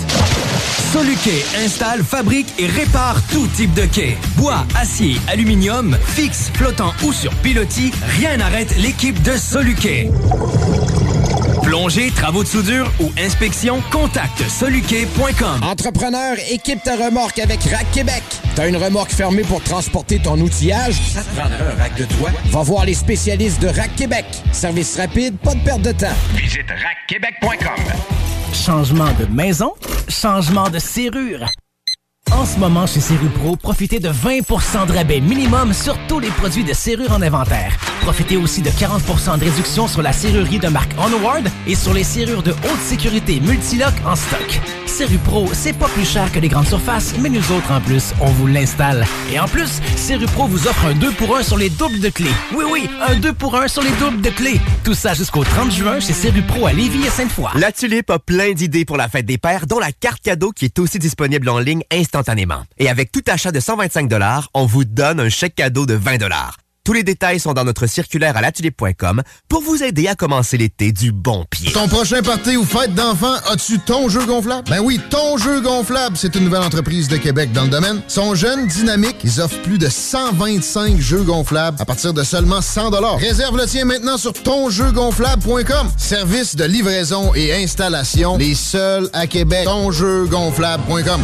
Soluquet 0.93 1.45
installe, 1.65 2.03
fabrique 2.05 2.53
et 2.59 2.67
répare 2.67 3.17
tout 3.29 3.47
type 3.49 3.73
de 3.73 3.87
quai. 3.87 4.17
Bois, 4.37 4.67
acier, 4.77 5.17
aluminium, 5.29 5.97
fixe, 6.05 6.51
flottant 6.55 6.93
ou 7.05 7.13
sur 7.13 7.33
pilotis, 7.37 7.93
rien 8.19 8.37
n'arrête 8.37 8.77
l'équipe 8.77 9.21
de 9.23 9.33
Soluquet. 9.33 10.11
Plongée, 11.73 12.11
travaux 12.11 12.43
de 12.43 12.49
soudure 12.49 12.93
ou 13.01 13.11
inspection, 13.19 13.81
contacte 13.91 14.47
soluquet.com. 14.47 15.63
Entrepreneur, 15.63 16.37
équipe 16.51 16.83
ta 16.83 16.97
remorque 16.97 17.39
avec 17.39 17.63
Rack 17.63 17.91
Québec. 17.93 18.23
T'as 18.55 18.69
une 18.69 18.77
remorque 18.77 19.11
fermée 19.11 19.41
pour 19.41 19.63
transporter 19.63 20.19
ton 20.19 20.39
outillage? 20.39 21.01
Ça 21.15 21.23
te 21.23 21.35
prendra 21.35 21.57
un 21.57 21.83
rack 21.83 21.97
de 21.97 22.05
toi? 22.05 22.29
Va 22.51 22.63
voir 22.63 22.85
les 22.85 22.93
spécialistes 22.93 23.63
de 23.63 23.69
Rack 23.69 23.97
Québec. 23.97 24.27
Service 24.53 24.99
rapide, 24.99 25.39
pas 25.39 25.55
de 25.55 25.61
perte 25.61 25.81
de 25.81 25.93
temps. 25.93 26.15
Visite 26.35 26.69
rackquebec.com. 26.69 27.85
Changement 28.53 29.13
de 29.19 29.25
maison, 29.33 29.73
changement 30.11 30.69
de 30.69 30.79
serrure. 30.79 31.49
En 32.43 32.45
ce 32.45 32.59
moment, 32.59 32.89
chez 32.89 32.99
Serrupro, 32.99 33.55
profitez 33.55 34.01
de 34.01 34.09
20 34.09 34.39
de 34.89 34.93
rabais 34.93 35.21
minimum 35.21 35.73
sur 35.73 35.97
tous 36.09 36.19
les 36.19 36.31
produits 36.31 36.65
de 36.65 36.73
serrure 36.73 37.13
en 37.13 37.23
inventaire. 37.23 37.79
Profitez 38.01 38.37
aussi 38.37 38.63
de 38.63 38.71
40% 38.71 39.39
de 39.39 39.45
réduction 39.45 39.87
sur 39.87 40.03
la 40.03 40.13
serrurerie 40.13 40.59
de 40.59 40.67
marque 40.67 40.91
Onward 40.99 41.49
et 41.69 41.77
sur 41.77 41.95
les 41.95 42.03
serrures 42.03 42.43
de 42.43 42.51
haute 42.51 42.81
sécurité 42.83 43.39
Multilock 43.39 43.95
en 44.05 44.17
stock. 44.17 44.61
Serrupro, 44.87 45.49
c'est 45.53 45.73
pas 45.73 45.87
plus 45.87 46.05
cher 46.05 46.31
que 46.33 46.41
les 46.41 46.49
grandes 46.49 46.67
surfaces, 46.67 47.15
mais 47.21 47.29
nous 47.29 47.53
autres, 47.53 47.71
en 47.71 47.81
plus, 47.81 48.13
on 48.21 48.27
vous 48.27 48.49
l'installe. 48.49 49.07
Et 49.33 49.39
en 49.39 49.47
plus, 49.47 49.81
Serrupro 49.95 50.49
vous 50.49 50.67
offre 50.67 50.87
un 50.87 50.95
2 50.95 51.13
pour 51.13 51.37
1 51.37 51.45
sur 51.45 51.57
les 51.57 51.71
doubles 51.71 52.01
de 52.01 52.09
clés. 52.09 52.35
Oui, 52.55 52.65
oui, 52.69 52.91
un 53.09 53.15
2 53.15 53.33
pour 53.35 53.55
1 53.55 53.69
sur 53.69 53.83
les 53.83 53.93
doubles 53.93 54.21
de 54.21 54.31
clés. 54.31 54.61
Tout 54.83 54.95
ça 54.95 55.15
jusqu'au 55.15 55.45
30 55.45 55.71
juin 55.71 56.01
chez 56.01 56.13
Serrupro 56.13 56.67
à 56.67 56.73
Lévis 56.73 57.07
et 57.07 57.11
Sainte-Foy. 57.11 57.53
La 57.55 57.71
Tulipe 57.71 58.11
a 58.11 58.19
plein 58.19 58.53
d'idées 58.53 58.85
pour 58.85 58.97
la 58.97 59.09
fête 59.09 59.27
des 59.27 59.39
pères, 59.39 59.69
dont 59.69 59.79
la 59.79 59.93
carte 59.93 60.21
cadeau 60.23 60.51
qui 60.51 60.65
est 60.65 60.79
aussi 60.81 60.99
disponible 60.99 61.49
en 61.49 61.61
ligne 61.61 61.83
instantanément. 61.93 62.32
Et 62.79 62.89
avec 62.89 63.13
tout 63.13 63.23
achat 63.27 63.53
de 63.53 63.61
125 63.61 64.11
on 64.55 64.67
vous 64.67 64.85
donne 64.85 65.21
un 65.21 65.29
chèque 65.29 65.55
cadeau 65.55 65.87
de 65.87 65.95
20 65.95 66.19
Tous 66.85 66.93
les 66.93 67.05
détails 67.05 67.41
sont 67.41 67.53
dans 67.53 67.65
notre 67.65 67.87
circulaire 67.87 68.37
à 68.37 68.41
latulipe.com 68.41 69.23
pour 69.49 69.63
vous 69.63 69.83
aider 69.83 70.09
à 70.09 70.15
commencer 70.15 70.57
l'été 70.57 70.93
du 70.93 71.13
bon 71.13 71.45
pied. 71.51 71.73
Ton 71.73 71.89
prochain 71.89 72.23
party 72.23 72.57
ou 72.57 72.65
fête 72.65 72.95
d'enfant, 72.95 73.35
as-tu 73.51 73.79
ton 73.79 74.09
jeu 74.09 74.25
gonflable? 74.27 74.69
Ben 74.69 74.81
oui, 74.81 75.01
ton 75.11 75.37
jeu 75.37 75.61
gonflable, 75.61 76.17
c'est 76.17 76.35
une 76.35 76.45
nouvelle 76.45 76.63
entreprise 76.63 77.09
de 77.09 77.17
Québec 77.17 77.53
dans 77.53 77.65
le 77.65 77.71
domaine. 77.71 78.03
Sont 78.09 78.35
jeunes, 78.35 78.67
dynamiques, 78.67 79.19
ils 79.25 79.41
offrent 79.41 79.63
plus 79.63 79.79
de 79.79 79.89
125 79.89 80.99
jeux 80.99 81.23
gonflables 81.23 81.81
à 81.81 81.85
partir 81.85 82.13
de 82.13 82.23
seulement 82.25 82.61
100 82.61 82.91
Réserve 83.17 83.57
le 83.57 83.67
tien 83.67 83.85
maintenant 83.85 84.19
sur 84.19 84.33
tonjeugonflable.com. 84.33 85.91
Service 85.97 86.57
de 86.57 86.65
livraison 86.65 87.33
et 87.35 87.55
installation, 87.55 88.37
les 88.37 88.55
seuls 88.55 89.09
à 89.13 89.27
Québec. 89.27 89.65
Tonjeugonflable.com. 89.65 91.21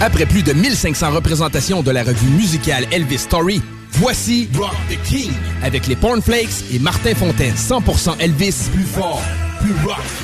Après 0.00 0.26
plus 0.26 0.42
de 0.42 0.52
1500 0.52 1.10
représentations 1.10 1.82
de 1.82 1.90
la 1.90 2.02
revue 2.02 2.28
musicale 2.28 2.84
Elvis 2.92 3.18
Story, 3.18 3.62
voici 3.92 4.48
Rock 4.54 4.74
the 4.90 5.02
King 5.08 5.32
avec 5.62 5.86
les 5.86 5.96
Pornflakes 5.96 6.64
et 6.70 6.78
Martin 6.78 7.14
Fontaine. 7.14 7.54
100% 7.54 8.18
Elvis, 8.20 8.68
plus 8.74 8.84
fort, 8.84 9.22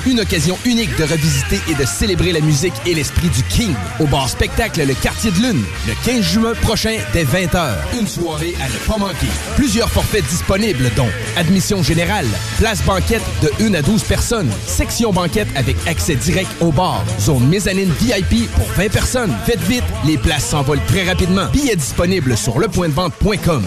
Une 0.05 0.19
occasion 0.19 0.57
unique 0.65 0.95
de 0.97 1.03
revisiter 1.03 1.59
et 1.69 1.75
de 1.75 1.85
célébrer 1.85 2.31
la 2.31 2.41
musique 2.41 2.73
et 2.85 2.93
l'esprit 2.93 3.29
du 3.29 3.43
King 3.43 3.73
au 3.99 4.05
bar 4.05 4.29
spectacle 4.29 4.85
Le 4.85 4.93
Quartier 4.93 5.31
de 5.31 5.37
Lune, 5.37 5.63
le 5.87 5.93
15 6.05 6.21
juin 6.21 6.53
prochain 6.61 6.97
dès 7.13 7.23
20h. 7.23 7.73
Une 7.99 8.07
soirée 8.07 8.55
à 8.61 8.67
ne 8.67 8.77
pas 8.87 8.97
manquer. 8.97 9.27
Plusieurs 9.55 9.89
forfaits 9.89 10.25
disponibles 10.27 10.89
dont 10.95 11.09
admission 11.37 11.83
générale, 11.83 12.27
place 12.57 12.83
banquette 12.83 13.23
de 13.41 13.51
1 13.63 13.73
à 13.73 13.81
12 13.81 14.03
personnes, 14.03 14.51
section 14.65 15.11
banquette 15.11 15.49
avec 15.55 15.75
accès 15.87 16.15
direct 16.15 16.49
au 16.61 16.71
bar, 16.71 17.03
zone 17.19 17.47
mezzanine 17.47 17.91
VIP 18.01 18.49
pour 18.53 18.67
20 18.77 18.89
personnes. 18.91 19.35
Faites 19.45 19.61
vite, 19.61 19.83
les 20.05 20.17
places 20.17 20.47
s'envolent 20.47 20.85
très 20.87 21.03
rapidement. 21.03 21.45
Billets 21.51 21.75
disponibles 21.75 22.37
sur 22.37 22.59
lepointdevente.com. 22.59 23.63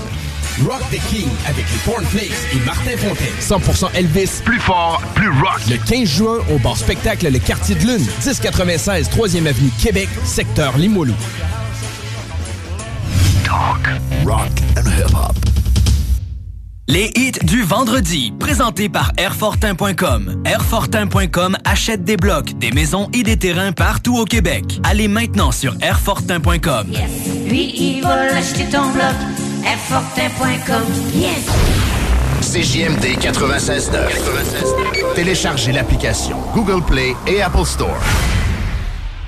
Rock 0.65 0.83
the 0.91 1.01
King 1.11 1.29
avec 1.47 1.65
les 1.73 1.79
Cornflakes 1.91 2.55
et 2.55 2.59
Martin 2.65 2.97
Fontaine. 2.97 3.35
100% 3.41 3.91
Elvis, 3.95 4.41
plus 4.45 4.61
fort, 4.61 5.03
plus 5.15 5.31
rock. 5.31 5.61
Le 5.69 5.77
15 5.77 6.09
juin 6.09 6.39
au 6.55 6.59
bar 6.59 6.77
spectacle 6.77 7.31
Le 7.31 7.39
Quartier 7.39 7.75
de 7.75 7.81
Lune, 7.81 8.07
1096 8.25 9.11
3e 9.11 9.47
avenue 9.47 9.71
Québec, 9.83 10.09
secteur 10.25 10.77
Limoilou. 10.79 11.15
Talk, 13.45 13.89
rock 14.25 14.51
and 14.77 14.89
hip-hop. 14.89 15.37
Les 16.89 17.11
hits 17.17 17.45
du 17.45 17.63
vendredi, 17.63 18.33
présentés 18.39 18.89
par 18.89 19.11
Airfortin.com. 19.17 20.43
Airfortin.com 20.45 21.57
achète 21.65 22.05
des 22.05 22.17
blocs, 22.17 22.57
des 22.59 22.71
maisons 22.71 23.09
et 23.13 23.25
des 23.25 23.37
terrains 23.37 23.73
partout 23.73 24.17
au 24.17 24.25
Québec. 24.25 24.79
Allez 24.85 25.09
maintenant 25.09 25.51
sur 25.51 25.75
Airfortin.com. 25.83 26.93
Lui, 27.49 27.75
il 27.77 28.03
va 28.03 28.27
l'acheter 28.27 28.67
ton 28.67 28.93
bloc. 28.93 29.15
Airfortin.com. 29.67 30.85
Yes! 31.13 31.49
CJMD 32.41 33.19
96.9. 33.19 35.15
Téléchargez 35.15 35.73
l'application 35.73 36.37
Google 36.55 36.85
Play 36.85 37.17
et 37.27 37.43
Apple 37.43 37.65
Store. 37.65 37.99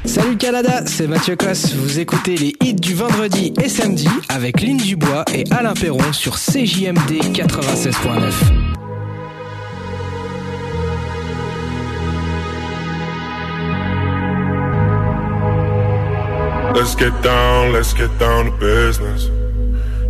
Salut 0.04 0.36
Canada, 0.36 0.82
c'est 0.86 1.08
Mathieu 1.08 1.34
Cosse. 1.34 1.74
Vous 1.74 1.98
écoutez 1.98 2.36
les 2.36 2.54
hits 2.62 2.74
du 2.74 2.94
vendredi 2.94 3.52
et 3.60 3.68
samedi 3.68 4.08
avec 4.28 4.60
Lynn 4.60 4.76
Dubois 4.76 5.24
et 5.34 5.42
Alain 5.50 5.74
Perron 5.74 6.12
sur 6.12 6.36
CJMD 6.38 7.34
96.9. 7.34 8.68
Let's 16.74 16.94
get 16.96 17.10
down, 17.22 17.72
let's 17.72 17.92
get 17.92 18.08
down 18.20 18.44
to 18.46 18.52
business. 18.52 19.37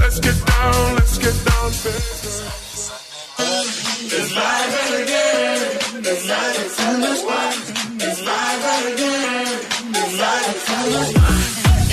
Let's 0.00 0.18
get 0.20 0.46
down, 0.46 0.94
let's 0.96 1.18
get 1.18 1.34
down 1.44 1.70
to. 1.72 1.88
It's 4.16 4.30
live 4.36 4.74
again. 5.02 5.60
It's 6.06 6.28
live 6.28 6.56
from 6.76 7.00
the 7.00 7.14
spot. 7.16 7.54
It's 8.00 8.20
live 8.22 8.64
again. 8.92 9.48
It's 9.90 10.18
live 10.20 10.58
from 10.66 10.84
the 10.90 11.02
spot. 11.10 11.38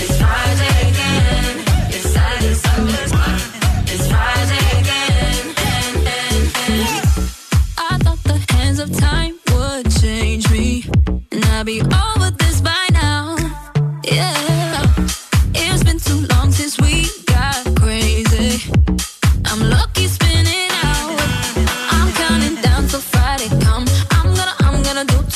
It's 0.01 0.17
Friday 0.19 0.75
again. 0.89 1.55
I 7.77 7.97
thought 8.03 8.21
the 8.23 8.37
hands 8.53 8.79
of 8.79 8.89
time 8.97 9.39
would 9.51 9.91
change 10.01 10.49
me, 10.51 10.85
and 11.31 11.45
I'd 11.45 11.65
be 11.65 11.81
all. 11.81 12.10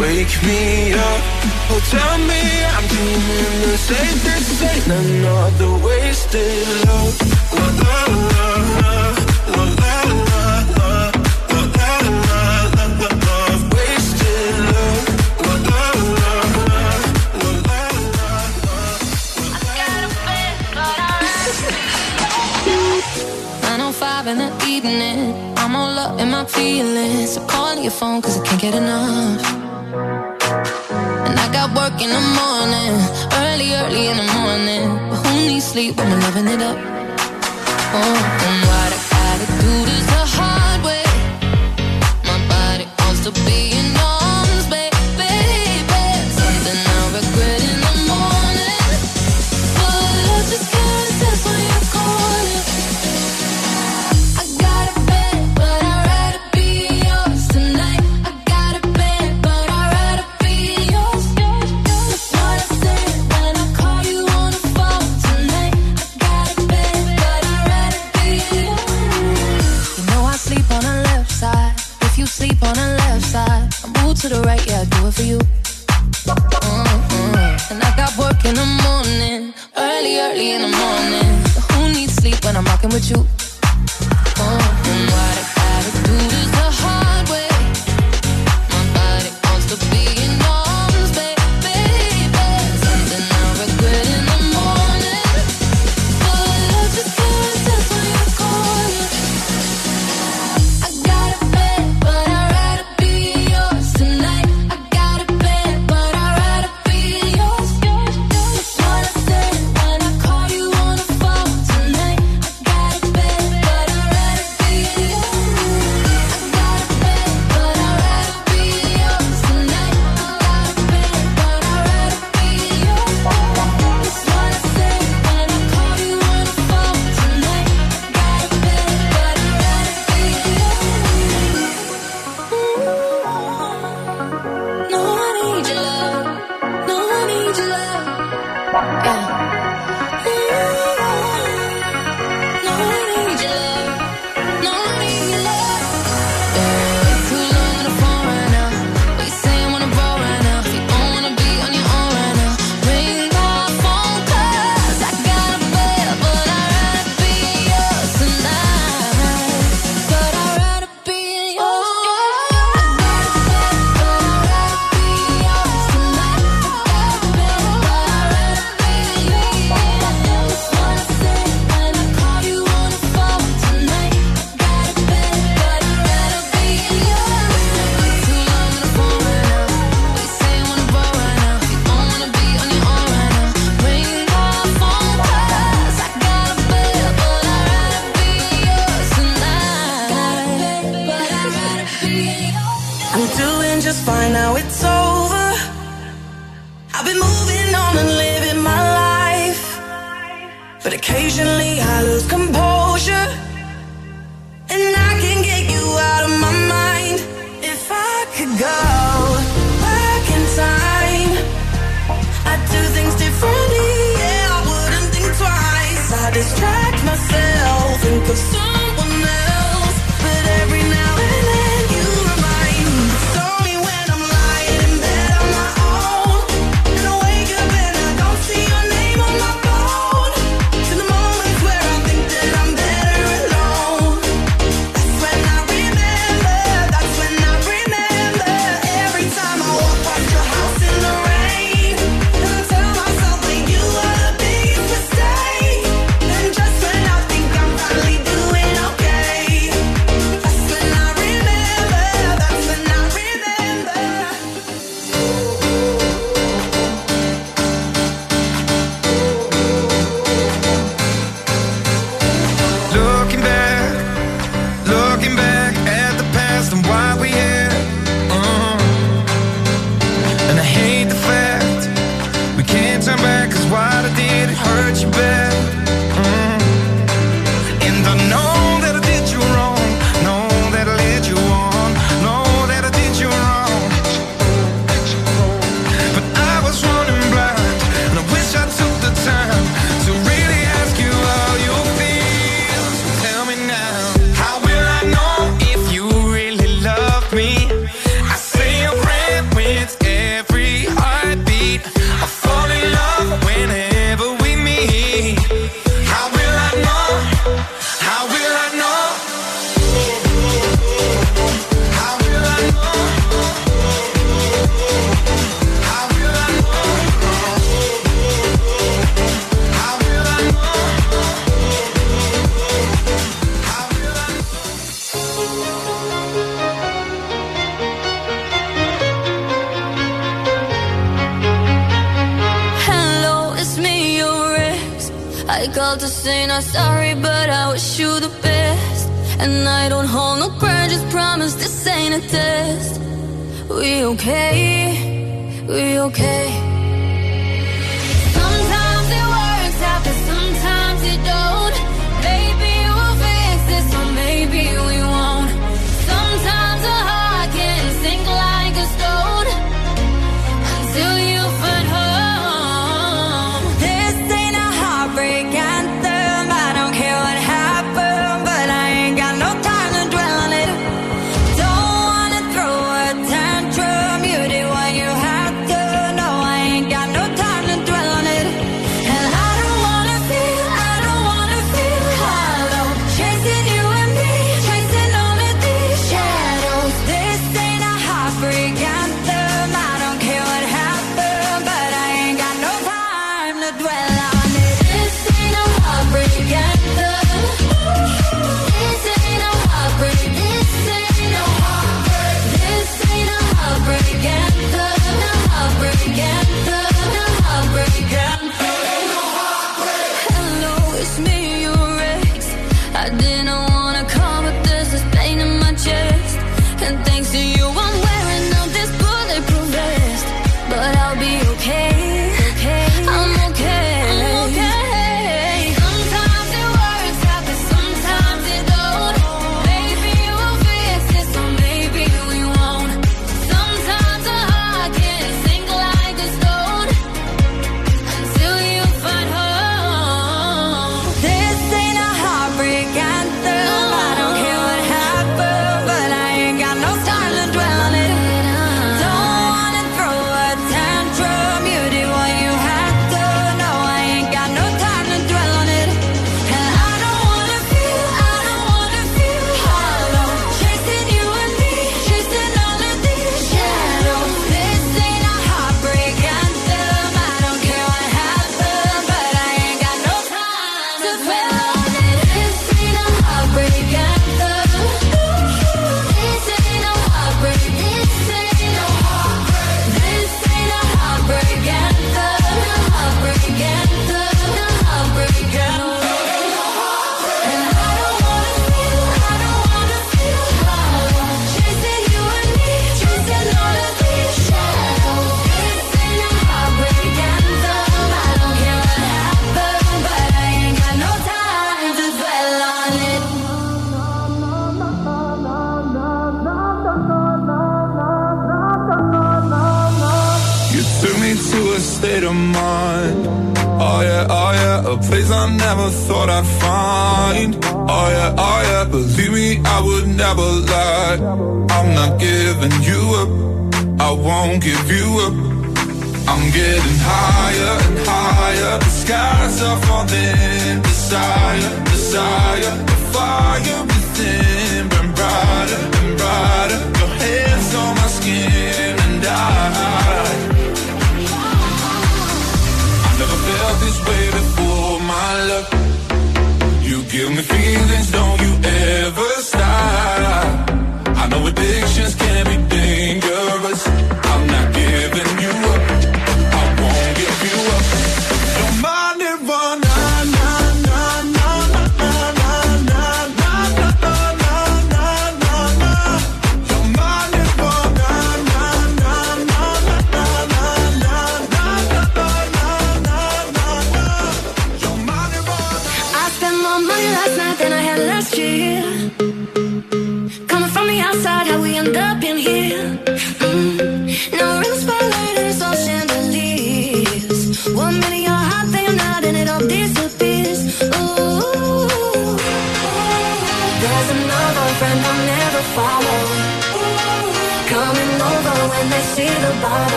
Wake 0.00 0.42
me 0.44 0.94
up, 0.94 1.20
oh 1.68 1.80
tell 1.90 2.16
me 2.16 2.64
I'm 2.74 2.88
dreaming 2.88 3.60
This 3.68 3.90
ain't, 3.90 4.22
this 4.22 4.62
ain't 4.62 4.86
another 4.86 5.84
wasted 5.84 6.86
love. 6.86 7.19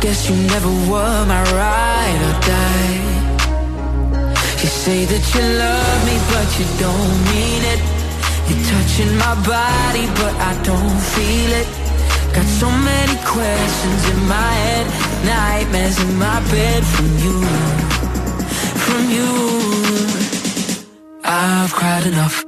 guess 0.00 0.28
you 0.28 0.36
never 0.54 0.72
were 0.90 1.20
my 1.26 1.42
ride 1.60 2.20
or 2.28 2.36
die. 2.52 2.98
You 4.62 4.70
say 4.84 5.04
that 5.04 5.24
you 5.34 5.42
love 5.64 5.98
me 6.08 6.16
but 6.32 6.48
you 6.58 6.66
don't 6.84 7.14
mean 7.30 7.62
it. 7.74 7.80
You're 8.48 8.64
touching 8.72 9.12
my 9.24 9.34
body 9.54 10.06
but 10.20 10.34
I 10.50 10.52
don't 10.70 11.00
feel 11.14 11.50
it. 11.60 11.68
Got 12.34 12.48
so 12.62 12.68
many 12.70 13.16
questions 13.24 14.02
in 14.12 14.18
my 14.28 14.52
head 14.64 14.86
Nightmares 15.24 15.98
in 16.00 16.18
my 16.18 16.40
bed 16.50 16.84
from 16.84 17.10
you. 17.24 17.36
From 18.86 19.10
you. 19.16 19.32
I've 21.24 21.72
cried 21.72 22.06
enough. 22.06 22.44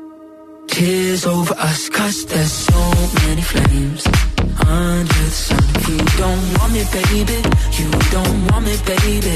Tears 0.69 1.27
over 1.27 1.55
us 1.55 1.89
cause 1.89 2.25
there's 2.27 2.53
so 2.53 2.81
many 3.27 3.43
flames 3.43 4.28
under 4.67 5.05
the 5.05 5.31
sun. 5.31 5.65
You 5.89 5.99
don't 6.17 6.45
want 6.59 6.73
me, 6.73 6.85
baby. 6.93 7.39
You 7.79 7.91
don't 8.15 8.39
want 8.49 8.65
me, 8.67 8.77
baby. 8.85 9.35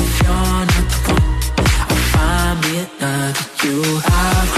If 0.00 0.22
you're 0.22 0.64
not 0.70 0.86
the 0.92 0.98
one, 1.12 1.36
I'll 1.88 2.04
find 2.12 2.56
me 2.62 2.74
another 3.00 3.46
you. 3.64 3.82
I've 4.04 4.55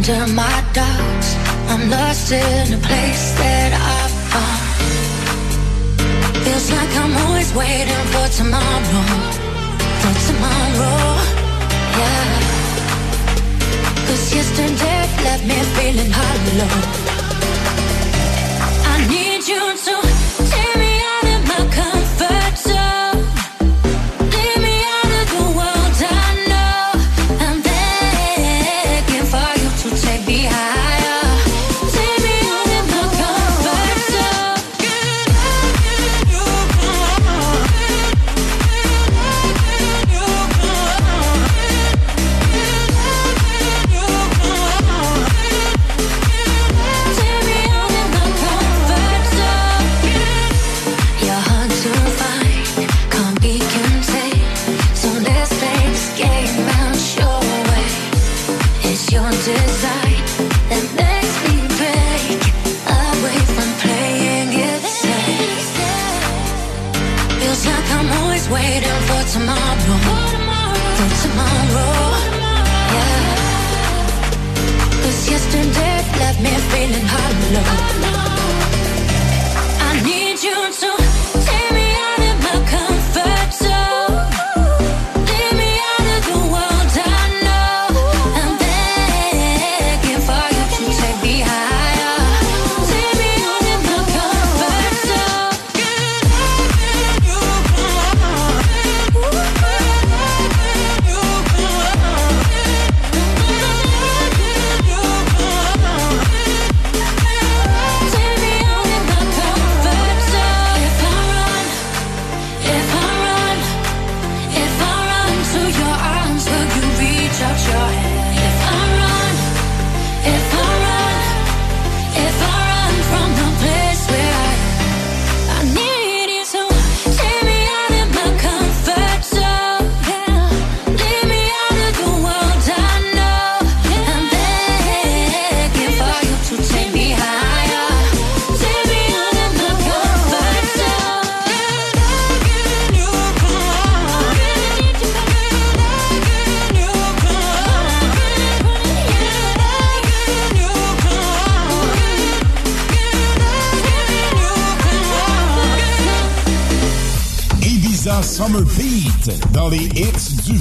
under 0.00 0.32
my 0.32 0.64
dogs. 0.72 1.28
I'm 1.68 1.90
lost 1.90 2.32
in 2.32 2.72
a 2.72 2.78
place 2.78 3.34
that 3.38 3.72
I 3.74 4.08
found. 4.30 4.64
Feels 6.44 6.70
like 6.70 6.92
I'm 7.02 7.14
always 7.24 7.52
waiting 7.54 8.04
for 8.12 8.26
tomorrow. 8.38 9.04
For 10.00 10.14
tomorrow, 10.28 11.00
yeah. 12.00 12.32
Cause 14.06 14.34
yesterday 14.34 15.00
left 15.24 15.44
me 15.44 15.58
feeling 15.76 16.12
hollow. 16.12 16.99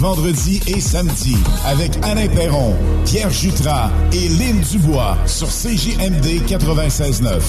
vendredis 0.09 0.59
et 0.65 0.79
samedis 0.79 1.38
avec 1.65 1.91
Alain 2.01 2.27
Perron, 2.29 2.75
Pierre 3.05 3.29
Jutras 3.29 3.91
et 4.11 4.27
Lynn 4.27 4.59
Dubois 4.59 5.15
sur 5.27 5.47
CJMD 5.47 6.47
96.9. 6.47 7.39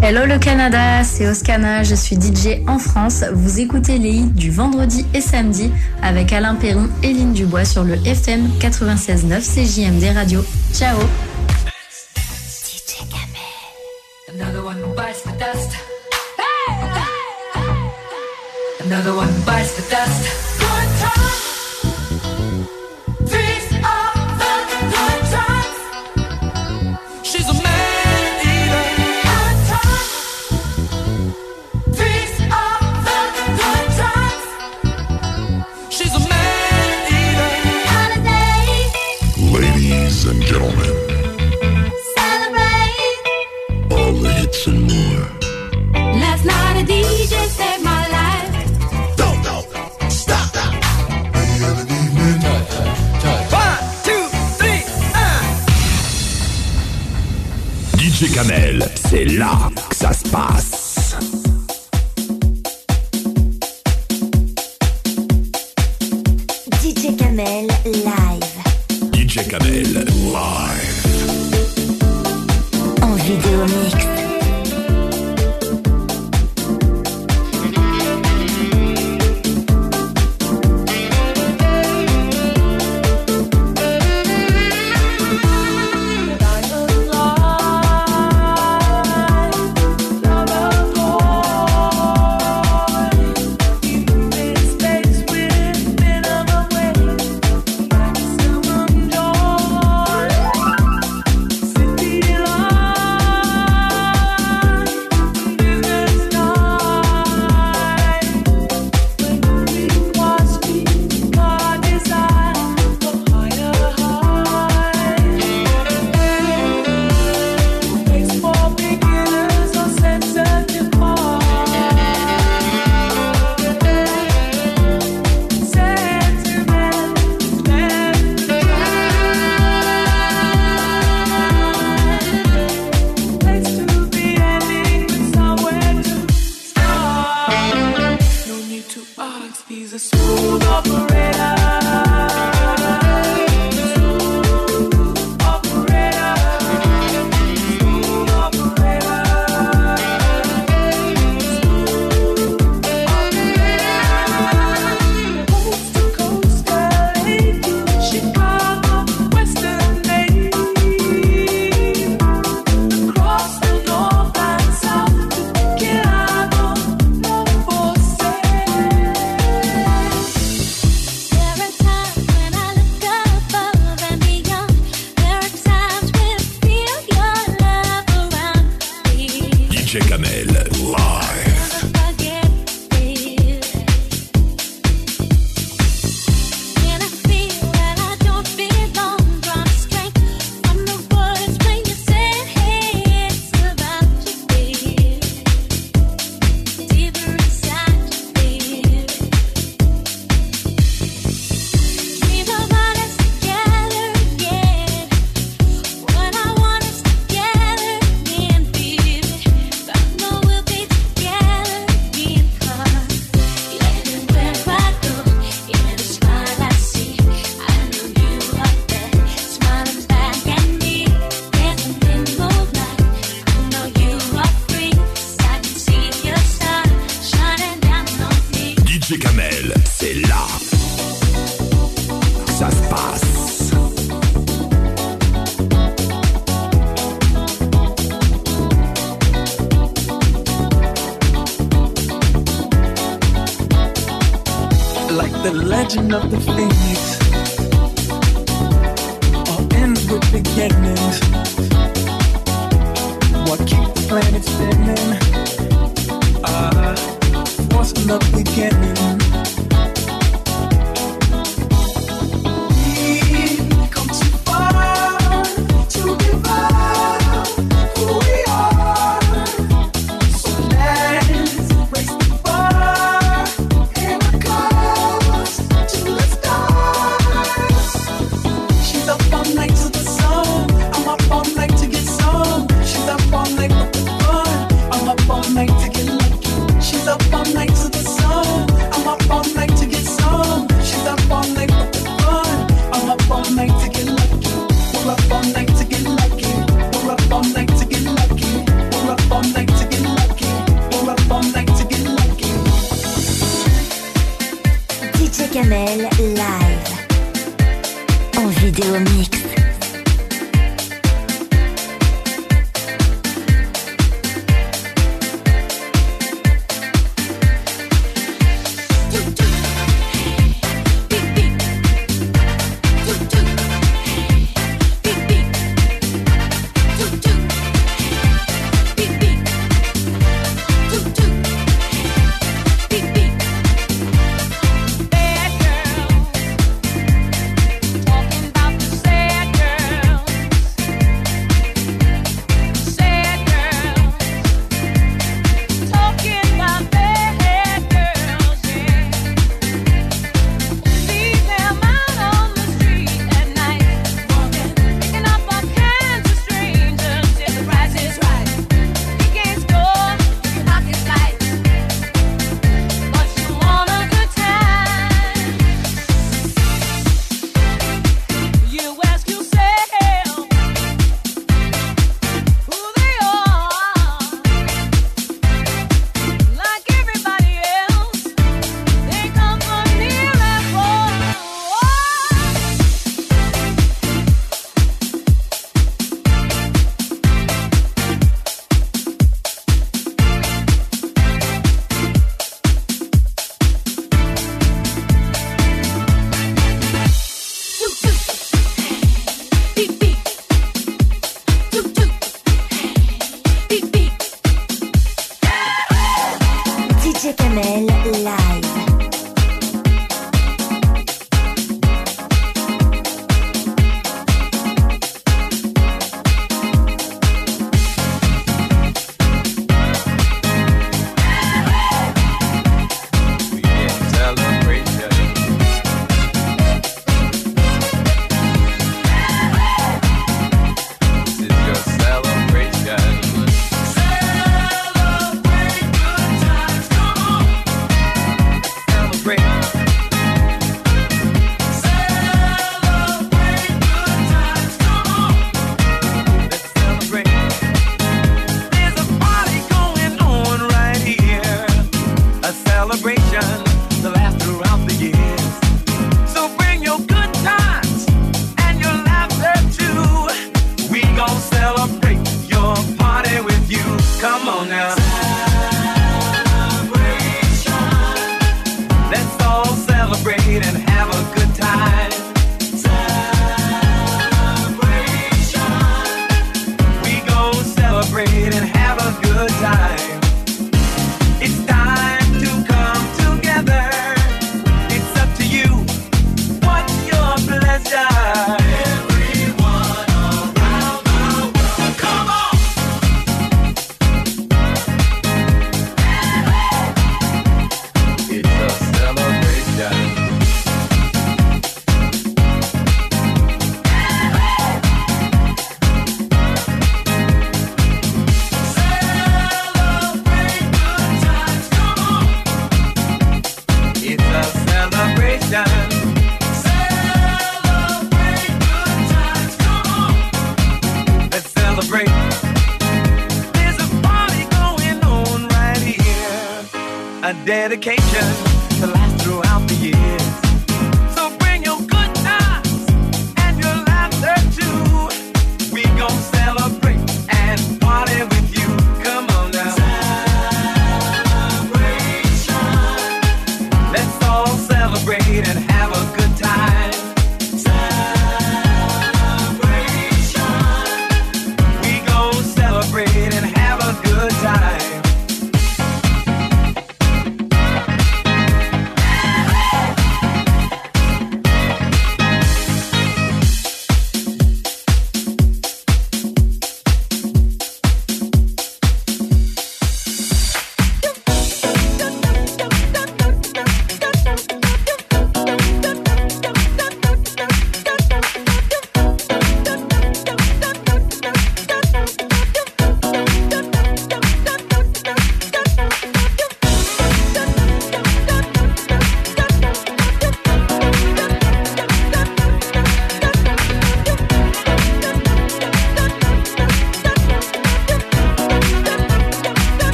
Hello 0.00 0.26
le 0.26 0.38
Canada, 0.38 1.02
c'est 1.02 1.28
Oscana, 1.28 1.82
je 1.82 1.96
suis 1.96 2.14
DJ 2.14 2.62
en 2.68 2.78
France. 2.78 3.24
Vous 3.32 3.58
écoutez 3.58 3.98
les 3.98 4.12
hits 4.12 4.30
du 4.30 4.52
vendredi 4.52 5.04
et 5.12 5.20
samedi 5.20 5.72
avec 6.02 6.32
Alain 6.32 6.54
Perron 6.54 6.88
et 7.02 7.12
Lynn 7.12 7.32
Dubois 7.32 7.64
sur 7.64 7.82
le 7.82 7.94
FM 8.06 8.48
96.9 8.60 9.40
CJMD 9.40 10.14
Radio. 10.14 10.44
Ciao 10.72 10.98